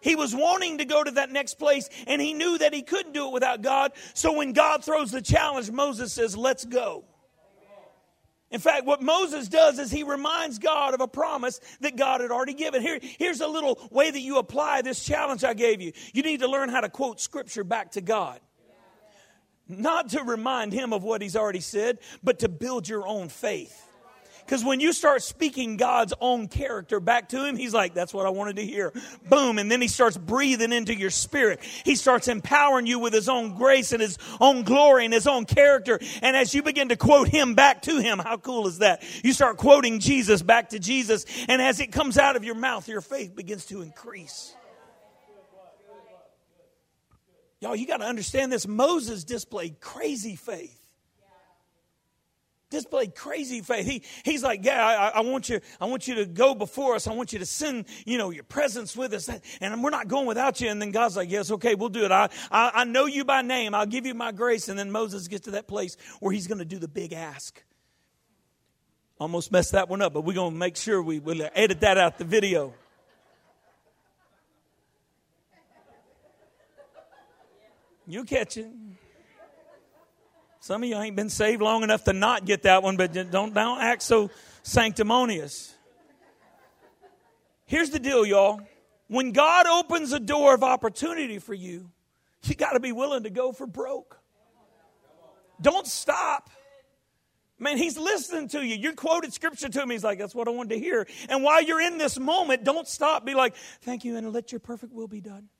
He 0.00 0.16
was 0.16 0.34
wanting 0.34 0.78
to 0.78 0.84
go 0.84 1.02
to 1.02 1.10
that 1.12 1.30
next 1.30 1.54
place, 1.54 1.88
and 2.06 2.22
he 2.22 2.32
knew 2.32 2.58
that 2.58 2.72
he 2.72 2.82
couldn't 2.82 3.12
do 3.12 3.26
it 3.26 3.32
without 3.32 3.60
God. 3.60 3.92
So 4.12 4.34
when 4.34 4.52
God 4.52 4.84
throws 4.84 5.10
the 5.10 5.20
challenge, 5.20 5.70
Moses 5.70 6.12
says, 6.12 6.36
Let's 6.36 6.64
go. 6.64 7.04
In 8.54 8.60
fact, 8.60 8.86
what 8.86 9.02
Moses 9.02 9.48
does 9.48 9.80
is 9.80 9.90
he 9.90 10.04
reminds 10.04 10.60
God 10.60 10.94
of 10.94 11.00
a 11.00 11.08
promise 11.08 11.60
that 11.80 11.96
God 11.96 12.20
had 12.20 12.30
already 12.30 12.54
given. 12.54 12.82
Here, 12.82 13.00
here's 13.02 13.40
a 13.40 13.48
little 13.48 13.80
way 13.90 14.12
that 14.12 14.20
you 14.20 14.38
apply 14.38 14.82
this 14.82 15.04
challenge 15.04 15.42
I 15.42 15.54
gave 15.54 15.80
you. 15.80 15.90
You 16.12 16.22
need 16.22 16.38
to 16.38 16.46
learn 16.46 16.68
how 16.68 16.80
to 16.80 16.88
quote 16.88 17.20
scripture 17.20 17.64
back 17.64 17.90
to 17.92 18.00
God. 18.00 18.38
Not 19.66 20.10
to 20.10 20.22
remind 20.22 20.72
him 20.72 20.92
of 20.92 21.02
what 21.02 21.20
he's 21.20 21.34
already 21.34 21.58
said, 21.58 21.98
but 22.22 22.38
to 22.38 22.48
build 22.48 22.88
your 22.88 23.08
own 23.08 23.28
faith. 23.28 23.83
Because 24.44 24.62
when 24.62 24.78
you 24.78 24.92
start 24.92 25.22
speaking 25.22 25.78
God's 25.78 26.12
own 26.20 26.48
character 26.48 27.00
back 27.00 27.30
to 27.30 27.46
him, 27.46 27.56
he's 27.56 27.72
like, 27.72 27.94
that's 27.94 28.12
what 28.12 28.26
I 28.26 28.30
wanted 28.30 28.56
to 28.56 28.66
hear. 28.66 28.92
Boom. 29.28 29.58
And 29.58 29.70
then 29.70 29.80
he 29.80 29.88
starts 29.88 30.18
breathing 30.18 30.70
into 30.70 30.94
your 30.94 31.10
spirit. 31.10 31.60
He 31.84 31.96
starts 31.96 32.28
empowering 32.28 32.86
you 32.86 32.98
with 32.98 33.14
his 33.14 33.28
own 33.28 33.54
grace 33.54 33.92
and 33.92 34.02
his 34.02 34.18
own 34.40 34.62
glory 34.62 35.06
and 35.06 35.14
his 35.14 35.26
own 35.26 35.46
character. 35.46 35.98
And 36.20 36.36
as 36.36 36.54
you 36.54 36.62
begin 36.62 36.90
to 36.90 36.96
quote 36.96 37.28
him 37.28 37.54
back 37.54 37.82
to 37.82 37.98
him, 37.98 38.18
how 38.18 38.36
cool 38.36 38.66
is 38.66 38.78
that? 38.78 39.02
You 39.24 39.32
start 39.32 39.56
quoting 39.56 39.98
Jesus 39.98 40.42
back 40.42 40.70
to 40.70 40.78
Jesus. 40.78 41.24
And 41.48 41.62
as 41.62 41.80
it 41.80 41.90
comes 41.90 42.18
out 42.18 42.36
of 42.36 42.44
your 42.44 42.54
mouth, 42.54 42.86
your 42.86 43.00
faith 43.00 43.34
begins 43.34 43.64
to 43.66 43.80
increase. 43.80 44.54
Y'all, 47.60 47.74
you 47.74 47.86
got 47.86 47.98
to 47.98 48.04
understand 48.04 48.52
this. 48.52 48.68
Moses 48.68 49.24
displayed 49.24 49.80
crazy 49.80 50.36
faith 50.36 50.83
displayed 52.70 53.14
crazy 53.14 53.60
faith. 53.60 53.86
He, 53.86 54.02
he's 54.24 54.42
like, 54.42 54.64
yeah, 54.64 54.84
I, 54.84 55.18
I, 55.18 55.20
want 55.20 55.48
you, 55.48 55.60
I 55.80 55.86
want 55.86 56.08
you 56.08 56.16
to 56.16 56.26
go 56.26 56.54
before 56.54 56.94
us. 56.94 57.06
I 57.06 57.12
want 57.12 57.32
you 57.32 57.38
to 57.38 57.46
send, 57.46 57.86
you 58.04 58.18
know, 58.18 58.30
your 58.30 58.44
presence 58.44 58.96
with 58.96 59.12
us. 59.12 59.28
And 59.60 59.82
we're 59.82 59.90
not 59.90 60.08
going 60.08 60.26
without 60.26 60.60
you. 60.60 60.68
And 60.68 60.80
then 60.80 60.90
God's 60.90 61.16
like, 61.16 61.30
yes, 61.30 61.50
okay, 61.52 61.74
we'll 61.74 61.88
do 61.88 62.04
it. 62.04 62.10
I, 62.10 62.28
I, 62.50 62.70
I 62.74 62.84
know 62.84 63.06
you 63.06 63.24
by 63.24 63.42
name. 63.42 63.74
I'll 63.74 63.86
give 63.86 64.06
you 64.06 64.14
my 64.14 64.32
grace. 64.32 64.68
And 64.68 64.78
then 64.78 64.90
Moses 64.90 65.28
gets 65.28 65.44
to 65.44 65.52
that 65.52 65.68
place 65.68 65.96
where 66.20 66.32
he's 66.32 66.46
going 66.46 66.58
to 66.58 66.64
do 66.64 66.78
the 66.78 66.88
big 66.88 67.12
ask. 67.12 67.62
Almost 69.20 69.52
messed 69.52 69.72
that 69.72 69.88
one 69.88 70.02
up, 70.02 70.12
but 70.12 70.22
we're 70.22 70.34
going 70.34 70.52
to 70.52 70.58
make 70.58 70.76
sure 70.76 71.00
we 71.00 71.20
will 71.20 71.48
edit 71.54 71.80
that 71.80 71.98
out 71.98 72.18
the 72.18 72.24
video. 72.24 72.74
You 78.06 78.24
catch 78.24 78.58
it. 78.58 78.70
Some 80.64 80.82
of 80.82 80.88
you 80.88 80.96
ain't 80.96 81.14
been 81.14 81.28
saved 81.28 81.60
long 81.60 81.82
enough 81.82 82.04
to 82.04 82.14
not 82.14 82.46
get 82.46 82.62
that 82.62 82.82
one, 82.82 82.96
but 82.96 83.12
don't, 83.12 83.52
don't 83.52 83.82
act 83.82 84.00
so 84.00 84.30
sanctimonious. 84.62 85.74
Here's 87.66 87.90
the 87.90 87.98
deal, 87.98 88.24
y'all. 88.24 88.62
When 89.08 89.32
God 89.32 89.66
opens 89.66 90.14
a 90.14 90.18
door 90.18 90.54
of 90.54 90.62
opportunity 90.62 91.38
for 91.38 91.52
you, 91.52 91.90
you 92.44 92.54
got 92.54 92.70
to 92.70 92.80
be 92.80 92.92
willing 92.92 93.24
to 93.24 93.30
go 93.30 93.52
for 93.52 93.66
broke. 93.66 94.18
Don't 95.60 95.86
stop. 95.86 96.48
Man, 97.58 97.76
he's 97.76 97.98
listening 97.98 98.48
to 98.48 98.64
you. 98.64 98.76
You 98.76 98.94
quoted 98.94 99.34
scripture 99.34 99.68
to 99.68 99.82
him. 99.82 99.90
He's 99.90 100.02
like, 100.02 100.18
that's 100.18 100.34
what 100.34 100.48
I 100.48 100.52
wanted 100.52 100.76
to 100.76 100.78
hear. 100.78 101.06
And 101.28 101.44
while 101.44 101.62
you're 101.62 101.82
in 101.82 101.98
this 101.98 102.18
moment, 102.18 102.64
don't 102.64 102.88
stop. 102.88 103.26
Be 103.26 103.34
like, 103.34 103.54
thank 103.82 104.02
you, 104.02 104.16
and 104.16 104.32
let 104.32 104.50
your 104.50 104.60
perfect 104.60 104.94
will 104.94 105.08
be 105.08 105.20
done. 105.20 105.50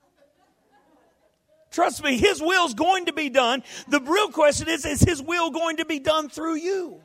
Trust 1.74 2.04
me, 2.04 2.16
His 2.16 2.40
will's 2.40 2.74
going 2.74 3.06
to 3.06 3.12
be 3.12 3.28
done. 3.28 3.64
The 3.88 4.00
real 4.00 4.28
question 4.28 4.68
is, 4.68 4.84
is 4.84 5.00
His 5.00 5.20
will 5.20 5.50
going 5.50 5.78
to 5.78 5.84
be 5.84 5.98
done 5.98 6.28
through 6.28 6.54
you? 6.54 7.00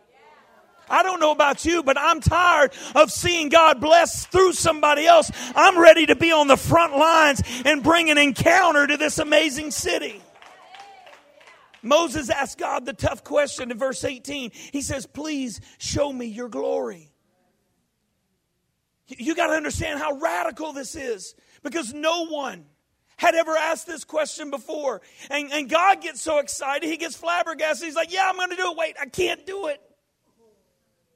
I 0.88 1.02
don't 1.02 1.20
know 1.20 1.32
about 1.32 1.66
you, 1.66 1.82
but 1.82 1.98
I'm 1.98 2.22
tired 2.22 2.72
of 2.94 3.12
seeing 3.12 3.50
God 3.50 3.82
bless 3.82 4.28
through 4.28 4.54
somebody 4.54 5.08
else. 5.08 5.32
I'm 5.56 5.80
ready 5.80 6.06
to 6.06 6.16
be 6.16 6.32
on 6.32 6.48
the 6.48 6.56
front 6.56 6.96
lines 6.96 7.42
and 7.66 7.82
bring 7.82 8.12
an 8.12 8.20
encounter 8.20 8.86
to 8.86 8.96
this 8.96 9.18
amazing 9.18 9.72
city. 9.72 10.22
Moses 11.82 12.30
asked 12.30 12.60
God 12.60 12.86
the 12.86 12.94
tough 12.94 13.24
question 13.24 13.72
in 13.72 13.78
verse 13.78 14.04
18. 14.04 14.52
He 14.54 14.84
says, 14.84 15.08
Please 15.08 15.62
show 15.80 16.14
me 16.14 16.28
your 16.28 16.50
glory. 16.50 17.10
You 19.08 19.34
got 19.34 19.48
to 19.48 19.54
understand 19.54 20.00
how 20.00 20.20
radical 20.20 20.74
this 20.74 20.96
is 20.96 21.34
because 21.64 21.92
no 21.92 22.28
one 22.28 22.66
had 23.20 23.36
ever 23.36 23.52
asked 23.52 23.86
this 23.86 24.06
question 24.06 24.50
before. 24.50 25.02
And, 25.30 25.52
and 25.52 25.70
God 25.70 26.02
gets 26.02 26.22
so 26.22 26.40
excited, 26.40 26.88
he 26.88 26.96
gets 26.96 27.18
flabbergasted. 27.18 27.86
He's 27.86 27.96
like, 27.96 28.14
Yeah, 28.14 28.28
I'm 28.30 28.38
going 28.38 28.50
to 28.50 28.56
do 28.56 28.72
it. 28.72 28.78
Wait, 28.78 28.96
I 29.00 29.08
can't 29.08 29.46
do 29.46 29.68
it. 29.68 29.82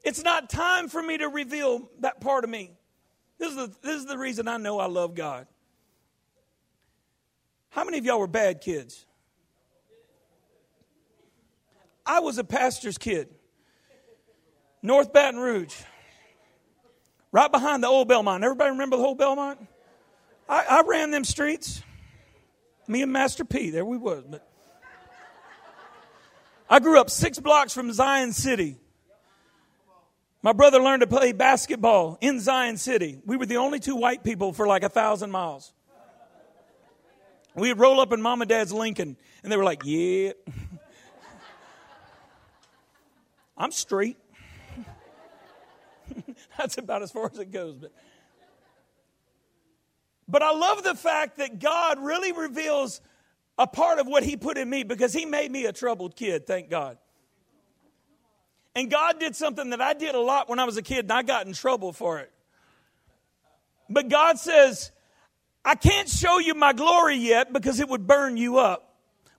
It's 0.04 0.22
not 0.22 0.50
time 0.50 0.88
for 0.88 1.02
me 1.02 1.16
to 1.16 1.28
reveal 1.28 1.88
that 2.00 2.20
part 2.20 2.44
of 2.44 2.50
me. 2.50 2.72
This 3.38 3.50
is 3.50 3.56
the, 3.56 3.72
this 3.82 3.96
is 3.96 4.04
the 4.04 4.18
reason 4.18 4.48
I 4.48 4.58
know 4.58 4.78
I 4.78 4.86
love 4.86 5.14
God. 5.14 5.46
How 7.70 7.84
many 7.84 7.96
of 7.96 8.04
y'all 8.04 8.20
were 8.20 8.26
bad 8.26 8.60
kids? 8.60 9.06
I 12.04 12.20
was 12.20 12.36
a 12.36 12.44
pastor's 12.44 12.98
kid. 12.98 13.30
North 14.82 15.10
Baton 15.10 15.40
Rouge. 15.40 15.74
Right 17.32 17.50
behind 17.50 17.82
the 17.82 17.88
old 17.88 18.08
Belmont. 18.08 18.44
Everybody 18.44 18.72
remember 18.72 18.98
the 18.98 19.02
old 19.02 19.16
Belmont? 19.16 19.58
I, 20.50 20.64
I 20.68 20.82
ran 20.86 21.10
them 21.10 21.24
streets. 21.24 21.82
Me 22.86 23.02
and 23.02 23.12
Master 23.12 23.44
P, 23.44 23.70
there 23.70 23.84
we 23.84 23.96
was. 23.96 24.24
But 24.28 24.46
I 26.68 26.80
grew 26.80 27.00
up 27.00 27.10
six 27.10 27.38
blocks 27.38 27.72
from 27.72 27.92
Zion 27.92 28.32
City. 28.32 28.76
My 30.42 30.52
brother 30.52 30.78
learned 30.78 31.00
to 31.00 31.06
play 31.06 31.32
basketball 31.32 32.18
in 32.20 32.40
Zion 32.40 32.76
City. 32.76 33.18
We 33.24 33.36
were 33.36 33.46
the 33.46 33.56
only 33.56 33.80
two 33.80 33.96
white 33.96 34.22
people 34.22 34.52
for 34.52 34.66
like 34.66 34.82
a 34.82 34.90
thousand 34.90 35.30
miles. 35.30 35.72
We'd 37.54 37.78
roll 37.78 38.00
up 38.00 38.12
in 38.12 38.20
mom 38.20 38.42
and 38.42 38.48
dad's 38.48 38.72
Lincoln, 38.72 39.16
and 39.42 39.50
they 39.50 39.56
were 39.56 39.64
like, 39.64 39.82
Yeah. 39.84 40.32
I'm 43.56 43.70
straight. 43.70 44.18
That's 46.58 46.76
about 46.76 47.02
as 47.02 47.12
far 47.12 47.30
as 47.32 47.38
it 47.38 47.52
goes. 47.52 47.76
But 47.76 47.92
but 50.28 50.42
I 50.42 50.52
love 50.52 50.82
the 50.82 50.94
fact 50.94 51.38
that 51.38 51.58
God 51.58 51.98
really 52.00 52.32
reveals 52.32 53.00
a 53.58 53.66
part 53.66 53.98
of 53.98 54.06
what 54.06 54.22
He 54.22 54.36
put 54.36 54.58
in 54.58 54.68
me 54.68 54.82
because 54.82 55.12
He 55.12 55.24
made 55.24 55.50
me 55.50 55.66
a 55.66 55.72
troubled 55.72 56.16
kid, 56.16 56.46
thank 56.46 56.70
God. 56.70 56.98
And 58.76 58.90
God 58.90 59.20
did 59.20 59.36
something 59.36 59.70
that 59.70 59.80
I 59.80 59.94
did 59.94 60.14
a 60.14 60.20
lot 60.20 60.48
when 60.48 60.58
I 60.58 60.64
was 60.64 60.76
a 60.76 60.82
kid 60.82 61.04
and 61.04 61.12
I 61.12 61.22
got 61.22 61.46
in 61.46 61.52
trouble 61.52 61.92
for 61.92 62.18
it. 62.18 62.32
But 63.88 64.08
God 64.08 64.38
says, 64.38 64.90
I 65.64 65.76
can't 65.76 66.08
show 66.08 66.38
you 66.38 66.54
my 66.54 66.72
glory 66.72 67.16
yet 67.16 67.52
because 67.52 67.78
it 67.78 67.88
would 67.88 68.06
burn 68.06 68.36
you 68.36 68.58
up. 68.58 68.83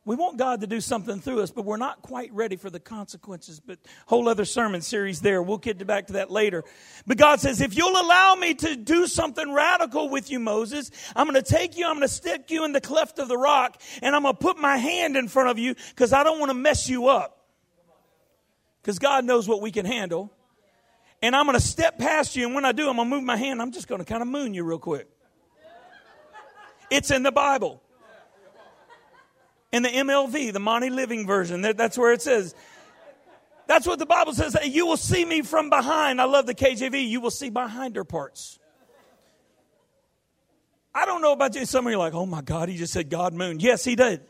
We 0.08 0.16
want 0.16 0.38
God 0.38 0.62
to 0.62 0.68
do 0.68 0.82
something 0.82 1.20
through 1.20 1.42
us, 1.42 1.50
but 1.50 1.66
we're 1.66 1.78
not 1.78 2.04
quite 2.04 2.32
ready 2.32 2.58
for 2.58 2.70
the 2.70 2.80
consequences. 2.80 3.60
But 3.60 3.80
whole 4.06 4.30
other 4.30 4.46
sermon 4.46 4.82
series 4.82 5.20
there. 5.20 5.42
We'll 5.42 5.58
get 5.58 5.86
back 5.88 6.08
to 6.08 6.14
that 6.14 6.30
later. 6.30 6.64
But 7.08 7.18
God 7.18 7.40
says, 7.40 7.60
if 7.60 7.76
you'll 7.76 8.00
allow 8.00 8.36
me 8.36 8.54
to 8.54 8.76
do 8.76 9.08
something 9.08 9.52
radical 9.52 10.10
with 10.10 10.30
you, 10.30 10.40
Moses, 10.40 10.92
I'm 11.16 11.28
going 11.28 11.42
to 11.42 11.50
take 11.52 11.76
you, 11.76 11.88
I'm 11.88 11.96
going 11.96 12.08
to 12.08 12.08
stick 12.08 12.52
you 12.52 12.66
in 12.66 12.72
the 12.72 12.82
cleft 12.82 13.18
of 13.18 13.28
the 13.28 13.38
rock, 13.38 13.82
and 14.04 14.16
I'm 14.16 14.22
going 14.22 14.36
to 14.36 14.40
put 14.40 14.60
my 14.60 14.78
hand 14.78 15.18
in 15.18 15.28
front 15.28 15.50
of 15.50 15.58
you 15.58 15.74
because 15.90 16.14
I 16.14 16.24
don't 16.24 16.38
want 16.38 16.52
to 16.52 16.58
mess 16.58 16.88
you 16.88 17.08
up. 17.08 17.48
Because 18.84 19.00
God 19.00 19.26
knows 19.26 19.48
what 19.48 19.60
we 19.60 19.72
can 19.72 19.88
handle. 19.88 20.32
And 21.24 21.36
I'm 21.36 21.48
going 21.48 21.58
to 21.58 21.66
step 21.66 21.98
past 21.98 22.36
you, 22.36 22.46
and 22.46 22.54
when 22.54 22.66
I 22.66 22.74
do, 22.74 22.88
I'm 22.88 22.98
going 22.98 23.10
to 23.10 23.16
move 23.16 23.24
my 23.24 23.38
hand. 23.38 23.60
I'm 23.60 23.72
just 23.72 23.88
going 23.88 24.00
to 24.00 24.06
kind 24.06 24.22
of 24.22 24.28
moon 24.28 24.54
you 24.54 24.64
real 24.64 24.78
quick. 24.78 25.08
It's 26.92 27.10
in 27.10 27.24
the 27.24 27.32
Bible 27.32 27.82
in 29.76 29.84
the 29.84 29.90
MLV, 29.90 30.54
the 30.54 30.60
Monty 30.60 30.90
Living 30.90 31.28
version. 31.28 31.62
That's 31.62 31.98
where 31.98 32.14
it 32.14 32.22
says. 32.22 32.56
That's 33.68 33.86
what 33.86 34.00
the 34.00 34.06
Bible 34.06 34.34
says. 34.34 34.56
You 34.64 34.86
will 34.86 34.96
see 34.96 35.26
me 35.26 35.42
from 35.42 35.70
behind. 35.70 36.22
I 36.22 36.24
love 36.24 36.46
the 36.46 36.56
KJV. 36.56 37.10
You 37.10 37.20
will 37.20 37.30
see 37.30 37.50
behind 37.50 37.98
her 37.98 38.06
parts. 38.06 38.58
I 40.94 41.06
don't 41.06 41.22
know 41.22 41.34
about 41.34 41.56
you. 41.56 41.66
Some 41.66 41.86
of 41.86 41.92
you 41.92 41.98
are 41.98 42.00
like, 42.00 42.14
oh 42.14 42.26
my 42.26 42.42
God, 42.42 42.70
he 42.70 42.78
just 42.78 42.94
said 42.94 43.10
God 43.10 43.34
moon. 43.34 43.60
Yes, 43.60 43.84
he 43.84 43.98
did. 43.98 44.22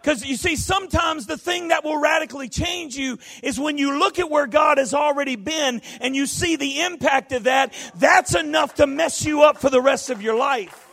Because 0.00 0.24
you 0.24 0.36
see, 0.36 0.54
sometimes 0.54 1.26
the 1.26 1.36
thing 1.36 1.68
that 1.68 1.82
will 1.82 2.00
radically 2.00 2.48
change 2.48 2.96
you 2.96 3.18
is 3.42 3.58
when 3.58 3.78
you 3.78 3.98
look 3.98 4.20
at 4.20 4.30
where 4.30 4.46
God 4.46 4.78
has 4.78 4.94
already 4.94 5.34
been 5.34 5.82
and 6.00 6.14
you 6.14 6.26
see 6.26 6.54
the 6.54 6.82
impact 6.82 7.32
of 7.32 7.42
that, 7.44 7.74
that's 7.96 8.36
enough 8.36 8.76
to 8.76 8.86
mess 8.86 9.24
you 9.24 9.42
up 9.42 9.58
for 9.58 9.70
the 9.70 9.80
rest 9.80 10.08
of 10.08 10.22
your 10.22 10.36
life. 10.36 10.86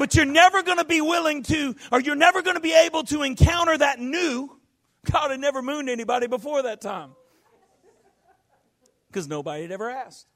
But 0.00 0.14
you're 0.14 0.24
never 0.24 0.62
going 0.62 0.78
to 0.78 0.86
be 0.86 1.02
willing 1.02 1.42
to, 1.42 1.76
or 1.92 2.00
you're 2.00 2.16
never 2.16 2.40
going 2.40 2.56
to 2.56 2.62
be 2.62 2.72
able 2.72 3.02
to 3.02 3.22
encounter 3.22 3.76
that 3.76 4.00
new. 4.00 4.58
God 5.12 5.30
had 5.30 5.40
never 5.40 5.60
mooned 5.60 5.90
anybody 5.90 6.26
before 6.26 6.62
that 6.62 6.80
time. 6.80 7.10
Because 9.08 9.28
nobody 9.28 9.60
had 9.60 9.72
ever 9.72 9.90
asked. 9.90 10.26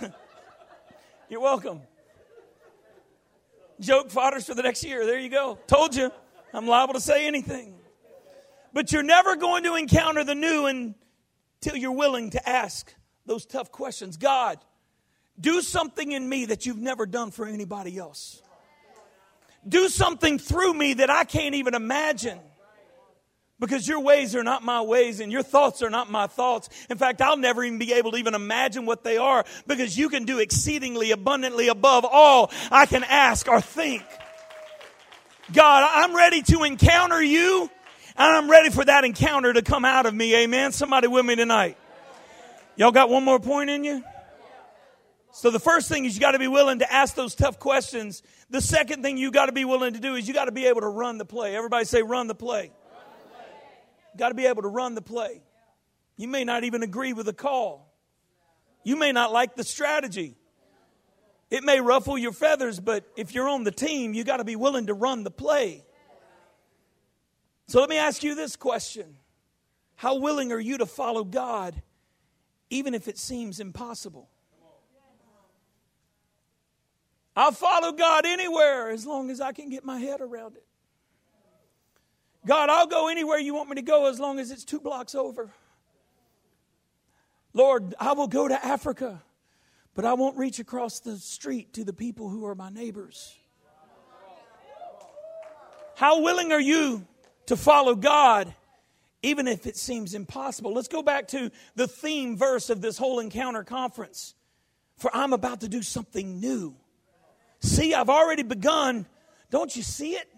You're 1.28 1.42
welcome. 1.42 1.82
Joke 3.80 4.08
fodders 4.08 4.46
for 4.46 4.54
the 4.54 4.62
next 4.62 4.82
year. 4.82 5.04
There 5.04 5.18
you 5.18 5.28
go. 5.28 5.58
Told 5.66 5.94
you. 5.94 6.10
I'm 6.54 6.66
liable 6.66 6.94
to 6.94 7.00
say 7.00 7.26
anything. 7.26 7.74
But 8.72 8.92
you're 8.92 9.02
never 9.02 9.36
going 9.36 9.64
to 9.64 9.74
encounter 9.74 10.24
the 10.24 10.34
new 10.34 10.64
until 10.64 11.76
you're 11.76 11.92
willing 11.92 12.30
to 12.30 12.48
ask 12.48 12.94
those 13.28 13.46
tough 13.46 13.70
questions. 13.70 14.16
God, 14.16 14.58
do 15.38 15.60
something 15.60 16.10
in 16.10 16.28
me 16.28 16.46
that 16.46 16.66
you've 16.66 16.78
never 16.78 17.06
done 17.06 17.30
for 17.30 17.46
anybody 17.46 17.96
else. 17.96 18.42
Do 19.68 19.88
something 19.88 20.38
through 20.38 20.74
me 20.74 20.94
that 20.94 21.10
I 21.10 21.24
can't 21.24 21.54
even 21.54 21.74
imagine. 21.74 22.40
Because 23.60 23.88
your 23.88 24.00
ways 24.00 24.36
are 24.36 24.44
not 24.44 24.62
my 24.62 24.82
ways 24.82 25.18
and 25.18 25.32
your 25.32 25.42
thoughts 25.42 25.82
are 25.82 25.90
not 25.90 26.08
my 26.08 26.28
thoughts. 26.28 26.68
In 26.88 26.96
fact, 26.96 27.20
I'll 27.20 27.36
never 27.36 27.64
even 27.64 27.78
be 27.78 27.92
able 27.92 28.12
to 28.12 28.16
even 28.16 28.34
imagine 28.34 28.86
what 28.86 29.02
they 29.02 29.16
are 29.16 29.44
because 29.66 29.98
you 29.98 30.08
can 30.08 30.24
do 30.24 30.38
exceedingly 30.38 31.10
abundantly 31.10 31.66
above 31.66 32.04
all 32.04 32.52
I 32.70 32.86
can 32.86 33.02
ask 33.02 33.48
or 33.48 33.60
think. 33.60 34.04
God, 35.52 35.88
I'm 35.92 36.14
ready 36.14 36.42
to 36.42 36.62
encounter 36.62 37.20
you 37.20 37.68
and 38.16 38.36
I'm 38.36 38.48
ready 38.48 38.70
for 38.70 38.84
that 38.84 39.04
encounter 39.04 39.52
to 39.52 39.62
come 39.62 39.84
out 39.84 40.06
of 40.06 40.14
me. 40.14 40.36
Amen. 40.36 40.70
Somebody 40.70 41.08
with 41.08 41.26
me 41.26 41.34
tonight. 41.34 41.76
Y'all 42.78 42.92
got 42.92 43.10
one 43.10 43.24
more 43.24 43.40
point 43.40 43.68
in 43.70 43.82
you? 43.82 44.04
So 45.32 45.50
the 45.50 45.58
first 45.58 45.88
thing 45.88 46.04
is 46.04 46.14
you 46.14 46.20
got 46.20 46.32
to 46.32 46.38
be 46.38 46.46
willing 46.46 46.78
to 46.78 46.92
ask 46.92 47.16
those 47.16 47.34
tough 47.34 47.58
questions. 47.58 48.22
The 48.50 48.60
second 48.60 49.02
thing 49.02 49.18
you 49.18 49.32
got 49.32 49.46
to 49.46 49.52
be 49.52 49.64
willing 49.64 49.94
to 49.94 50.00
do 50.00 50.14
is 50.14 50.28
you 50.28 50.32
got 50.32 50.44
to 50.44 50.52
be 50.52 50.66
able 50.66 50.82
to 50.82 50.88
run 50.88 51.18
the 51.18 51.24
play. 51.24 51.56
Everybody 51.56 51.84
say 51.86 52.02
run 52.02 52.28
the 52.28 52.36
play. 52.36 52.70
Got 54.16 54.28
to 54.28 54.36
be 54.36 54.46
able 54.46 54.62
to 54.62 54.68
run 54.68 54.94
the 54.94 55.02
play. 55.02 55.42
You 56.16 56.28
may 56.28 56.44
not 56.44 56.62
even 56.62 56.84
agree 56.84 57.12
with 57.12 57.26
the 57.26 57.32
call. 57.32 57.92
You 58.84 58.94
may 58.94 59.10
not 59.10 59.32
like 59.32 59.56
the 59.56 59.64
strategy. 59.64 60.36
It 61.50 61.64
may 61.64 61.80
ruffle 61.80 62.16
your 62.16 62.32
feathers, 62.32 62.78
but 62.78 63.04
if 63.16 63.34
you're 63.34 63.48
on 63.48 63.64
the 63.64 63.72
team, 63.72 64.14
you 64.14 64.22
got 64.22 64.36
to 64.36 64.44
be 64.44 64.54
willing 64.54 64.86
to 64.86 64.94
run 64.94 65.24
the 65.24 65.32
play. 65.32 65.84
So 67.66 67.80
let 67.80 67.90
me 67.90 67.96
ask 67.96 68.22
you 68.22 68.36
this 68.36 68.54
question 68.54 69.16
How 69.96 70.20
willing 70.20 70.52
are 70.52 70.60
you 70.60 70.78
to 70.78 70.86
follow 70.86 71.24
God, 71.24 71.82
even 72.70 72.94
if 72.94 73.08
it 73.08 73.18
seems 73.18 73.60
impossible? 73.60 74.28
I'll 77.36 77.52
follow 77.52 77.92
God 77.92 78.26
anywhere 78.26 78.90
as 78.90 79.06
long 79.06 79.30
as 79.30 79.40
I 79.40 79.52
can 79.52 79.68
get 79.68 79.84
my 79.84 79.98
head 79.98 80.20
around 80.20 80.56
it. 80.56 80.64
God, 82.46 82.68
I'll 82.68 82.86
go 82.86 83.08
anywhere 83.08 83.38
you 83.38 83.54
want 83.54 83.68
me 83.68 83.76
to 83.76 83.82
go 83.82 84.08
as 84.08 84.18
long 84.18 84.40
as 84.40 84.50
it's 84.50 84.64
two 84.64 84.80
blocks 84.80 85.14
over. 85.14 85.50
Lord, 87.52 87.94
I 88.00 88.12
will 88.12 88.26
go 88.26 88.48
to 88.48 88.64
Africa, 88.64 89.22
but 89.94 90.04
I 90.04 90.14
won't 90.14 90.36
reach 90.36 90.58
across 90.58 91.00
the 91.00 91.16
street 91.16 91.74
to 91.74 91.84
the 91.84 91.92
people 91.92 92.28
who 92.28 92.46
are 92.46 92.54
my 92.54 92.70
neighbors. 92.70 93.36
How 95.94 96.20
willing 96.22 96.52
are 96.52 96.60
you 96.60 97.06
to 97.46 97.56
follow 97.56 97.94
God, 97.94 98.54
even 99.22 99.48
if 99.48 99.66
it 99.66 99.76
seems 99.76 100.14
impossible? 100.14 100.72
Let's 100.72 100.88
go 100.88 101.02
back 101.02 101.28
to 101.28 101.50
the 101.74 101.88
theme 101.88 102.36
verse 102.36 102.70
of 102.70 102.80
this 102.80 102.98
whole 102.98 103.20
encounter 103.20 103.64
conference. 103.64 104.34
For 104.96 105.10
I'm 105.14 105.32
about 105.32 105.60
to 105.60 105.68
do 105.68 105.82
something 105.82 106.40
new. 106.40 106.76
See, 107.60 107.94
I've 107.94 108.08
already 108.08 108.42
begun. 108.42 109.06
Don't 109.50 109.74
you 109.74 109.82
see 109.82 110.12
it? 110.12 110.28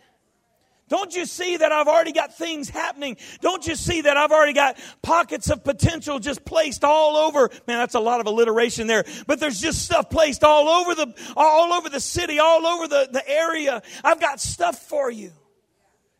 Don't 0.90 1.14
you 1.14 1.24
see 1.24 1.56
that 1.56 1.70
I've 1.70 1.86
already 1.86 2.10
got 2.10 2.36
things 2.36 2.68
happening? 2.68 3.16
Don't 3.40 3.64
you 3.64 3.76
see 3.76 4.00
that 4.00 4.16
I've 4.16 4.32
already 4.32 4.52
got 4.52 4.76
pockets 5.02 5.48
of 5.48 5.62
potential 5.62 6.18
just 6.18 6.44
placed 6.44 6.82
all 6.82 7.16
over? 7.16 7.48
Man, 7.68 7.78
that's 7.78 7.94
a 7.94 8.00
lot 8.00 8.18
of 8.18 8.26
alliteration 8.26 8.88
there. 8.88 9.04
But 9.28 9.38
there's 9.38 9.60
just 9.60 9.84
stuff 9.84 10.10
placed 10.10 10.42
all 10.42 10.68
over 10.68 10.96
the, 10.96 11.14
all 11.36 11.72
over 11.72 11.88
the 11.88 12.00
city, 12.00 12.40
all 12.40 12.66
over 12.66 12.88
the, 12.88 13.08
the 13.12 13.28
area. 13.28 13.82
I've 14.02 14.20
got 14.20 14.40
stuff 14.40 14.80
for 14.88 15.08
you. 15.08 15.30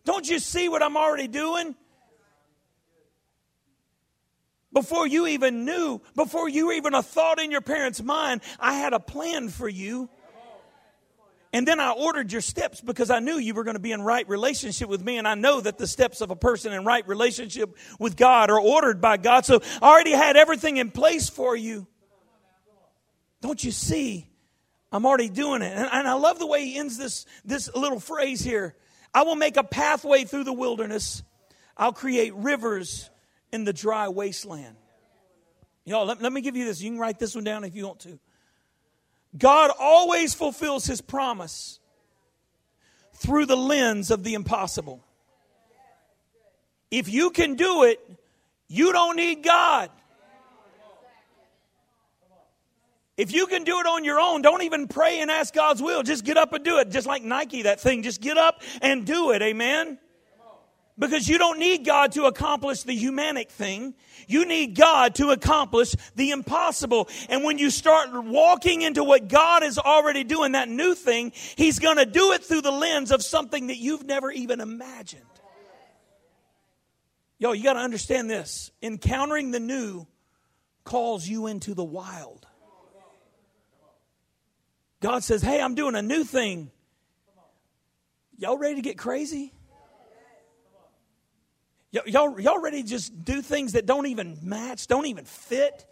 Don't 0.05 0.29
you 0.29 0.38
see 0.38 0.68
what 0.68 0.85
I'm 0.85 0.96
already 0.96 1.27
doing? 1.27 1.75
Before 4.72 5.06
you 5.06 5.26
even 5.26 5.64
knew, 5.64 6.00
before 6.14 6.48
you 6.48 6.72
even 6.72 6.94
a 6.94 7.02
thought 7.02 7.40
in 7.40 7.50
your 7.50 7.61
parents' 7.61 8.02
mind, 8.02 8.40
I 8.59 8.74
had 8.74 8.92
a 8.92 9.00
plan 9.00 9.48
for 9.48 9.68
you. 9.68 10.09
And 11.52 11.66
then 11.66 11.80
I 11.80 11.90
ordered 11.90 12.30
your 12.30 12.40
steps 12.40 12.80
because 12.80 13.11
I 13.11 13.18
knew 13.18 13.37
you 13.37 13.54
were 13.54 13.64
going 13.64 13.74
to 13.74 13.80
be 13.80 13.90
in 13.90 14.02
right 14.02 14.28
relationship 14.28 14.88
with 14.88 15.02
me. 15.02 15.18
And 15.18 15.26
I 15.26 15.35
know 15.35 15.61
that 15.61 15.78
the 15.78 15.88
steps 15.88 16.20
of 16.20 16.30
a 16.30 16.37
person 16.37 16.72
in 16.72 16.85
right 16.85 17.06
relationship 17.09 17.76
with 17.98 18.16
God 18.16 18.50
are 18.50 18.61
ordered 18.61 19.00
by 19.00 19.16
God. 19.16 19.44
So 19.44 19.61
I 19.83 19.90
already 19.90 20.12
had 20.12 20.37
everything 20.37 20.76
in 20.76 20.92
place 20.92 21.28
for 21.28 21.56
you. 21.56 21.88
Don't 23.40 23.62
you 23.64 23.72
see? 23.72 24.28
I'm 24.92 25.04
already 25.04 25.28
doing 25.28 25.62
it. 25.62 25.72
And, 25.72 26.06
I 26.06 26.12
love 26.12 26.38
the 26.38 26.46
way 26.46 26.64
he 26.64 26.78
ends 26.78 26.96
this, 26.96 27.26
this 27.44 27.68
little 27.74 27.98
phrase 27.98 28.40
here. 28.40 28.76
I 29.12 29.22
will 29.22 29.35
make 29.35 29.56
a 29.56 29.64
pathway 29.64 30.22
through 30.22 30.44
the 30.44 30.52
wilderness. 30.52 31.24
I'll 31.76 31.92
create 31.92 32.33
rivers 32.35 33.10
in 33.52 33.64
the 33.64 33.72
dry 33.72 34.08
wasteland. 34.08 34.76
Know, 35.86 36.04
let, 36.04 36.22
let 36.22 36.32
me 36.32 36.40
give 36.40 36.56
you 36.56 36.64
this. 36.64 36.80
You 36.80 36.90
can 36.90 36.98
write 36.98 37.18
this 37.18 37.34
one 37.34 37.44
down 37.44 37.64
if 37.64 37.74
you 37.74 37.86
want 37.86 38.00
to. 38.00 38.18
God 39.36 39.70
always 39.78 40.34
fulfills 40.34 40.86
his 40.86 41.00
promise 41.00 41.80
through 43.14 43.46
the 43.46 43.56
lens 43.56 44.10
of 44.10 44.22
the 44.22 44.34
impossible. 44.34 45.04
If 46.90 47.08
you 47.08 47.30
can 47.30 47.54
do 47.54 47.84
it, 47.84 48.00
you 48.68 48.92
don't 48.92 49.16
need 49.16 49.42
God. 49.42 49.90
If 53.16 53.32
you 53.32 53.46
can 53.46 53.64
do 53.64 53.78
it 53.80 53.86
on 53.86 54.04
your 54.04 54.18
own, 54.18 54.40
don't 54.40 54.62
even 54.62 54.88
pray 54.88 55.20
and 55.20 55.30
ask 55.30 55.52
God's 55.52 55.82
will. 55.82 56.02
Just 56.02 56.24
get 56.24 56.38
up 56.38 56.52
and 56.54 56.64
do 56.64 56.78
it. 56.78 56.90
Just 56.90 57.06
like 57.06 57.22
Nike, 57.22 57.62
that 57.62 57.80
thing. 57.80 58.02
Just 58.02 58.20
get 58.20 58.38
up 58.38 58.62
and 58.80 59.04
do 59.04 59.32
it. 59.32 59.42
Amen. 59.42 59.98
Because 61.00 61.26
you 61.26 61.38
don't 61.38 61.58
need 61.58 61.86
God 61.86 62.12
to 62.12 62.26
accomplish 62.26 62.82
the 62.82 62.94
humanic 62.94 63.50
thing. 63.50 63.94
You 64.28 64.44
need 64.44 64.76
God 64.76 65.14
to 65.14 65.30
accomplish 65.30 65.94
the 66.14 66.30
impossible. 66.30 67.08
And 67.30 67.42
when 67.42 67.56
you 67.56 67.70
start 67.70 68.10
walking 68.12 68.82
into 68.82 69.02
what 69.02 69.26
God 69.26 69.62
is 69.62 69.78
already 69.78 70.24
doing, 70.24 70.52
that 70.52 70.68
new 70.68 70.94
thing, 70.94 71.32
He's 71.56 71.78
going 71.78 71.96
to 71.96 72.04
do 72.04 72.32
it 72.32 72.44
through 72.44 72.60
the 72.60 72.70
lens 72.70 73.12
of 73.12 73.22
something 73.22 73.68
that 73.68 73.78
you've 73.78 74.04
never 74.04 74.30
even 74.30 74.60
imagined. 74.60 75.24
Yo, 77.38 77.52
you 77.52 77.64
got 77.64 77.72
to 77.72 77.80
understand 77.80 78.28
this. 78.28 78.70
Encountering 78.82 79.52
the 79.52 79.60
new 79.60 80.06
calls 80.84 81.26
you 81.26 81.46
into 81.46 81.72
the 81.72 81.82
wild. 81.82 82.46
God 85.00 85.24
says, 85.24 85.40
Hey, 85.40 85.62
I'm 85.62 85.74
doing 85.74 85.94
a 85.94 86.02
new 86.02 86.24
thing. 86.24 86.70
Y'all 88.36 88.58
ready 88.58 88.74
to 88.74 88.82
get 88.82 88.98
crazy? 88.98 89.54
Y- 91.92 92.00
y'all, 92.07 92.40
y'all 92.40 92.61
ready 92.61 92.83
to 92.83 92.88
just 92.88 93.24
do 93.24 93.42
things 93.42 93.72
that 93.72 93.87
don't 93.87 94.07
even 94.07 94.38
match, 94.42 94.87
don't 94.87 95.07
even 95.07 95.24
fit? 95.24 95.87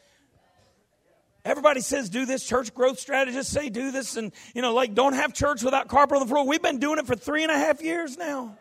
Everybody 1.45 1.81
says 1.81 2.11
do 2.11 2.27
this. 2.27 2.45
Church 2.45 2.75
growth 2.75 2.99
strategists 2.99 3.53
say 3.53 3.69
do 3.69 3.91
this, 3.91 4.17
and 4.17 4.33
you 4.55 4.63
know, 4.63 4.75
like 4.75 4.95
don't 4.95 5.15
have 5.15 5.33
church 5.33 5.63
without 5.63 5.89
carpet 5.89 6.17
on 6.17 6.23
the 6.23 6.29
floor. 6.29 6.47
We've 6.47 6.63
been 6.63 6.79
doing 6.79 6.99
it 6.99 7.07
for 7.07 7.17
three 7.17 7.43
and 7.43 7.51
a 7.51 7.57
half 7.57 7.83
years 7.83 8.17
now. 8.17 8.57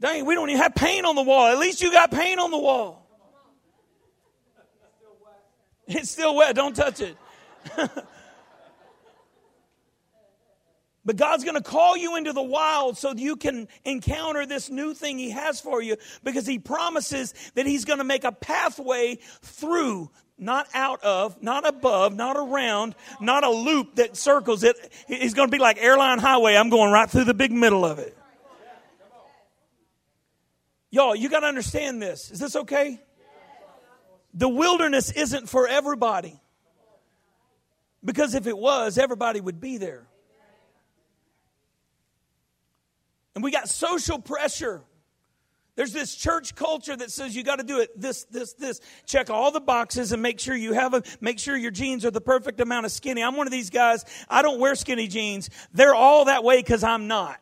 Dang, 0.00 0.24
we 0.24 0.34
don't 0.34 0.48
even 0.48 0.62
have 0.62 0.74
paint 0.74 1.04
on 1.04 1.14
the 1.14 1.22
wall. 1.22 1.46
At 1.46 1.58
least 1.58 1.82
you 1.82 1.92
got 1.92 2.10
paint 2.10 2.40
on 2.40 2.50
the 2.50 2.58
wall. 2.58 3.06
It's 5.86 6.10
still 6.10 6.34
wet. 6.34 6.54
Don't 6.56 6.74
touch 6.74 7.00
it. 7.00 7.16
But 11.04 11.16
God's 11.16 11.44
going 11.44 11.56
to 11.56 11.62
call 11.62 11.96
you 11.96 12.16
into 12.16 12.32
the 12.32 12.42
wild 12.42 12.98
so 12.98 13.14
you 13.14 13.36
can 13.36 13.68
encounter 13.84 14.44
this 14.44 14.68
new 14.68 14.92
thing 14.92 15.18
He 15.18 15.30
has 15.30 15.60
for 15.60 15.80
you 15.80 15.96
because 16.22 16.46
He 16.46 16.58
promises 16.58 17.32
that 17.54 17.66
He's 17.66 17.86
going 17.86 17.98
to 17.98 18.04
make 18.04 18.24
a 18.24 18.32
pathway 18.32 19.18
through, 19.40 20.10
not 20.36 20.68
out 20.74 21.02
of, 21.02 21.42
not 21.42 21.66
above, 21.66 22.14
not 22.14 22.36
around, 22.36 22.94
not 23.18 23.44
a 23.44 23.50
loop 23.50 23.96
that 23.96 24.16
circles 24.16 24.62
it. 24.62 24.76
He's 25.08 25.32
going 25.32 25.48
to 25.48 25.52
be 25.52 25.60
like 25.60 25.78
airline 25.78 26.18
highway. 26.18 26.54
I'm 26.54 26.68
going 26.68 26.92
right 26.92 27.08
through 27.08 27.24
the 27.24 27.34
big 27.34 27.52
middle 27.52 27.84
of 27.84 27.98
it. 27.98 28.16
Y'all, 30.90 31.14
you 31.14 31.30
got 31.30 31.40
to 31.40 31.46
understand 31.46 32.02
this. 32.02 32.30
Is 32.30 32.40
this 32.40 32.56
okay? 32.56 33.00
The 34.34 34.48
wilderness 34.48 35.10
isn't 35.12 35.48
for 35.48 35.66
everybody. 35.66 36.38
Because 38.04 38.34
if 38.34 38.46
it 38.46 38.56
was, 38.56 38.98
everybody 38.98 39.40
would 39.40 39.60
be 39.60 39.78
there. 39.78 40.06
And 43.40 43.44
we 43.46 43.50
got 43.50 43.70
social 43.70 44.18
pressure. 44.18 44.82
There's 45.74 45.94
this 45.94 46.14
church 46.14 46.54
culture 46.54 46.94
that 46.94 47.10
says 47.10 47.34
you 47.34 47.42
got 47.42 47.56
to 47.56 47.64
do 47.64 47.80
it 47.80 47.98
this, 47.98 48.24
this, 48.24 48.52
this. 48.52 48.82
Check 49.06 49.30
all 49.30 49.50
the 49.50 49.62
boxes 49.62 50.12
and 50.12 50.20
make 50.20 50.38
sure 50.38 50.54
you 50.54 50.74
have 50.74 50.92
a, 50.92 51.02
make 51.22 51.38
sure 51.38 51.56
your 51.56 51.70
jeans 51.70 52.04
are 52.04 52.10
the 52.10 52.20
perfect 52.20 52.60
amount 52.60 52.84
of 52.84 52.92
skinny. 52.92 53.22
I'm 53.22 53.36
one 53.36 53.46
of 53.46 53.50
these 53.50 53.70
guys, 53.70 54.04
I 54.28 54.42
don't 54.42 54.60
wear 54.60 54.74
skinny 54.74 55.08
jeans. 55.08 55.48
They're 55.72 55.94
all 55.94 56.26
that 56.26 56.44
way 56.44 56.58
because 56.58 56.84
I'm 56.84 57.08
not. 57.08 57.40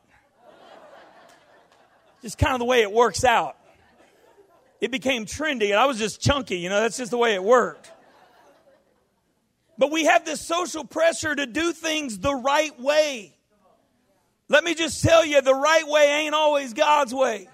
Just 2.22 2.38
kind 2.38 2.52
of 2.54 2.60
the 2.60 2.64
way 2.64 2.82
it 2.82 2.92
works 2.92 3.24
out. 3.24 3.56
It 4.80 4.92
became 4.92 5.26
trendy 5.26 5.70
and 5.70 5.80
I 5.80 5.86
was 5.86 5.98
just 5.98 6.20
chunky, 6.20 6.58
you 6.58 6.68
know, 6.68 6.80
that's 6.80 6.98
just 6.98 7.10
the 7.10 7.18
way 7.18 7.34
it 7.34 7.42
worked. 7.42 7.90
But 9.76 9.90
we 9.90 10.04
have 10.04 10.24
this 10.24 10.40
social 10.40 10.84
pressure 10.84 11.34
to 11.34 11.44
do 11.44 11.72
things 11.72 12.20
the 12.20 12.36
right 12.36 12.78
way. 12.78 13.34
Let 14.48 14.64
me 14.64 14.74
just 14.74 15.02
tell 15.02 15.24
you 15.24 15.40
the 15.42 15.54
right 15.54 15.86
way 15.86 16.24
ain't 16.24 16.34
always 16.34 16.72
God's 16.72 17.14
way. 17.14 17.48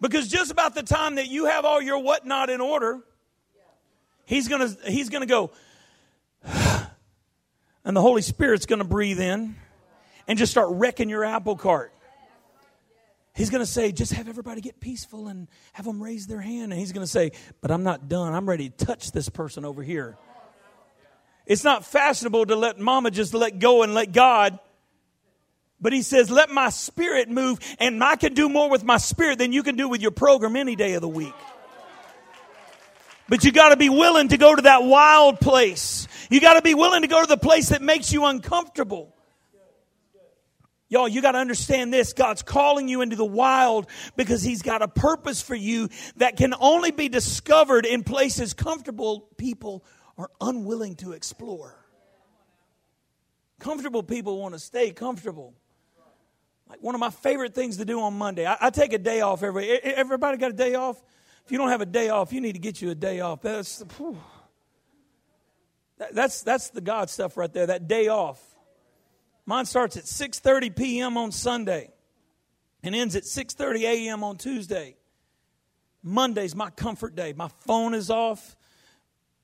Because 0.00 0.28
just 0.28 0.50
about 0.50 0.74
the 0.74 0.82
time 0.82 1.16
that 1.16 1.28
you 1.28 1.46
have 1.46 1.64
all 1.64 1.80
your 1.80 1.98
whatnot 1.98 2.50
in 2.50 2.60
order, 2.60 3.00
he's 4.24 4.48
gonna 4.48 4.68
he's 4.86 5.08
gonna 5.08 5.26
go, 5.26 5.50
and 6.44 7.96
the 7.96 8.00
Holy 8.00 8.22
Spirit's 8.22 8.66
gonna 8.66 8.84
breathe 8.84 9.20
in 9.20 9.56
and 10.28 10.38
just 10.38 10.52
start 10.52 10.68
wrecking 10.70 11.08
your 11.08 11.24
apple 11.24 11.56
cart. 11.56 11.92
He's 13.34 13.50
going 13.50 13.62
to 13.62 13.70
say, 13.70 13.92
just 13.92 14.14
have 14.14 14.28
everybody 14.28 14.60
get 14.60 14.80
peaceful 14.80 15.28
and 15.28 15.46
have 15.72 15.86
them 15.86 16.02
raise 16.02 16.26
their 16.26 16.40
hand. 16.40 16.72
And 16.72 16.80
he's 16.80 16.90
going 16.90 17.04
to 17.04 17.10
say, 17.10 17.30
but 17.60 17.70
I'm 17.70 17.84
not 17.84 18.08
done. 18.08 18.34
I'm 18.34 18.48
ready 18.48 18.68
to 18.68 18.84
touch 18.84 19.12
this 19.12 19.28
person 19.28 19.64
over 19.64 19.80
here. 19.80 20.16
It's 21.46 21.62
not 21.62 21.86
fashionable 21.86 22.46
to 22.46 22.56
let 22.56 22.80
mama 22.80 23.12
just 23.12 23.34
let 23.34 23.60
go 23.60 23.84
and 23.84 23.94
let 23.94 24.10
God. 24.10 24.58
But 25.80 25.92
he 25.92 26.02
says, 26.02 26.30
let 26.30 26.50
my 26.50 26.70
spirit 26.70 27.28
move, 27.28 27.60
and 27.78 28.02
I 28.02 28.16
can 28.16 28.34
do 28.34 28.48
more 28.48 28.68
with 28.68 28.82
my 28.82 28.96
spirit 28.96 29.38
than 29.38 29.52
you 29.52 29.62
can 29.62 29.76
do 29.76 29.88
with 29.88 30.00
your 30.00 30.10
program 30.10 30.56
any 30.56 30.74
day 30.74 30.94
of 30.94 31.02
the 31.02 31.08
week. 31.08 31.34
But 33.28 33.44
you 33.44 33.52
got 33.52 33.68
to 33.68 33.76
be 33.76 33.88
willing 33.88 34.28
to 34.28 34.38
go 34.38 34.54
to 34.54 34.62
that 34.62 34.82
wild 34.82 35.38
place. 35.38 36.08
You 36.30 36.40
got 36.40 36.54
to 36.54 36.62
be 36.62 36.74
willing 36.74 37.02
to 37.02 37.08
go 37.08 37.20
to 37.20 37.26
the 37.26 37.36
place 37.36 37.68
that 37.68 37.82
makes 37.82 38.12
you 38.12 38.24
uncomfortable. 38.24 39.14
Y'all, 40.90 41.06
you 41.06 41.20
got 41.20 41.32
to 41.32 41.38
understand 41.38 41.92
this. 41.92 42.14
God's 42.14 42.42
calling 42.42 42.88
you 42.88 43.02
into 43.02 43.14
the 43.14 43.24
wild 43.24 43.86
because 44.16 44.42
He's 44.42 44.62
got 44.62 44.80
a 44.80 44.88
purpose 44.88 45.42
for 45.42 45.54
you 45.54 45.90
that 46.16 46.36
can 46.36 46.54
only 46.58 46.90
be 46.90 47.10
discovered 47.10 47.84
in 47.84 48.02
places 48.02 48.54
comfortable 48.54 49.28
people 49.36 49.84
are 50.16 50.30
unwilling 50.40 50.96
to 50.96 51.12
explore. 51.12 51.76
Comfortable 53.60 54.02
people 54.02 54.38
want 54.38 54.54
to 54.54 54.58
stay 54.58 54.90
comfortable. 54.90 55.52
Like 56.68 56.82
one 56.82 56.94
of 56.94 57.00
my 57.00 57.10
favorite 57.10 57.54
things 57.54 57.78
to 57.78 57.84
do 57.84 58.00
on 58.00 58.14
Monday, 58.14 58.46
I, 58.46 58.56
I 58.60 58.70
take 58.70 58.92
a 58.92 58.98
day 58.98 59.20
off 59.20 59.42
every. 59.42 59.70
Everybody 59.70 60.36
got 60.36 60.50
a 60.50 60.54
day 60.54 60.74
off? 60.74 61.02
If 61.44 61.52
you 61.52 61.58
don't 61.58 61.70
have 61.70 61.80
a 61.80 61.86
day 61.86 62.10
off, 62.10 62.32
you 62.32 62.42
need 62.42 62.52
to 62.52 62.58
get 62.58 62.82
you 62.82 62.90
a 62.90 62.94
day 62.94 63.20
off. 63.20 63.40
That's, 63.40 63.82
that's, 66.12 66.42
that's 66.42 66.70
the 66.70 66.82
God 66.82 67.08
stuff 67.08 67.36
right 67.36 67.52
there, 67.52 67.66
that 67.68 67.88
day 67.88 68.08
off. 68.08 68.38
Mine 69.46 69.64
starts 69.64 69.96
at 69.96 70.04
6:30 70.04 70.76
p.m. 70.76 71.16
on 71.16 71.32
Sunday 71.32 71.90
and 72.82 72.94
ends 72.94 73.16
at 73.16 73.22
6:30 73.22 73.80
a.m. 73.80 74.22
on 74.22 74.36
Tuesday. 74.36 74.94
Monday's 76.02 76.54
my 76.54 76.68
comfort 76.68 77.16
day. 77.16 77.32
My 77.32 77.48
phone 77.66 77.94
is 77.94 78.10
off. 78.10 78.56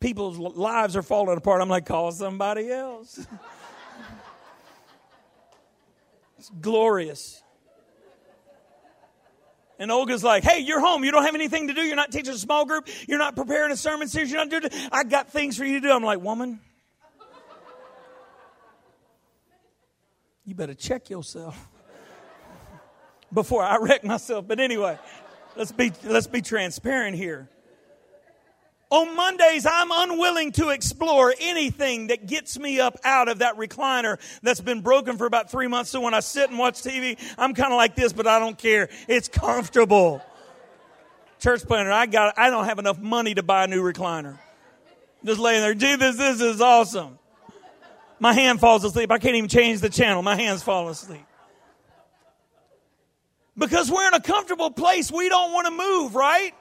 People's 0.01 0.37
lives 0.37 0.95
are 0.95 1.03
falling 1.03 1.39
apart. 1.39 1.63
I'm 1.63 1.71
like, 1.71 1.87
call 1.87 2.13
somebody 2.13 2.71
else. 2.71 3.27
it's 6.45 6.61
glorious. 6.61 7.43
And 9.79 9.91
Olga's 9.91 10.23
like, 10.23 10.45
hey, 10.45 10.61
you're 10.61 10.79
home. 10.79 11.03
You 11.03 11.11
don't 11.11 11.25
have 11.25 11.35
anything 11.35 11.69
to 11.69 11.75
do. 11.75 11.81
You're 11.81 11.97
not 11.97 12.13
teaching 12.13 12.35
a 12.35 12.39
small 12.39 12.67
group. 12.67 12.87
You're 13.09 13.19
not 13.19 13.35
preparing 13.35 13.73
a 13.73 13.77
sermon 13.79 14.09
series. 14.09 14.31
You're 14.31 14.45
not 14.45 14.51
doing. 14.51 14.71
I 14.93 15.05
got 15.05 15.31
things 15.31 15.57
for 15.57 15.65
you 15.65 15.81
to 15.81 15.89
do. 15.89 15.91
I'm 15.91 16.05
like, 16.05 16.21
woman, 16.21 16.61
you 20.45 20.55
better 20.55 20.75
check 20.75 21.09
yourself 21.09 21.57
before 23.33 23.63
I 23.63 23.79
wreck 23.79 24.05
myself. 24.05 24.47
But 24.47 24.61
anyway, 24.61 24.99
let's 25.57 25.73
be, 25.73 25.93
let's 26.05 26.27
be 26.27 26.43
transparent 26.43 27.17
here. 27.17 27.49
On 28.95 29.17
Mondays, 29.17 29.67
I'm 29.69 29.89
unwilling 29.91 30.53
to 30.53 30.69
explore 30.69 31.35
anything 31.41 32.07
that 32.07 32.29
gets 32.29 32.57
me 32.57 32.79
up 32.79 32.97
out 33.03 33.27
of 33.27 33.41
that 33.41 33.57
recliner 33.57 34.21
that's 34.41 34.61
been 34.61 34.83
broken 34.83 35.19
for 35.19 35.27
about 35.27 35.51
three 35.51 35.67
months. 35.67 35.91
So 35.91 36.01
when 36.01 36.15
I 36.15 36.21
sit 36.21 36.49
and 36.49 36.61
watch 36.61 36.75
TV, 36.75 37.19
I'm 37.37 37.55
kind 37.55 37.73
of 37.73 37.77
like 37.77 37.97
this, 37.97 38.13
but 38.13 38.29
I 38.29 38.39
don't 38.39 38.57
care. 38.57 38.89
It's 39.09 39.27
comfortable. 39.27 40.23
Church 41.41 41.65
planter, 41.65 41.91
I 41.91 42.07
got, 42.07 42.39
I 42.39 42.51
don't 42.51 42.67
have 42.67 42.79
enough 42.79 43.01
money 43.01 43.35
to 43.35 43.43
buy 43.43 43.65
a 43.65 43.67
new 43.67 43.83
recliner. 43.83 44.39
Just 45.25 45.41
laying 45.41 45.63
there, 45.63 45.75
Jesus, 45.75 46.17
this 46.17 46.41
is 46.41 46.61
awesome. 46.61 47.19
My 48.21 48.33
hand 48.33 48.61
falls 48.61 48.85
asleep. 48.85 49.11
I 49.11 49.19
can't 49.19 49.35
even 49.35 49.49
change 49.49 49.81
the 49.81 49.91
channel. 49.91 50.23
My 50.23 50.37
hands 50.37 50.63
fall 50.63 50.89
asleep. 50.89 51.27
Because 53.59 53.91
we're 53.91 54.07
in 54.07 54.15
a 54.15 54.23
comfortable 54.23 54.71
place, 54.71 55.11
we 55.11 55.29
don't 55.29 55.53
want 55.53 55.67
to 55.67 55.73
move, 55.73 56.15
right? 56.15 56.55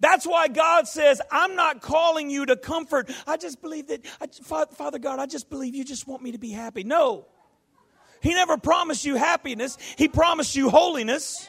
That's 0.00 0.26
why 0.26 0.48
God 0.48 0.86
says, 0.86 1.20
I'm 1.30 1.56
not 1.56 1.80
calling 1.80 2.30
you 2.30 2.46
to 2.46 2.56
comfort. 2.56 3.10
I 3.26 3.36
just 3.36 3.60
believe 3.60 3.88
that, 3.88 4.04
I, 4.20 4.26
Father 4.66 4.98
God, 4.98 5.18
I 5.18 5.26
just 5.26 5.50
believe 5.50 5.74
you 5.74 5.84
just 5.84 6.06
want 6.06 6.22
me 6.22 6.32
to 6.32 6.38
be 6.38 6.50
happy. 6.50 6.84
No. 6.84 7.26
He 8.20 8.34
never 8.34 8.56
promised 8.56 9.04
you 9.04 9.16
happiness, 9.16 9.76
He 9.96 10.08
promised 10.08 10.56
you 10.56 10.70
holiness. 10.70 11.48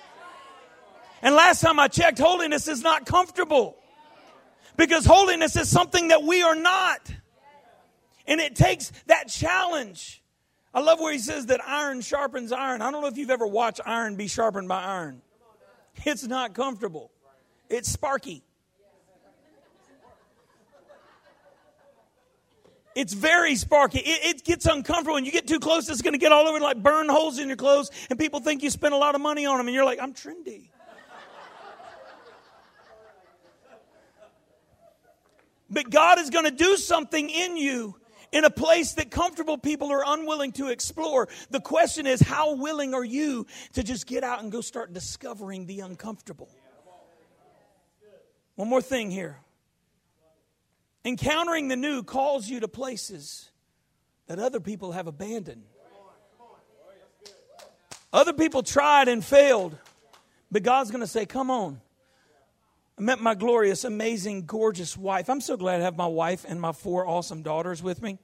And 1.21 1.35
last 1.35 1.61
time 1.61 1.79
I 1.79 1.89
checked, 1.89 2.17
holiness 2.17 2.67
is 2.67 2.81
not 2.81 3.05
comfortable. 3.05 3.75
Because 4.77 5.05
holiness 5.05 5.57
is 5.57 5.69
something 5.69 6.07
that 6.07 6.23
we 6.23 6.41
are 6.41 6.55
not. 6.55 7.13
And 8.25 8.39
it 8.39 8.55
takes 8.55 8.93
that 9.07 9.27
challenge. 9.27 10.23
I 10.73 10.79
love 10.79 10.99
where 11.01 11.11
he 11.11 11.19
says 11.19 11.47
that 11.47 11.59
iron 11.65 11.99
sharpens 11.99 12.53
iron. 12.53 12.81
I 12.81 12.89
don't 12.91 13.01
know 13.01 13.07
if 13.07 13.17
you've 13.17 13.31
ever 13.31 13.47
watched 13.47 13.81
iron 13.85 14.15
be 14.15 14.27
sharpened 14.27 14.69
by 14.69 14.81
iron. 14.81 15.21
It's 16.05 16.25
not 16.25 16.53
comfortable. 16.53 17.11
It's 17.69 17.89
sparky. 17.89 18.43
It's 22.95 23.13
very 23.13 23.55
sparky. 23.55 23.99
It, 23.99 24.35
it, 24.35 24.43
gets 24.43 24.65
uncomfortable. 24.65 25.13
When 25.13 25.23
you 25.23 25.31
get 25.31 25.47
too 25.47 25.59
close, 25.59 25.87
it's 25.87 26.01
going 26.01 26.13
to 26.13 26.19
get 26.19 26.31
all 26.31 26.47
over 26.47 26.59
like 26.59 26.81
burn 26.81 27.07
holes 27.07 27.39
in 27.39 27.47
your 27.47 27.55
clothes, 27.55 27.91
and 28.09 28.17
people 28.17 28.39
think 28.39 28.63
you 28.63 28.69
spent 28.69 28.93
a 28.93 28.97
lot 28.97 29.15
of 29.15 29.21
money 29.21 29.45
on 29.45 29.57
them, 29.57 29.67
and 29.67 29.75
you're 29.75 29.85
like, 29.85 29.99
I'm 30.01 30.13
trendy. 30.13 30.69
but 35.69 35.89
God 35.89 36.19
is 36.19 36.29
going 36.29 36.45
to 36.45 36.51
do 36.51 36.75
something 36.75 37.29
in 37.29 37.55
you 37.55 37.95
in 38.31 38.43
a 38.43 38.49
place 38.49 38.93
that 38.93 39.11
comfortable 39.11 39.57
people 39.57 39.91
are 39.91 40.03
unwilling 40.05 40.51
to 40.53 40.67
explore. 40.67 41.29
The 41.51 41.61
question 41.61 42.05
is, 42.07 42.19
how 42.19 42.55
willing 42.55 42.93
are 42.93 43.03
you 43.03 43.45
to 43.73 43.83
just 43.83 44.07
get 44.07 44.23
out 44.23 44.41
and 44.41 44.51
go 44.51 44.61
start 44.61 44.93
discovering 44.93 45.67
the 45.67 45.81
uncomfortable? 45.81 46.49
One 48.59 48.67
more 48.67 48.81
thing 48.81 49.09
here. 49.09 49.37
Encountering 51.05 51.69
the 51.69 51.77
new 51.77 52.03
calls 52.03 52.49
you 52.49 52.59
to 52.59 52.67
places 52.67 53.49
that 54.27 54.37
other 54.37 54.59
people 54.59 54.91
have 54.91 55.07
abandoned. 55.07 55.63
Other 58.11 58.33
people 58.33 58.61
tried 58.61 59.07
and 59.07 59.23
failed, 59.23 59.77
but 60.51 60.61
God's 60.61 60.91
going 60.91 60.99
to 60.99 61.07
say, 61.07 61.25
Come 61.25 61.49
on. 61.49 61.79
I 62.97 63.01
met 63.01 63.21
my 63.21 63.33
glorious, 63.33 63.85
amazing, 63.85 64.45
gorgeous 64.45 64.97
wife. 64.97 65.29
I'm 65.29 65.39
so 65.39 65.55
glad 65.55 65.77
to 65.77 65.83
have 65.83 65.95
my 65.95 66.07
wife 66.07 66.45
and 66.45 66.59
my 66.59 66.73
four 66.73 67.07
awesome 67.07 67.43
daughters 67.43 67.81
with 67.81 68.01
me. 68.01 68.19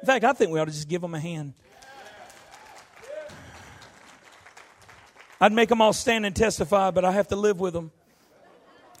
In 0.00 0.06
fact, 0.06 0.24
I 0.24 0.32
think 0.32 0.52
we 0.52 0.60
ought 0.60 0.66
to 0.66 0.70
just 0.70 0.88
give 0.88 1.00
them 1.00 1.16
a 1.16 1.20
hand. 1.20 1.54
I'd 5.40 5.52
make 5.52 5.70
them 5.70 5.80
all 5.80 5.92
stand 5.92 6.24
and 6.24 6.36
testify, 6.36 6.92
but 6.92 7.04
I 7.04 7.10
have 7.10 7.26
to 7.28 7.36
live 7.36 7.58
with 7.58 7.74
them. 7.74 7.90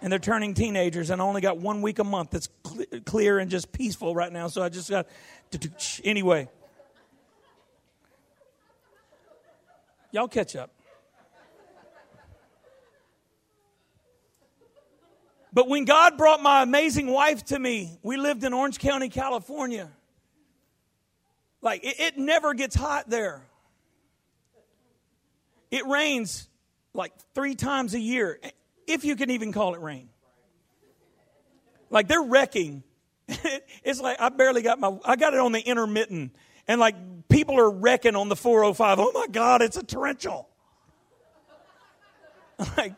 And 0.00 0.12
they're 0.12 0.18
turning 0.20 0.54
teenagers, 0.54 1.10
and 1.10 1.20
I 1.20 1.24
only 1.24 1.40
got 1.40 1.58
one 1.58 1.82
week 1.82 1.98
a 1.98 2.04
month 2.04 2.30
that's 2.30 2.48
clear 3.04 3.38
and 3.40 3.50
just 3.50 3.72
peaceful 3.72 4.14
right 4.14 4.32
now. 4.32 4.46
So 4.48 4.62
I 4.62 4.68
just 4.68 4.88
got. 4.88 5.08
Anyway. 6.04 6.48
Y'all 10.10 10.28
catch 10.28 10.56
up. 10.56 10.70
But 15.52 15.68
when 15.68 15.84
God 15.84 16.16
brought 16.16 16.40
my 16.42 16.62
amazing 16.62 17.08
wife 17.08 17.44
to 17.46 17.58
me, 17.58 17.98
we 18.02 18.16
lived 18.16 18.44
in 18.44 18.52
Orange 18.52 18.78
County, 18.78 19.08
California. 19.08 19.90
Like, 21.60 21.84
it, 21.84 21.98
it 21.98 22.18
never 22.18 22.54
gets 22.54 22.76
hot 22.76 23.10
there. 23.10 23.42
It 25.70 25.86
rains 25.86 26.48
like 26.94 27.12
three 27.34 27.54
times 27.54 27.94
a 27.94 28.00
year, 28.00 28.38
if 28.88 29.04
you 29.04 29.16
can 29.16 29.30
even 29.30 29.52
call 29.52 29.74
it 29.74 29.80
rain. 29.80 30.08
Like, 31.90 32.08
they're 32.08 32.22
wrecking. 32.22 32.82
it's 33.28 34.00
like 34.00 34.20
I 34.20 34.28
barely 34.30 34.62
got 34.62 34.78
my, 34.78 34.96
I 35.04 35.16
got 35.16 35.34
it 35.34 35.40
on 35.40 35.52
the 35.52 35.60
intermittent. 35.60 36.34
And 36.66 36.80
like, 36.80 37.28
people 37.28 37.58
are 37.58 37.70
wrecking 37.70 38.16
on 38.16 38.28
the 38.28 38.36
405. 38.36 38.98
Oh 38.98 39.12
my 39.14 39.26
God, 39.30 39.62
it's 39.62 39.76
a 39.76 39.82
torrential. 39.82 40.48
like, 42.76 42.94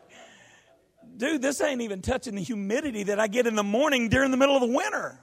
dude, 1.17 1.41
this 1.41 1.61
ain't 1.61 1.81
even 1.81 2.01
touching 2.01 2.35
the 2.35 2.41
humidity 2.41 3.03
that 3.03 3.19
I 3.19 3.27
get 3.27 3.47
in 3.47 3.55
the 3.55 3.63
morning 3.63 4.09
during 4.09 4.31
the 4.31 4.37
middle 4.37 4.55
of 4.55 4.61
the 4.61 4.75
winter. 4.75 5.19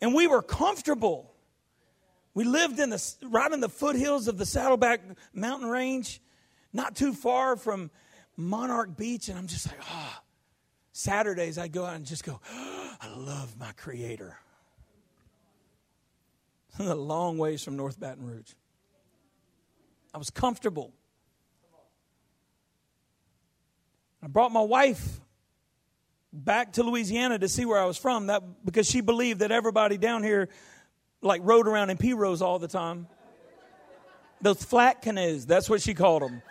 And 0.00 0.14
we 0.14 0.26
were 0.26 0.42
comfortable. 0.42 1.32
We 2.34 2.44
lived 2.44 2.80
in 2.80 2.90
the 2.90 3.14
right 3.22 3.50
in 3.50 3.60
the 3.60 3.68
foothills 3.68 4.26
of 4.28 4.38
the 4.38 4.46
Saddleback 4.46 5.00
mountain 5.32 5.68
range, 5.68 6.20
not 6.72 6.96
too 6.96 7.12
far 7.12 7.56
from 7.56 7.90
Monarch 8.36 8.96
Beach, 8.96 9.28
and 9.28 9.38
I'm 9.38 9.46
just 9.46 9.66
like, 9.66 9.80
ah. 9.82 10.18
Oh. 10.18 10.24
Saturdays 10.96 11.58
I 11.58 11.66
go 11.66 11.84
out 11.84 11.96
and 11.96 12.06
just 12.06 12.24
go, 12.24 12.40
oh, 12.48 12.96
I 13.00 13.08
love 13.16 13.58
my 13.58 13.72
creator. 13.72 14.38
a 16.78 16.94
long 16.94 17.36
ways 17.36 17.62
from 17.62 17.76
North 17.76 17.98
Baton 17.98 18.24
Rouge. 18.24 18.52
I 20.14 20.18
was 20.18 20.30
comfortable. 20.30 20.92
I 24.22 24.28
brought 24.28 24.52
my 24.52 24.62
wife 24.62 25.20
back 26.32 26.74
to 26.74 26.82
Louisiana 26.82 27.38
to 27.40 27.48
see 27.48 27.64
where 27.64 27.80
I 27.80 27.84
was 27.84 27.98
from 27.98 28.28
that 28.28 28.42
because 28.64 28.88
she 28.88 29.00
believed 29.00 29.40
that 29.40 29.50
everybody 29.50 29.98
down 29.98 30.22
here 30.22 30.48
like 31.20 31.40
rode 31.44 31.66
around 31.66 31.90
in 31.90 31.96
pirogues 31.96 32.40
all 32.40 32.58
the 32.58 32.68
time. 32.68 33.08
Those 34.40 34.62
flat 34.62 35.02
canoes. 35.02 35.44
That's 35.46 35.68
what 35.68 35.82
she 35.82 35.94
called 35.94 36.22
them. 36.22 36.42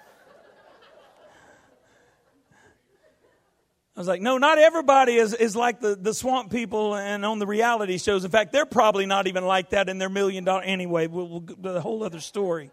I 3.96 4.00
was 4.00 4.08
like, 4.08 4.22
no, 4.22 4.40
not 4.40 4.58
everybody 4.58 5.16
is, 5.16 5.36
is 5.36 5.56
like 5.56 5.80
the, 5.80 5.96
the 5.96 6.16
swamp 6.16 6.52
people 6.52 6.96
and 6.96 7.24
on 7.24 7.38
the 7.38 7.46
reality 7.46 8.00
shows. 8.00 8.26
In 8.26 8.32
fact, 8.32 8.52
they're 8.52 8.66
probably 8.66 9.06
not 9.06 9.28
even 9.28 9.46
like 9.46 9.70
that 9.70 9.88
in 9.88 10.00
their 10.00 10.10
million 10.10 10.44
dollar. 10.44 10.64
Anyway, 10.64 11.06
we'll, 11.06 11.28
we'll, 11.28 11.42
the 11.42 11.80
whole 11.80 12.04
other 12.04 12.20
story. 12.20 12.72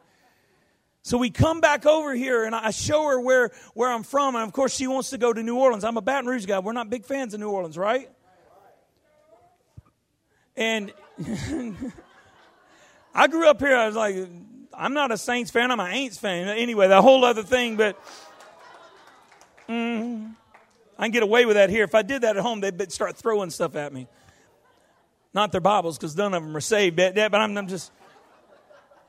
So 1.03 1.19
we 1.19 1.29
come 1.29 1.61
back 1.61 1.85
over 1.85 2.15
here 2.15 2.45
and 2.45 2.55
I 2.55 2.71
show 2.71 3.05
her 3.07 3.21
where, 3.21 3.51
where 3.75 3.91
I'm 3.91 4.03
from. 4.03 4.35
And 4.35 4.45
of 4.45 4.53
course, 4.53 4.75
she 4.75 4.87
wants 4.87 5.11
to 5.11 5.19
go 5.19 5.31
to 5.31 5.43
New 5.43 5.57
Orleans. 5.57 5.85
I'm 5.85 5.99
a 5.99 6.03
Baton 6.03 6.27
Rouge 6.27 6.47
guy. 6.47 6.59
We're 6.59 6.73
not 6.73 6.89
big 6.89 7.05
fans 7.05 7.35
of 7.35 7.41
New 7.41 7.51
Orleans, 7.51 7.77
right? 7.77 8.11
And 10.57 10.93
I 13.15 13.27
grew 13.29 13.49
up 13.49 13.61
here. 13.61 13.77
I 13.77 13.87
was 13.87 13.97
like, 13.97 14.17
I'm 14.73 14.95
not 14.95 15.11
a 15.13 15.19
Saints 15.19 15.51
fan. 15.51 15.71
I'm 15.71 15.81
an 15.81 15.93
Aints 15.93 16.19
fan. 16.19 16.49
Anyway, 16.49 16.89
that 16.89 17.03
whole 17.03 17.25
other 17.25 17.43
thing. 17.43 17.77
But 17.77 17.99
mm, 19.69 20.35
I 21.01 21.05
can 21.05 21.13
get 21.13 21.23
away 21.23 21.47
with 21.47 21.57
that 21.57 21.71
here. 21.71 21.83
If 21.85 21.95
I 21.95 22.03
did 22.03 22.23
that 22.23 22.37
at 22.37 22.43
home, 22.43 22.61
they'd 22.61 22.93
start 22.93 23.17
throwing 23.17 23.49
stuff 23.49 23.75
at 23.75 23.91
me. 23.91 24.07
Not 25.33 25.51
their 25.51 25.63
Bibles, 25.63 25.97
because 25.97 26.15
none 26.15 26.35
of 26.35 26.43
them 26.43 26.55
are 26.55 26.61
saved. 26.61 26.97
But, 26.97 27.17
I'm, 27.35 27.57
I'm 27.57 27.69
just. 27.69 27.91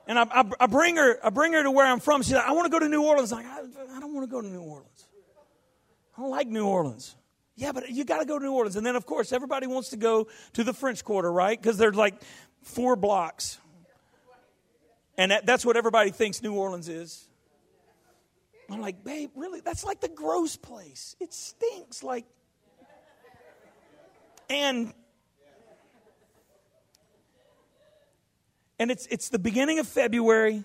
And 0.08 0.18
I, 0.18 0.24
I, 0.24 0.44
I, 0.62 0.68
bring 0.68 0.96
her, 0.96 1.20
I 1.22 1.32
bring 1.32 1.52
her 1.52 1.64
to 1.64 1.70
where 1.70 1.86
I'm 1.86 2.00
from. 2.00 2.22
She's 2.22 2.32
like, 2.32 2.48
I 2.48 2.54
want 2.54 2.66
to 2.66 2.72
go 2.72 2.80
to 2.80 2.88
New 2.88 3.04
Orleans. 3.04 3.34
I'm 3.34 3.44
like, 3.44 3.46
I, 3.46 3.98
I 3.98 4.00
don't 4.00 4.14
want 4.14 4.24
to 4.24 4.32
go 4.32 4.42
to 4.42 4.48
New 4.48 4.62
Orleans. 4.62 5.06
I 6.18 6.22
don't 6.22 6.32
like 6.32 6.48
New 6.48 6.66
Orleans. 6.66 7.14
Yeah, 7.58 7.74
but 7.74 7.90
you 7.90 8.06
got 8.06 8.20
to 8.20 8.26
go 8.26 8.40
to 8.40 8.46
New 8.46 8.54
Orleans. 8.54 8.78
And 8.78 8.86
then, 8.86 8.96
of 8.96 9.06
course, 9.06 9.34
everybody 9.34 9.68
wants 9.68 9.90
to 9.90 9.98
go 9.98 10.28
to 10.54 10.64
the 10.64 10.74
French 10.74 11.04
Quarter, 11.04 11.32
right? 11.32 11.62
Because 11.62 11.78
there's 11.78 11.96
like 11.98 12.16
four 12.62 12.96
blocks. 12.96 13.60
And 15.18 15.32
that, 15.32 15.46
that's 15.46 15.66
what 15.66 15.76
everybody 15.76 16.12
thinks 16.12 16.42
New 16.42 16.54
Orleans 16.54 16.88
is. 16.88 17.28
I'm 18.72 18.80
like, 18.80 19.04
babe, 19.04 19.32
really? 19.36 19.60
That's 19.60 19.84
like 19.84 20.00
the 20.00 20.08
gross 20.08 20.56
place. 20.56 21.16
It 21.20 21.34
stinks 21.34 22.04
like. 22.04 22.26
And 24.50 24.94
and 28.80 28.92
it's 28.92 29.08
it's 29.08 29.30
the 29.30 29.40
beginning 29.40 29.80
of 29.80 29.88
February, 29.88 30.64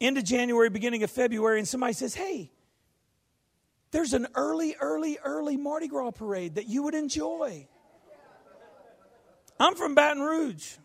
end 0.00 0.16
of 0.16 0.24
January, 0.24 0.70
beginning 0.70 1.02
of 1.02 1.10
February, 1.10 1.58
and 1.58 1.66
somebody 1.66 1.92
says, 1.92 2.14
"Hey, 2.14 2.50
there's 3.90 4.12
an 4.12 4.28
early, 4.34 4.76
early, 4.80 5.18
early 5.22 5.56
Mardi 5.56 5.88
Gras 5.88 6.12
parade 6.12 6.54
that 6.54 6.66
you 6.66 6.84
would 6.84 6.94
enjoy." 6.94 7.66
I'm 9.60 9.74
from 9.74 9.94
Baton 9.94 10.22
Rouge. 10.22 10.76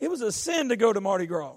It 0.00 0.10
was 0.10 0.20
a 0.20 0.32
sin 0.32 0.70
to 0.70 0.76
go 0.76 0.92
to 0.92 1.00
Mardi 1.00 1.26
Gras. 1.26 1.56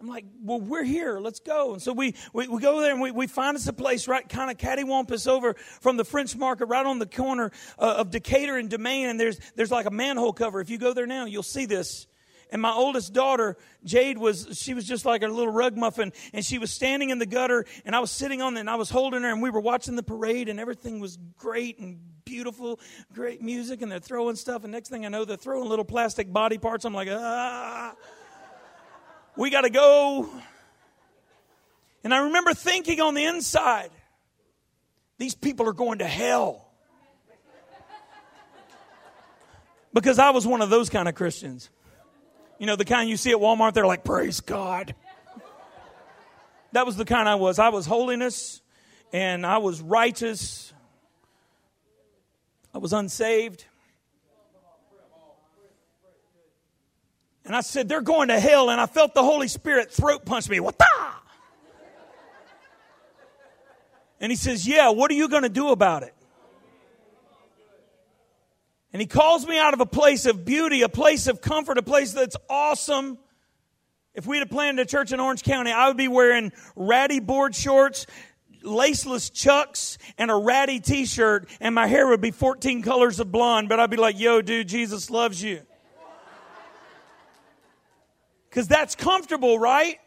I'm 0.00 0.06
like, 0.06 0.26
well, 0.42 0.60
we're 0.60 0.84
here. 0.84 1.18
Let's 1.18 1.40
go. 1.40 1.72
And 1.72 1.82
so 1.82 1.92
we, 1.92 2.14
we, 2.32 2.46
we 2.46 2.60
go 2.60 2.80
there 2.80 2.92
and 2.92 3.00
we, 3.00 3.10
we 3.10 3.26
find 3.26 3.56
us 3.56 3.66
a 3.66 3.72
place 3.72 4.06
right 4.06 4.28
kind 4.28 4.48
of 4.48 4.56
cattywampus 4.56 5.26
over 5.26 5.54
from 5.54 5.96
the 5.96 6.04
French 6.04 6.36
market 6.36 6.66
right 6.66 6.86
on 6.86 7.00
the 7.00 7.06
corner 7.06 7.50
uh, 7.80 7.96
of 7.98 8.10
Decatur 8.10 8.56
and 8.56 8.70
Dumaine. 8.70 9.10
And 9.10 9.18
there's, 9.18 9.40
there's 9.56 9.72
like 9.72 9.86
a 9.86 9.90
manhole 9.90 10.32
cover. 10.32 10.60
If 10.60 10.70
you 10.70 10.78
go 10.78 10.92
there 10.92 11.06
now, 11.06 11.24
you'll 11.24 11.42
see 11.42 11.66
this. 11.66 12.06
And 12.50 12.62
my 12.62 12.72
oldest 12.72 13.12
daughter, 13.12 13.56
Jade, 13.84 14.18
was, 14.18 14.48
she 14.52 14.72
was 14.72 14.84
just 14.84 15.04
like 15.04 15.22
a 15.22 15.28
little 15.28 15.52
rug 15.52 15.76
muffin. 15.76 16.12
And 16.32 16.44
she 16.44 16.58
was 16.58 16.72
standing 16.72 17.10
in 17.10 17.18
the 17.18 17.26
gutter 17.26 17.66
and 17.84 17.96
I 17.96 17.98
was 17.98 18.12
sitting 18.12 18.40
on 18.40 18.56
it 18.56 18.60
and 18.60 18.70
I 18.70 18.76
was 18.76 18.90
holding 18.90 19.22
her 19.22 19.30
and 19.30 19.42
we 19.42 19.50
were 19.50 19.60
watching 19.60 19.96
the 19.96 20.04
parade 20.04 20.48
and 20.48 20.60
everything 20.60 21.00
was 21.00 21.18
great 21.36 21.80
and 21.80 21.98
beautiful, 22.24 22.78
great 23.12 23.42
music. 23.42 23.82
And 23.82 23.90
they're 23.90 23.98
throwing 23.98 24.36
stuff. 24.36 24.62
And 24.62 24.72
next 24.72 24.90
thing 24.90 25.04
I 25.04 25.08
know, 25.08 25.24
they're 25.24 25.36
throwing 25.36 25.68
little 25.68 25.84
plastic 25.84 26.32
body 26.32 26.58
parts. 26.58 26.84
I'm 26.84 26.94
like, 26.94 27.08
ah. 27.10 27.96
We 29.38 29.50
got 29.50 29.60
to 29.60 29.70
go. 29.70 30.28
And 32.02 32.12
I 32.12 32.24
remember 32.24 32.54
thinking 32.54 33.00
on 33.00 33.14
the 33.14 33.24
inside, 33.24 33.90
these 35.16 35.36
people 35.36 35.68
are 35.68 35.72
going 35.72 36.00
to 36.00 36.06
hell. 36.08 36.68
Because 39.94 40.18
I 40.18 40.30
was 40.30 40.44
one 40.44 40.60
of 40.60 40.70
those 40.70 40.90
kind 40.90 41.08
of 41.08 41.14
Christians. 41.14 41.70
You 42.58 42.66
know, 42.66 42.74
the 42.74 42.84
kind 42.84 43.08
you 43.08 43.16
see 43.16 43.30
at 43.30 43.36
Walmart, 43.36 43.74
they're 43.74 43.86
like, 43.86 44.02
praise 44.02 44.40
God. 44.40 44.96
That 46.72 46.84
was 46.84 46.96
the 46.96 47.04
kind 47.04 47.28
I 47.28 47.36
was. 47.36 47.60
I 47.60 47.68
was 47.68 47.86
holiness 47.86 48.60
and 49.12 49.46
I 49.46 49.58
was 49.58 49.80
righteous. 49.80 50.72
I 52.74 52.78
was 52.78 52.92
unsaved. 52.92 53.66
And 57.48 57.56
I 57.56 57.62
said, 57.62 57.88
They're 57.88 58.02
going 58.02 58.28
to 58.28 58.38
hell. 58.38 58.68
And 58.68 58.78
I 58.78 58.84
felt 58.84 59.14
the 59.14 59.24
Holy 59.24 59.48
Spirit 59.48 59.90
throat 59.90 60.26
punch 60.26 60.50
me. 60.50 60.60
What 60.60 60.78
the? 60.78 60.84
And 64.20 64.30
he 64.30 64.36
says, 64.36 64.68
Yeah, 64.68 64.90
what 64.90 65.10
are 65.10 65.14
you 65.14 65.28
going 65.28 65.44
to 65.44 65.48
do 65.48 65.70
about 65.70 66.02
it? 66.02 66.14
And 68.92 69.00
he 69.00 69.08
calls 69.08 69.46
me 69.46 69.58
out 69.58 69.72
of 69.72 69.80
a 69.80 69.86
place 69.86 70.26
of 70.26 70.44
beauty, 70.44 70.82
a 70.82 70.90
place 70.90 71.26
of 71.26 71.40
comfort, 71.40 71.78
a 71.78 71.82
place 71.82 72.12
that's 72.12 72.36
awesome. 72.50 73.16
If 74.12 74.26
we 74.26 74.38
had 74.38 74.50
planned 74.50 74.78
a 74.78 74.84
church 74.84 75.12
in 75.12 75.20
Orange 75.20 75.42
County, 75.42 75.72
I 75.72 75.88
would 75.88 75.96
be 75.96 76.08
wearing 76.08 76.52
ratty 76.76 77.20
board 77.20 77.54
shorts, 77.54 78.06
laceless 78.62 79.32
chucks, 79.32 79.96
and 80.18 80.30
a 80.30 80.36
ratty 80.36 80.80
t 80.80 81.06
shirt, 81.06 81.48
and 81.60 81.74
my 81.74 81.86
hair 81.86 82.08
would 82.08 82.20
be 82.20 82.30
14 82.30 82.82
colors 82.82 83.20
of 83.20 83.32
blonde. 83.32 83.70
But 83.70 83.80
I'd 83.80 83.88
be 83.88 83.96
like, 83.96 84.20
Yo, 84.20 84.42
dude, 84.42 84.68
Jesus 84.68 85.08
loves 85.08 85.42
you. 85.42 85.62
Because 88.48 88.68
that's 88.68 88.94
comfortable, 88.94 89.58
right? 89.58 89.98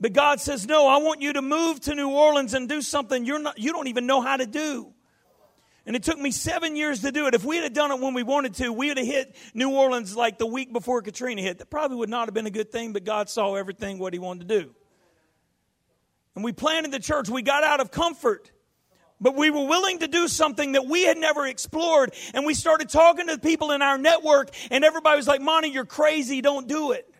But 0.00 0.12
God 0.12 0.40
says, 0.40 0.66
No, 0.66 0.86
I 0.86 0.98
want 0.98 1.22
you 1.22 1.32
to 1.34 1.42
move 1.42 1.80
to 1.80 1.94
New 1.94 2.10
Orleans 2.10 2.54
and 2.54 2.68
do 2.68 2.82
something 2.82 3.24
you're 3.24 3.38
not, 3.38 3.58
you 3.58 3.72
don't 3.72 3.88
even 3.88 4.06
know 4.06 4.20
how 4.20 4.36
to 4.36 4.46
do. 4.46 4.92
And 5.86 5.94
it 5.94 6.02
took 6.02 6.18
me 6.18 6.30
seven 6.30 6.76
years 6.76 7.00
to 7.00 7.12
do 7.12 7.26
it. 7.26 7.34
If 7.34 7.44
we 7.44 7.58
had 7.58 7.74
done 7.74 7.90
it 7.90 8.00
when 8.00 8.14
we 8.14 8.22
wanted 8.22 8.54
to, 8.54 8.72
we 8.72 8.88
would 8.88 8.96
have 8.96 9.06
hit 9.06 9.36
New 9.52 9.70
Orleans 9.70 10.16
like 10.16 10.38
the 10.38 10.46
week 10.46 10.72
before 10.72 11.02
Katrina 11.02 11.42
hit. 11.42 11.58
That 11.58 11.68
probably 11.68 11.98
would 11.98 12.08
not 12.08 12.26
have 12.26 12.34
been 12.34 12.46
a 12.46 12.50
good 12.50 12.72
thing, 12.72 12.94
but 12.94 13.04
God 13.04 13.28
saw 13.28 13.54
everything 13.54 13.98
what 13.98 14.14
He 14.14 14.18
wanted 14.18 14.48
to 14.48 14.60
do. 14.60 14.74
And 16.34 16.42
we 16.42 16.52
planted 16.52 16.90
the 16.90 17.00
church. 17.00 17.28
We 17.28 17.42
got 17.42 17.64
out 17.64 17.80
of 17.80 17.90
comfort. 17.90 18.50
But 19.24 19.36
we 19.36 19.48
were 19.48 19.64
willing 19.64 20.00
to 20.00 20.06
do 20.06 20.28
something 20.28 20.72
that 20.72 20.84
we 20.86 21.04
had 21.04 21.16
never 21.16 21.46
explored. 21.46 22.12
And 22.34 22.44
we 22.44 22.52
started 22.52 22.90
talking 22.90 23.28
to 23.28 23.38
people 23.38 23.70
in 23.70 23.80
our 23.80 23.96
network, 23.96 24.50
and 24.70 24.84
everybody 24.84 25.16
was 25.16 25.26
like, 25.26 25.40
Monty, 25.40 25.70
you're 25.70 25.86
crazy. 25.86 26.42
Don't 26.42 26.68
do 26.68 26.92
it. 26.92 27.10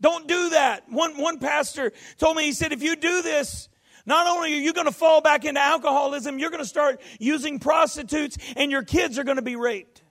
Don't 0.00 0.26
do 0.26 0.48
that. 0.48 0.88
One, 0.88 1.20
one 1.20 1.38
pastor 1.38 1.92
told 2.16 2.38
me, 2.38 2.44
he 2.44 2.52
said, 2.52 2.72
if 2.72 2.82
you 2.82 2.96
do 2.96 3.20
this, 3.20 3.68
not 4.06 4.26
only 4.26 4.54
are 4.54 4.56
you 4.56 4.72
going 4.72 4.86
to 4.86 4.94
fall 4.94 5.20
back 5.20 5.44
into 5.44 5.60
alcoholism, 5.60 6.38
you're 6.38 6.50
going 6.50 6.62
to 6.62 6.68
start 6.68 7.02
using 7.20 7.58
prostitutes, 7.58 8.38
and 8.56 8.70
your 8.70 8.82
kids 8.82 9.18
are 9.18 9.24
going 9.24 9.36
to 9.36 9.42
be 9.42 9.56
raped. 9.56 10.02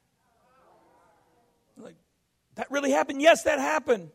Like, 1.76 1.96
that 2.54 2.70
really 2.70 2.92
happened? 2.92 3.20
Yes, 3.20 3.44
that 3.44 3.58
happened 3.58 4.12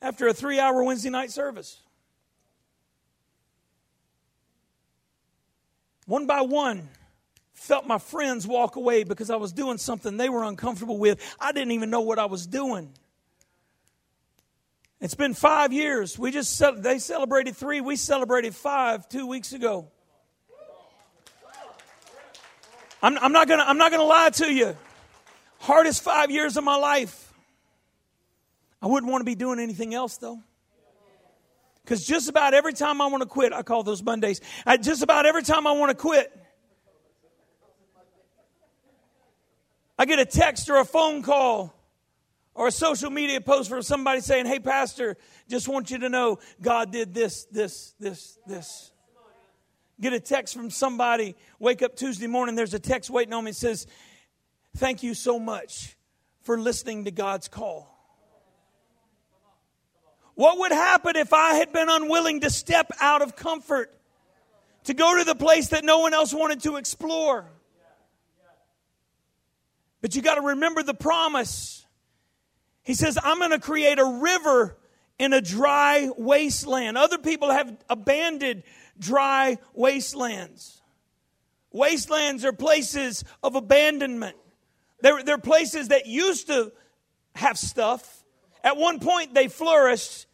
after 0.00 0.26
a 0.26 0.32
three 0.32 0.58
hour 0.58 0.82
Wednesday 0.82 1.10
night 1.10 1.32
service. 1.32 1.83
One 6.06 6.26
by 6.26 6.42
one, 6.42 6.88
felt 7.52 7.86
my 7.86 7.98
friends 7.98 8.46
walk 8.46 8.76
away 8.76 9.04
because 9.04 9.30
I 9.30 9.36
was 9.36 9.52
doing 9.52 9.78
something 9.78 10.16
they 10.16 10.28
were 10.28 10.44
uncomfortable 10.44 10.98
with. 10.98 11.20
I 11.40 11.52
didn't 11.52 11.72
even 11.72 11.90
know 11.90 12.02
what 12.02 12.18
I 12.18 12.26
was 12.26 12.46
doing. 12.46 12.92
It's 15.00 15.14
been 15.14 15.34
five 15.34 15.72
years. 15.72 16.18
We 16.18 16.30
just 16.30 16.62
they 16.82 16.98
celebrated 16.98 17.56
three. 17.56 17.80
We 17.80 17.96
celebrated 17.96 18.54
five 18.54 19.08
two 19.08 19.26
weeks 19.26 19.52
ago. 19.52 19.88
I'm, 23.02 23.18
I'm 23.18 23.32
not 23.32 23.48
gonna 23.48 23.64
I'm 23.66 23.76
not 23.76 23.90
gonna 23.90 24.04
lie 24.04 24.30
to 24.30 24.52
you. 24.52 24.76
Hardest 25.58 26.02
five 26.02 26.30
years 26.30 26.56
of 26.56 26.64
my 26.64 26.76
life. 26.76 27.32
I 28.80 28.86
wouldn't 28.86 29.10
want 29.10 29.20
to 29.20 29.26
be 29.26 29.34
doing 29.34 29.58
anything 29.58 29.94
else 29.94 30.16
though. 30.16 30.42
Because 31.84 32.06
just 32.06 32.30
about 32.30 32.54
every 32.54 32.72
time 32.72 33.02
I 33.02 33.06
want 33.06 33.22
to 33.22 33.28
quit, 33.28 33.52
I 33.52 33.62
call 33.62 33.82
those 33.82 34.02
Mondays. 34.02 34.40
I, 34.64 34.78
just 34.78 35.02
about 35.02 35.26
every 35.26 35.42
time 35.42 35.66
I 35.66 35.72
want 35.72 35.90
to 35.90 35.96
quit, 35.96 36.32
I 39.98 40.06
get 40.06 40.18
a 40.18 40.24
text 40.24 40.70
or 40.70 40.78
a 40.78 40.84
phone 40.84 41.22
call 41.22 41.74
or 42.54 42.68
a 42.68 42.72
social 42.72 43.10
media 43.10 43.40
post 43.40 43.68
from 43.68 43.82
somebody 43.82 44.20
saying, 44.20 44.46
Hey, 44.46 44.60
Pastor, 44.60 45.16
just 45.48 45.68
want 45.68 45.90
you 45.90 45.98
to 45.98 46.08
know 46.08 46.38
God 46.62 46.90
did 46.90 47.12
this, 47.12 47.44
this, 47.52 47.94
this, 48.00 48.38
this. 48.46 48.90
Get 50.00 50.12
a 50.12 50.20
text 50.20 50.56
from 50.56 50.70
somebody, 50.70 51.36
wake 51.58 51.82
up 51.82 51.96
Tuesday 51.96 52.26
morning, 52.26 52.54
there's 52.54 52.74
a 52.74 52.80
text 52.80 53.10
waiting 53.10 53.34
on 53.34 53.44
me 53.44 53.50
that 53.50 53.56
says, 53.56 53.86
Thank 54.76 55.02
you 55.02 55.12
so 55.12 55.38
much 55.38 55.96
for 56.42 56.58
listening 56.58 57.04
to 57.04 57.10
God's 57.10 57.46
call. 57.46 57.93
What 60.34 60.58
would 60.58 60.72
happen 60.72 61.16
if 61.16 61.32
I 61.32 61.54
had 61.54 61.72
been 61.72 61.88
unwilling 61.88 62.40
to 62.40 62.50
step 62.50 62.90
out 63.00 63.22
of 63.22 63.36
comfort, 63.36 63.96
to 64.84 64.94
go 64.94 65.18
to 65.18 65.24
the 65.24 65.34
place 65.34 65.68
that 65.68 65.84
no 65.84 66.00
one 66.00 66.14
else 66.14 66.34
wanted 66.34 66.62
to 66.62 66.76
explore? 66.76 67.46
But 70.00 70.14
you 70.14 70.22
got 70.22 70.34
to 70.34 70.42
remember 70.42 70.82
the 70.82 70.94
promise. 70.94 71.86
He 72.82 72.94
says, 72.94 73.18
I'm 73.22 73.38
going 73.38 73.52
to 73.52 73.58
create 73.58 73.98
a 73.98 74.04
river 74.04 74.76
in 75.18 75.32
a 75.32 75.40
dry 75.40 76.10
wasteland. 76.18 76.98
Other 76.98 77.18
people 77.18 77.50
have 77.50 77.74
abandoned 77.88 78.64
dry 78.98 79.58
wastelands. 79.72 80.82
Wastelands 81.70 82.44
are 82.44 82.52
places 82.52 83.24
of 83.42 83.54
abandonment. 83.54 84.36
They're, 85.00 85.22
they're 85.22 85.38
places 85.38 85.88
that 85.88 86.06
used 86.06 86.48
to 86.48 86.72
have 87.34 87.58
stuff. 87.58 88.13
At 88.64 88.78
one 88.78 88.98
point, 88.98 89.34
they 89.34 89.48
flourished, 89.48 90.26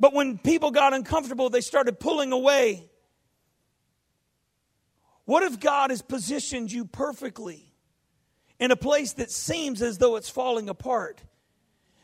but 0.00 0.14
when 0.14 0.38
people 0.38 0.70
got 0.70 0.94
uncomfortable, 0.94 1.50
they 1.50 1.60
started 1.60 2.00
pulling 2.00 2.32
away. 2.32 2.88
What 5.26 5.42
if 5.42 5.60
God 5.60 5.90
has 5.90 6.00
positioned 6.00 6.72
you 6.72 6.86
perfectly 6.86 7.70
in 8.58 8.70
a 8.70 8.76
place 8.76 9.12
that 9.12 9.30
seems 9.30 9.82
as 9.82 9.98
though 9.98 10.16
it's 10.16 10.30
falling 10.30 10.70
apart? 10.70 11.20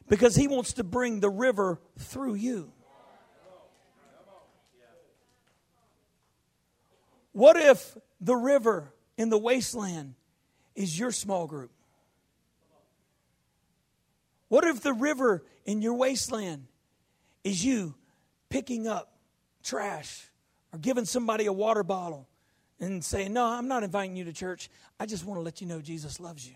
Because 0.07 0.37
He 0.37 0.49
wants 0.49 0.75
to 0.75 0.85
bring 0.85 1.21
the 1.21 1.31
river 1.31 1.81
through 1.99 2.35
you. 2.35 2.71
What 7.33 7.57
if 7.57 7.97
the 8.21 8.37
river 8.37 8.93
in 9.17 9.31
the 9.31 9.39
wasteland 9.39 10.15
is 10.75 10.99
your 10.99 11.11
small 11.11 11.47
group? 11.47 11.71
What 14.49 14.65
if 14.65 14.83
the 14.83 14.93
river 14.93 15.43
in 15.65 15.83
your 15.83 15.95
wasteland 15.95 16.67
is 17.43 17.65
you 17.65 17.95
picking 18.49 18.87
up 18.87 19.17
trash 19.63 20.29
or 20.73 20.79
giving 20.79 21.05
somebody 21.05 21.47
a 21.47 21.53
water 21.53 21.83
bottle 21.83 22.29
and 22.81 23.05
saying, 23.05 23.33
No, 23.33 23.47
I'm 23.47 23.69
not 23.69 23.83
inviting 23.83 24.17
you 24.17 24.25
to 24.25 24.33
church. 24.33 24.69
I 24.99 25.07
just 25.07 25.25
want 25.25 25.39
to 25.39 25.43
let 25.43 25.61
you 25.61 25.67
know 25.67 25.81
Jesus 25.81 26.21
loves 26.21 26.47
you. 26.47 26.55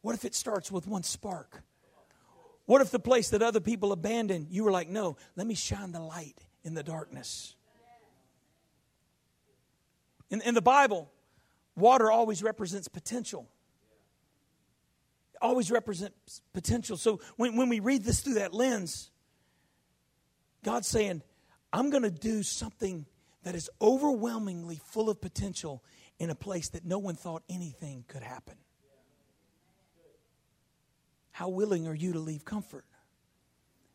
What 0.00 0.14
if 0.14 0.24
it 0.24 0.34
starts 0.34 0.70
with 0.70 0.86
one 0.86 1.02
spark? 1.02 1.62
What 2.66 2.80
if 2.80 2.90
the 2.90 2.98
place 2.98 3.30
that 3.30 3.42
other 3.42 3.60
people 3.60 3.92
abandoned, 3.92 4.48
you 4.50 4.64
were 4.64 4.72
like, 4.72 4.88
No, 4.88 5.16
let 5.36 5.46
me 5.46 5.54
shine 5.54 5.92
the 5.92 6.00
light 6.00 6.38
in 6.64 6.74
the 6.74 6.82
darkness? 6.82 7.54
In, 10.30 10.40
in 10.40 10.54
the 10.54 10.62
Bible, 10.62 11.10
water 11.76 12.10
always 12.10 12.42
represents 12.42 12.88
potential. 12.88 13.48
Always 15.42 15.70
represents 15.70 16.40
potential. 16.54 16.96
So 16.96 17.20
when, 17.36 17.56
when 17.56 17.68
we 17.68 17.80
read 17.80 18.04
this 18.04 18.20
through 18.20 18.34
that 18.34 18.54
lens, 18.54 19.10
God's 20.64 20.88
saying, 20.88 21.22
I'm 21.72 21.90
going 21.90 22.04
to 22.04 22.10
do 22.10 22.42
something 22.42 23.06
that 23.42 23.54
is 23.54 23.68
overwhelmingly 23.80 24.80
full 24.86 25.10
of 25.10 25.20
potential 25.20 25.82
in 26.18 26.30
a 26.30 26.34
place 26.34 26.68
that 26.70 26.84
no 26.84 26.98
one 26.98 27.16
thought 27.16 27.42
anything 27.48 28.04
could 28.06 28.22
happen. 28.22 28.54
How 31.32 31.48
willing 31.48 31.88
are 31.88 31.94
you 31.94 32.12
to 32.12 32.20
leave 32.20 32.44
comfort? 32.44 32.84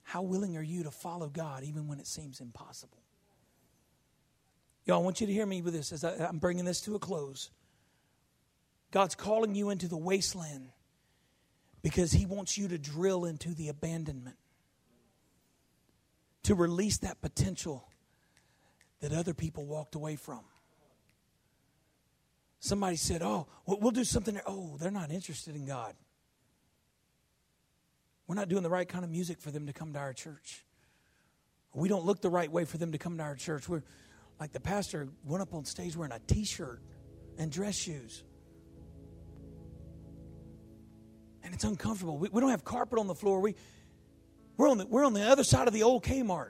How 0.03 0.21
willing 0.21 0.57
are 0.57 0.63
you 0.63 0.83
to 0.83 0.91
follow 0.91 1.29
God 1.29 1.63
even 1.63 1.87
when 1.87 1.99
it 1.99 2.07
seems 2.07 2.41
impossible? 2.41 3.01
Y'all, 4.85 4.99
I 4.99 5.03
want 5.03 5.21
you 5.21 5.27
to 5.27 5.33
hear 5.33 5.45
me 5.45 5.61
with 5.61 5.73
this 5.73 5.91
as 5.91 6.03
I, 6.03 6.25
I'm 6.25 6.39
bringing 6.39 6.65
this 6.65 6.81
to 6.81 6.95
a 6.95 6.99
close. 6.99 7.51
God's 8.91 9.15
calling 9.15 9.53
you 9.53 9.69
into 9.69 9.87
the 9.87 9.97
wasteland 9.97 10.69
because 11.81 12.11
He 12.11 12.25
wants 12.25 12.57
you 12.57 12.67
to 12.67 12.77
drill 12.77 13.25
into 13.25 13.53
the 13.53 13.69
abandonment, 13.69 14.37
to 16.43 16.55
release 16.55 16.97
that 16.99 17.21
potential 17.21 17.87
that 19.01 19.13
other 19.13 19.33
people 19.33 19.65
walked 19.65 19.95
away 19.95 20.15
from. 20.15 20.41
Somebody 22.59 22.95
said, 22.95 23.21
Oh, 23.21 23.47
we'll 23.65 23.91
do 23.91 24.03
something. 24.03 24.33
There. 24.33 24.43
Oh, 24.47 24.77
they're 24.79 24.91
not 24.91 25.11
interested 25.11 25.55
in 25.55 25.65
God. 25.65 25.93
We're 28.27 28.35
not 28.35 28.49
doing 28.49 28.63
the 28.63 28.69
right 28.69 28.87
kind 28.87 29.05
of 29.05 29.11
music 29.11 29.39
for 29.39 29.51
them 29.51 29.67
to 29.67 29.73
come 29.73 29.93
to 29.93 29.99
our 29.99 30.13
church. 30.13 30.65
We 31.73 31.87
don't 31.87 32.05
look 32.05 32.21
the 32.21 32.29
right 32.29 32.51
way 32.51 32.65
for 32.65 32.77
them 32.77 32.91
to 32.91 32.97
come 32.97 33.17
to 33.17 33.23
our 33.23 33.35
church. 33.35 33.69
We're 33.69 33.83
like 34.39 34.51
the 34.51 34.59
pastor 34.59 35.07
went 35.23 35.41
up 35.41 35.53
on 35.53 35.65
stage 35.65 35.95
wearing 35.95 36.11
a 36.11 36.19
t 36.19 36.43
shirt 36.43 36.81
and 37.37 37.51
dress 37.51 37.75
shoes. 37.75 38.23
And 41.47 41.53
it's 41.53 41.63
uncomfortable. 41.63 42.17
We, 42.17 42.27
we 42.27 42.41
don't 42.41 42.49
have 42.49 42.65
carpet 42.65 42.99
on 42.99 43.07
the 43.07 43.15
floor. 43.15 43.39
We, 43.39 43.55
we're, 44.57 44.69
on 44.69 44.79
the, 44.79 44.85
we're 44.85 45.05
on 45.05 45.13
the 45.13 45.23
other 45.23 45.45
side 45.45 45.69
of 45.69 45.73
the 45.73 45.83
old 45.83 46.03
Kmart. 46.03 46.49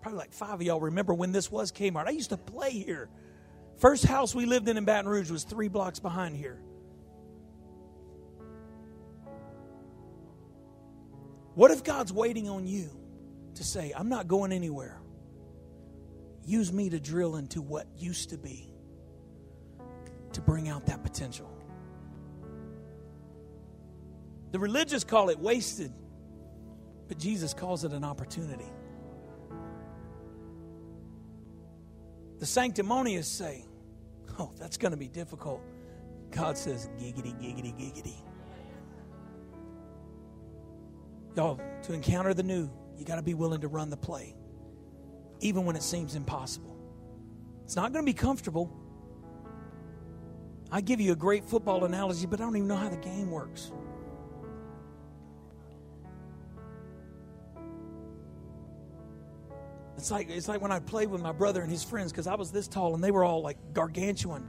Probably 0.00 0.16
like 0.16 0.32
five 0.32 0.54
of 0.54 0.62
y'all 0.62 0.80
remember 0.80 1.12
when 1.12 1.32
this 1.32 1.50
was 1.50 1.72
Kmart. 1.72 2.06
I 2.06 2.10
used 2.10 2.30
to 2.30 2.36
play 2.36 2.70
here. 2.70 3.08
First 3.78 4.04
house 4.04 4.32
we 4.32 4.46
lived 4.46 4.68
in 4.68 4.76
in 4.76 4.84
Baton 4.84 5.10
Rouge 5.10 5.28
was 5.28 5.42
three 5.42 5.66
blocks 5.66 5.98
behind 5.98 6.36
here. 6.36 6.60
What 11.56 11.72
if 11.72 11.82
God's 11.82 12.12
waiting 12.12 12.48
on 12.48 12.64
you 12.64 12.90
to 13.56 13.64
say, 13.64 13.92
I'm 13.96 14.08
not 14.08 14.28
going 14.28 14.52
anywhere? 14.52 15.00
Use 16.46 16.72
me 16.72 16.90
to 16.90 17.00
drill 17.00 17.34
into 17.34 17.60
what 17.60 17.88
used 17.98 18.30
to 18.30 18.38
be 18.38 18.72
to 20.32 20.40
bring 20.40 20.68
out 20.68 20.86
that 20.86 21.02
potential. 21.02 21.50
The 24.52 24.58
religious 24.58 25.02
call 25.02 25.30
it 25.30 25.38
wasted, 25.38 25.92
but 27.08 27.18
Jesus 27.18 27.52
calls 27.52 27.84
it 27.84 27.92
an 27.92 28.04
opportunity. 28.04 28.70
The 32.38 32.46
sanctimonious 32.46 33.26
say, 33.26 33.64
Oh, 34.38 34.52
that's 34.58 34.76
going 34.76 34.92
to 34.92 34.96
be 34.96 35.08
difficult. 35.08 35.62
God 36.30 36.56
says, 36.56 36.88
Giggity, 36.98 37.34
giggity, 37.40 37.74
giggity. 37.74 38.16
Y'all, 41.36 41.60
to 41.82 41.92
encounter 41.92 42.34
the 42.34 42.42
new, 42.42 42.70
you 42.96 43.04
got 43.04 43.16
to 43.16 43.22
be 43.22 43.34
willing 43.34 43.60
to 43.62 43.68
run 43.68 43.90
the 43.90 43.96
play 43.96 44.34
even 45.42 45.64
when 45.64 45.76
it 45.76 45.82
seems 45.82 46.14
impossible. 46.14 46.76
It's 47.64 47.76
not 47.76 47.92
going 47.92 48.04
to 48.04 48.10
be 48.10 48.14
comfortable. 48.16 48.70
I 50.70 50.80
give 50.80 51.00
you 51.00 51.12
a 51.12 51.16
great 51.16 51.44
football 51.44 51.84
analogy, 51.84 52.26
but 52.26 52.40
I 52.40 52.44
don't 52.44 52.56
even 52.56 52.68
know 52.68 52.76
how 52.76 52.88
the 52.88 52.96
game 52.96 53.30
works. 53.30 53.72
It's 60.02 60.10
like 60.10 60.30
it's 60.30 60.48
like 60.48 60.60
when 60.60 60.72
I 60.72 60.80
played 60.80 61.10
with 61.10 61.22
my 61.22 61.30
brother 61.30 61.62
and 61.62 61.70
his 61.70 61.84
friends 61.84 62.10
because 62.10 62.26
I 62.26 62.34
was 62.34 62.50
this 62.50 62.66
tall 62.66 62.96
and 62.96 63.04
they 63.04 63.12
were 63.12 63.22
all 63.22 63.40
like 63.40 63.56
gargantuan. 63.72 64.48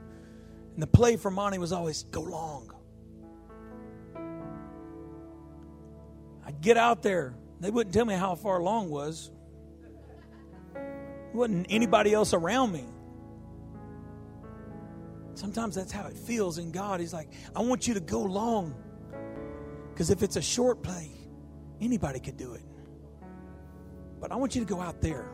And 0.72 0.82
the 0.82 0.86
play 0.88 1.16
for 1.16 1.30
Monty 1.30 1.58
was 1.58 1.70
always 1.70 2.02
go 2.10 2.22
long. 2.22 2.72
I'd 6.44 6.60
get 6.60 6.76
out 6.76 7.04
there. 7.04 7.36
They 7.60 7.70
wouldn't 7.70 7.94
tell 7.94 8.04
me 8.04 8.14
how 8.14 8.34
far 8.34 8.60
long 8.62 8.90
was 8.90 9.30
wasn't 11.32 11.68
anybody 11.70 12.12
else 12.12 12.34
around 12.34 12.72
me. 12.72 12.86
Sometimes 15.34 15.76
that's 15.76 15.92
how 15.92 16.08
it 16.08 16.16
feels 16.16 16.58
in 16.58 16.72
God. 16.72 16.98
He's 16.98 17.12
like, 17.12 17.28
I 17.54 17.60
want 17.60 17.86
you 17.86 17.94
to 17.94 18.00
go 18.00 18.22
long. 18.22 18.74
Because 19.92 20.10
if 20.10 20.24
it's 20.24 20.34
a 20.34 20.42
short 20.42 20.82
play, 20.82 21.12
anybody 21.80 22.18
could 22.18 22.36
do 22.36 22.54
it. 22.54 22.64
But 24.20 24.32
I 24.32 24.34
want 24.34 24.56
you 24.56 24.60
to 24.60 24.66
go 24.66 24.80
out 24.80 25.00
there. 25.00 25.30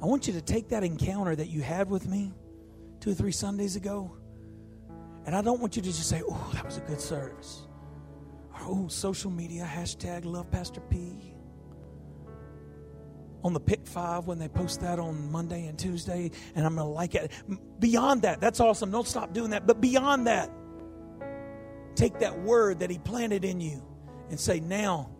I 0.00 0.06
want 0.06 0.26
you 0.26 0.32
to 0.34 0.40
take 0.42 0.68
that 0.68 0.84
encounter 0.84 1.34
that 1.34 1.48
you 1.48 1.60
had 1.60 1.90
with 1.90 2.06
me 2.06 2.32
two 3.00 3.10
or 3.10 3.14
three 3.14 3.32
Sundays 3.32 3.76
ago. 3.76 4.16
And 5.26 5.34
I 5.34 5.42
don't 5.42 5.60
want 5.60 5.76
you 5.76 5.82
to 5.82 5.88
just 5.88 6.08
say, 6.08 6.22
oh, 6.28 6.50
that 6.54 6.64
was 6.64 6.78
a 6.78 6.82
good 6.82 7.00
service. 7.00 7.66
Oh, 8.60 8.88
social 8.88 9.30
media, 9.30 9.68
hashtag 9.70 10.24
love 10.24 10.50
Pastor 10.50 10.80
P 10.80 11.34
on 13.44 13.52
the 13.52 13.60
Pick 13.60 13.86
Five 13.86 14.26
when 14.26 14.38
they 14.38 14.48
post 14.48 14.80
that 14.80 14.98
on 14.98 15.30
Monday 15.30 15.66
and 15.66 15.78
Tuesday, 15.78 16.30
and 16.54 16.66
I'm 16.66 16.74
going 16.74 16.86
to 16.86 16.92
like 16.92 17.14
it. 17.14 17.30
Beyond 17.78 18.22
that, 18.22 18.40
that's 18.40 18.60
awesome. 18.60 18.90
Don't 18.90 19.06
stop 19.06 19.32
doing 19.32 19.50
that. 19.50 19.66
But 19.66 19.80
beyond 19.80 20.26
that, 20.26 20.50
take 21.94 22.18
that 22.18 22.38
word 22.40 22.80
that 22.80 22.90
He 22.90 22.98
planted 22.98 23.44
in 23.44 23.60
you 23.60 23.84
and 24.30 24.38
say, 24.38 24.60
now, 24.60 25.10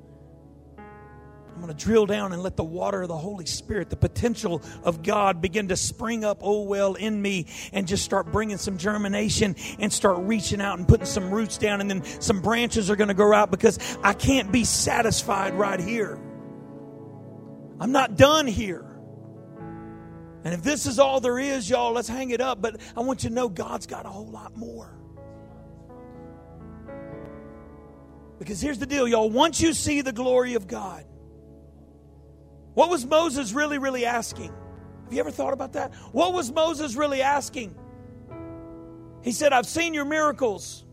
I'm 1.59 1.65
going 1.65 1.77
to 1.77 1.85
drill 1.85 2.07
down 2.07 2.33
and 2.33 2.41
let 2.41 2.57
the 2.57 2.63
water 2.63 3.03
of 3.03 3.09
the 3.09 3.17
Holy 3.17 3.45
Spirit, 3.45 3.91
the 3.91 3.97
potential 3.97 4.63
of 4.85 5.03
God, 5.03 5.43
begin 5.43 5.67
to 5.69 5.77
spring 5.77 6.25
up, 6.25 6.39
oh 6.41 6.63
well, 6.63 6.95
in 6.95 7.21
me 7.21 7.47
and 7.73 7.85
just 7.85 8.05
start 8.05 8.31
bringing 8.31 8.59
some 8.59 8.79
germination 8.79 9.57
and 9.81 9.93
start 9.93 10.19
reaching 10.21 10.61
out 10.61 10.79
and 10.79 10.87
putting 10.87 11.05
some 11.05 11.33
roots 11.33 11.59
down. 11.59 11.81
And 11.81 11.91
then 11.91 12.05
some 12.21 12.43
branches 12.43 12.91
are 12.91 12.97
going 12.97 13.09
to 13.09 13.15
grow 13.15 13.37
out 13.37 13.51
because 13.51 13.81
I 14.05 14.13
can't 14.13 14.53
be 14.53 14.63
satisfied 14.63 15.53
right 15.55 15.81
here. 15.81 16.21
I'm 17.81 17.91
not 17.91 18.17
done 18.17 18.47
here. 18.47 18.85
And 20.45 20.55
if 20.55 20.63
this 20.63 20.87
is 20.87 21.01
all 21.01 21.19
there 21.19 21.41
is, 21.41 21.69
y'all, 21.69 21.91
let's 21.93 22.07
hang 22.07 22.31
it 22.31 22.41
up. 22.41 22.63
But 22.63 22.81
I 22.97 23.01
want 23.01 23.25
you 23.25 23.31
to 23.31 23.35
know 23.35 23.49
God's 23.49 23.89
got 23.89 24.07
a 24.07 24.11
whole 24.11 24.31
lot 24.31 24.57
more. 24.57 24.97
Because 28.39 28.61
here's 28.61 28.79
the 28.79 28.87
deal, 28.87 29.09
y'all. 29.09 29.29
Once 29.29 29.61
you 29.61 29.73
see 29.73 30.03
the 30.03 30.13
glory 30.13 30.55
of 30.55 30.69
God, 30.69 31.05
what 32.79 32.91
was 32.91 33.05
Moses 33.05 33.53
really, 33.53 33.79
really 33.79 34.07
asking? 34.07 34.53
Have 35.03 35.13
you 35.13 35.19
ever 35.19 35.33
thought 35.33 35.53
about 35.53 35.73
that? 35.73 35.93
What 36.13 36.33
was 36.33 36.53
Moses 36.53 36.95
really 36.95 37.23
asking? 37.23 37.75
He 39.21 39.33
said, 39.33 39.53
I've 39.53 39.67
seen 39.67 39.95
your 39.95 40.05
miracles. 40.05 40.85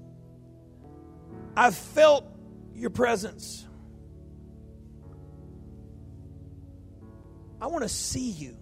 I've 1.56 1.76
felt 1.76 2.26
your 2.74 2.90
presence. 2.90 3.68
I 7.62 7.68
want 7.68 7.84
to 7.84 7.90
see 7.90 8.32
you. 8.32 8.58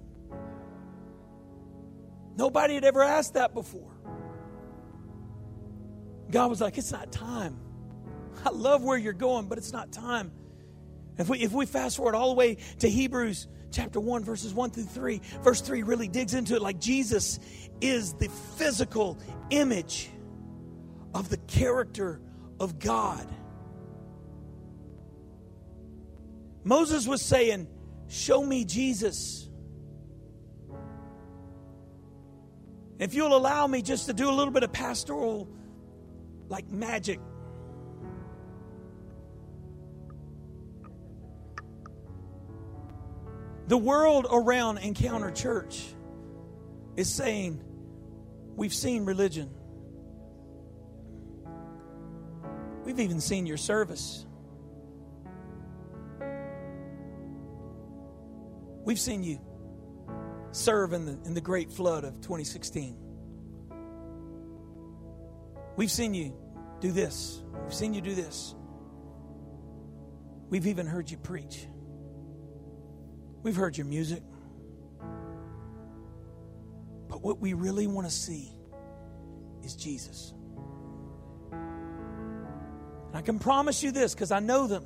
Nobody 2.36 2.74
had 2.74 2.84
ever 2.84 3.04
asked 3.04 3.36
that 3.36 3.54
before. 3.54 3.94
God 6.30 6.50
was 6.50 6.60
like, 6.60 6.78
It's 6.78 6.92
not 6.92 7.10
time. 7.10 7.58
I 8.44 8.50
love 8.50 8.84
where 8.84 8.98
you're 8.98 9.14
going, 9.14 9.48
but 9.48 9.58
it's 9.58 9.72
not 9.72 9.94
time. 9.94 10.34
If 11.18 11.30
we, 11.30 11.40
if 11.40 11.52
we 11.52 11.66
fast 11.66 11.98
forward 11.98 12.16
all 12.16 12.30
the 12.30 12.36
way 12.36 12.58
to 12.80 12.90
Hebrews 12.90 13.48
chapter 13.72 14.00
1, 14.00 14.24
verses 14.24 14.54
1 14.54 14.72
through 14.72 14.84
3, 14.84 15.22
verse 15.42 15.62
3 15.62 15.84
really 15.84 16.08
digs 16.08 16.34
into 16.34 16.56
it 16.56 16.62
like 16.62 16.80
Jesus 16.80 17.40
is 17.82 18.14
the 18.14 18.30
physical 18.58 19.18
image 19.50 20.10
of 21.14 21.30
the 21.30 21.38
character 21.38 22.20
of 22.60 22.80
God. 22.80 23.28
Moses 26.64 27.08
was 27.08 27.22
saying, 27.22 27.68
Show 28.08 28.44
me 28.46 28.64
Jesus. 28.64 29.50
If 33.00 33.14
you'll 33.14 33.36
allow 33.36 33.68
me 33.68 33.82
just 33.82 34.06
to 34.06 34.14
do 34.14 34.30
a 34.30 34.32
little 34.32 34.54
bit 34.54 34.64
of 34.64 34.72
pastoral, 34.72 35.50
like 36.48 36.70
magic. 36.70 37.20
The 43.68 43.78
world 43.78 44.28
around 44.30 44.80
Encounter 44.80 45.32
Church 45.32 45.84
is 46.96 47.14
saying, 47.14 47.64
We've 48.56 48.74
seen 48.74 49.06
religion. 49.06 49.50
We've 52.84 53.00
even 53.00 53.20
seen 53.20 53.46
your 53.46 53.58
service. 53.58 54.26
We've 58.84 59.00
seen 59.00 59.24
you 59.24 59.40
serve 60.52 60.94
in 60.94 61.06
the, 61.06 61.18
in 61.26 61.34
the 61.34 61.42
great 61.42 61.72
flood 61.72 62.04
of 62.04 62.16
2016. 62.22 62.98
We've 65.76 65.90
seen 65.90 66.14
you 66.14 66.36
do 66.82 66.92
this. 66.92 67.42
We've 67.64 67.74
seen 67.74 67.94
you 67.94 68.02
do 68.02 68.14
this. 68.14 68.54
We've 70.50 70.68
even 70.68 70.86
heard 70.86 71.10
you 71.10 71.18
preach. 71.18 71.68
We've 73.44 73.56
heard 73.56 73.78
your 73.78 73.86
music. 73.86 74.24
But 77.10 77.22
what 77.22 77.40
we 77.40 77.54
really 77.54 77.86
want 77.88 78.08
to 78.08 78.14
see 78.14 78.52
is 79.64 79.76
Jesus. 79.76 80.34
And 81.52 83.16
I 83.16 83.22
can 83.22 83.38
promise 83.38 83.84
you 83.84 83.92
this 83.92 84.16
because 84.16 84.32
I 84.32 84.40
know 84.40 84.66
them. 84.66 84.86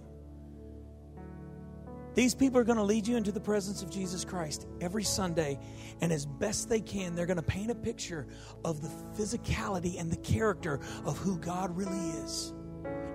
These 2.15 2.33
people 2.33 2.59
are 2.59 2.63
going 2.63 2.79
to 2.79 2.83
lead 2.83 3.07
you 3.07 3.15
into 3.15 3.31
the 3.31 3.39
presence 3.39 3.83
of 3.83 3.91
Jesus 3.91 4.25
Christ 4.25 4.65
every 4.81 5.03
Sunday, 5.03 5.59
and 6.01 6.11
as 6.11 6.25
best 6.25 6.67
they 6.67 6.81
can, 6.81 7.13
they're 7.13 7.27
going 7.27 7.37
to 7.37 7.43
paint 7.43 7.69
a 7.69 7.75
picture 7.75 8.25
of 8.65 8.81
the 8.81 8.87
physicality 9.15 9.99
and 9.99 10.11
the 10.11 10.17
character 10.17 10.79
of 11.05 11.19
who 11.19 11.37
God 11.37 11.77
really 11.77 12.09
is. 12.23 12.55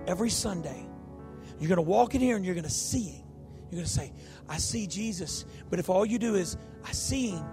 Every 0.07 0.29
Sunday, 0.29 0.85
you're 1.59 1.67
going 1.67 1.75
to 1.75 1.81
walk 1.81 2.15
in 2.15 2.21
here 2.21 2.37
and 2.37 2.45
you're 2.45 2.55
going 2.55 2.63
to 2.63 2.69
see 2.69 3.09
Him. 3.09 3.22
You're 3.73 3.79
going 3.79 3.87
to 3.87 3.91
say, 3.91 4.13
I 4.47 4.57
see 4.57 4.85
Jesus. 4.85 5.45
But 5.71 5.79
if 5.79 5.89
all 5.89 6.05
you 6.05 6.19
do 6.19 6.35
is, 6.35 6.57
I 6.85 6.91
see 6.91 7.29
Him, 7.29 7.43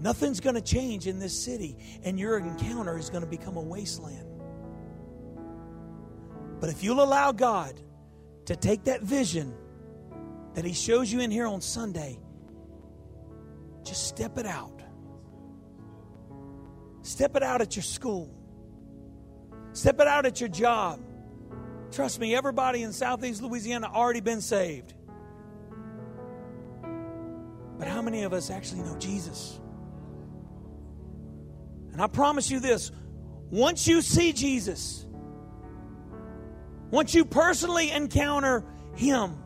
nothing's 0.00 0.40
going 0.40 0.54
to 0.54 0.62
change 0.62 1.06
in 1.06 1.18
this 1.18 1.38
city, 1.38 1.76
and 2.02 2.18
your 2.18 2.38
encounter 2.38 2.96
is 2.96 3.10
going 3.10 3.24
to 3.24 3.28
become 3.28 3.58
a 3.58 3.60
wasteland. 3.60 4.26
But 6.60 6.70
if 6.70 6.82
you'll 6.82 7.02
allow 7.02 7.32
God 7.32 7.78
to 8.46 8.56
take 8.56 8.84
that 8.84 9.02
vision, 9.02 9.54
that 10.54 10.64
He 10.64 10.72
shows 10.72 11.12
you 11.12 11.20
in 11.20 11.30
here 11.30 11.46
on 11.46 11.60
Sunday, 11.60 12.18
just 13.84 14.06
step 14.08 14.38
it 14.38 14.46
out. 14.46 14.80
Step 17.02 17.36
it 17.36 17.42
out 17.42 17.60
at 17.60 17.76
your 17.76 17.82
school. 17.82 18.34
Step 19.74 20.00
it 20.00 20.08
out 20.08 20.24
at 20.24 20.40
your 20.40 20.48
job. 20.48 21.00
Trust 21.92 22.18
me, 22.18 22.34
everybody 22.34 22.82
in 22.82 22.94
Southeast 22.94 23.42
Louisiana 23.42 23.90
already 23.92 24.20
been 24.20 24.40
saved. 24.40 24.94
But 27.78 27.88
how 27.88 28.02
many 28.02 28.24
of 28.24 28.32
us 28.32 28.50
actually 28.50 28.82
know 28.82 28.96
Jesus? 28.98 29.60
And 31.92 32.02
I 32.02 32.06
promise 32.06 32.50
you 32.50 32.60
this 32.60 32.92
once 33.50 33.86
you 33.86 34.02
see 34.02 34.32
Jesus, 34.32 35.06
once 36.90 37.14
you 37.14 37.24
personally 37.24 37.90
encounter 37.90 38.64
Him, 38.94 39.36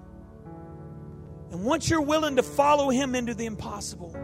and 1.51 1.64
once 1.64 1.89
you're 1.89 2.03
willing 2.03 2.37
to 2.37 2.43
follow 2.43 2.91
Him 2.91 3.14
into 3.14 3.35
the 3.35 3.47
impossible, 3.47 4.16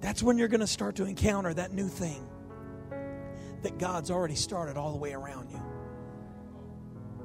that's 0.00 0.22
when 0.22 0.36
you're 0.36 0.48
going 0.48 0.60
to 0.60 0.66
start 0.66 0.96
to 0.96 1.04
encounter 1.04 1.54
that 1.54 1.72
new 1.72 1.88
thing 1.88 2.26
that 3.62 3.78
God's 3.78 4.10
already 4.10 4.34
started 4.34 4.76
all 4.76 4.92
the 4.92 4.98
way 4.98 5.12
around 5.12 5.50
you. 5.50 5.62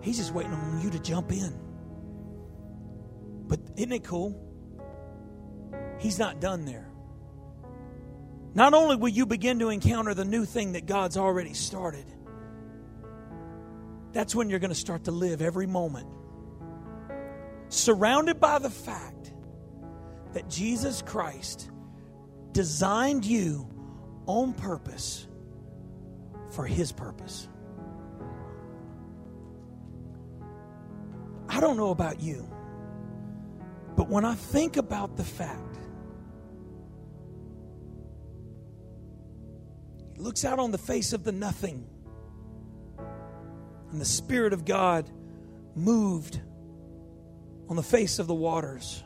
He's 0.01 0.18
just 0.18 0.34
waiting 0.34 0.53
on 0.53 0.82
you 0.82 0.89
to 0.91 0.99
jump 0.99 1.32
in. 1.32 1.60
But 3.47 3.60
isn't 3.76 3.91
it 3.91 4.03
cool? 4.05 4.49
He's 6.00 6.18
not 6.18 6.39
done 6.39 6.66
there. 6.66 6.89
Not 8.56 8.74
only 8.74 8.95
will 8.95 9.10
you 9.10 9.26
begin 9.26 9.60
to 9.60 9.70
encounter 9.70 10.14
the 10.14 10.26
new 10.26 10.45
thing 10.45 10.72
that 10.72 10.86
God's 10.86 11.18
already 11.18 11.54
started, 11.54 12.06
that's 14.12 14.34
when 14.34 14.50
you're 14.50 14.60
going 14.60 14.70
to 14.70 14.76
start 14.76 15.04
to 15.04 15.12
live 15.12 15.41
every 15.41 15.68
moment 15.68 16.08
surrounded 17.70 18.39
by 18.39 18.58
the 18.58 18.70
fact 18.70 19.32
that 20.34 20.50
Jesus 20.50 21.02
Christ 21.04 21.70
designed 22.52 23.26
you 23.26 23.70
on 24.26 24.54
purpose 24.54 25.28
for 26.50 26.66
His 26.66 26.91
purpose. 26.91 27.47
I 31.47 31.60
don't 31.60 31.78
know 31.78 31.91
about 31.91 32.22
you, 32.22 32.47
but 33.95 34.10
when 34.10 34.26
I 34.26 34.36
think 34.36 34.78
about 34.78 35.16
the 35.16 35.24
fact 35.24 35.68
Looks 40.20 40.45
out 40.45 40.59
on 40.59 40.72
the 40.72 40.78
face 40.78 41.13
of 41.13 41.24
the 41.24 41.32
nothing, 41.32 41.88
and 43.91 43.99
the 43.99 44.05
Spirit 44.05 44.53
of 44.53 44.65
God 44.65 45.09
moved 45.76 46.39
on 47.70 47.76
the 47.76 47.84
face 47.84 48.20
of 48.20 48.28
the 48.28 48.34
waters. 48.36 49.03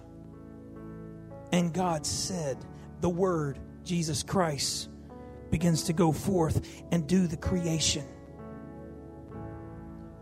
And 1.52 1.72
God 1.72 2.06
said, 2.06 2.58
the 3.00 3.10
word, 3.10 3.60
Jesus 3.84 4.24
Christ, 4.24 4.90
begins 5.52 5.84
to 5.84 5.94
go 5.94 6.12
forth 6.12 6.68
and 6.92 7.06
do 7.06 7.28
the 7.28 7.38
creation. 7.38 8.06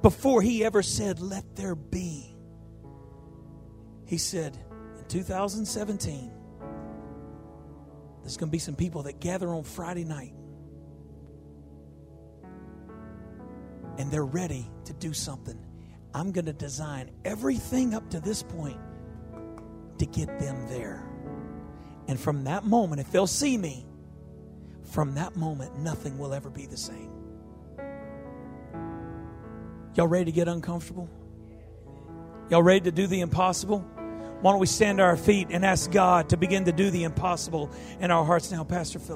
Before 0.01 0.41
he 0.41 0.65
ever 0.65 0.81
said, 0.83 1.19
Let 1.19 1.55
there 1.55 1.75
be, 1.75 2.35
he 4.05 4.17
said, 4.17 4.57
In 4.97 5.05
2017, 5.07 6.33
there's 8.21 8.35
going 8.35 8.49
to 8.49 8.51
be 8.51 8.59
some 8.59 8.75
people 8.75 9.03
that 9.03 9.19
gather 9.19 9.47
on 9.49 9.63
Friday 9.63 10.03
night 10.03 10.33
and 13.97 14.11
they're 14.11 14.25
ready 14.25 14.69
to 14.85 14.93
do 14.93 15.13
something 15.13 15.57
I'm 16.13 16.31
going 16.31 16.45
to 16.45 16.53
design 16.53 17.11
everything 17.23 17.93
up 17.93 18.09
to 18.09 18.19
this 18.19 18.43
point 18.43 18.77
to 19.97 20.05
get 20.05 20.39
them 20.39 20.67
there. 20.67 21.07
And 22.07 22.19
from 22.19 22.43
that 22.45 22.65
moment, 22.65 22.99
if 22.99 23.11
they'll 23.11 23.27
see 23.27 23.57
me, 23.57 23.85
from 24.83 25.15
that 25.15 25.37
moment, 25.37 25.77
nothing 25.79 26.17
will 26.17 26.33
ever 26.33 26.49
be 26.49 26.65
the 26.65 26.75
same. 26.75 27.11
Y'all 29.95 30.07
ready 30.07 30.25
to 30.25 30.31
get 30.31 30.47
uncomfortable? 30.47 31.09
Y'all 32.49 32.63
ready 32.63 32.81
to 32.81 32.91
do 32.91 33.07
the 33.07 33.21
impossible? 33.21 33.79
Why 34.41 34.51
don't 34.51 34.59
we 34.59 34.67
stand 34.67 34.97
to 34.97 35.03
our 35.03 35.15
feet 35.15 35.47
and 35.51 35.63
ask 35.63 35.91
God 35.91 36.29
to 36.29 36.37
begin 36.37 36.65
to 36.65 36.71
do 36.71 36.89
the 36.89 37.03
impossible 37.03 37.71
in 37.99 38.11
our 38.11 38.25
hearts 38.25 38.51
now, 38.51 38.63
Pastor 38.63 38.99
Phil? 38.99 39.15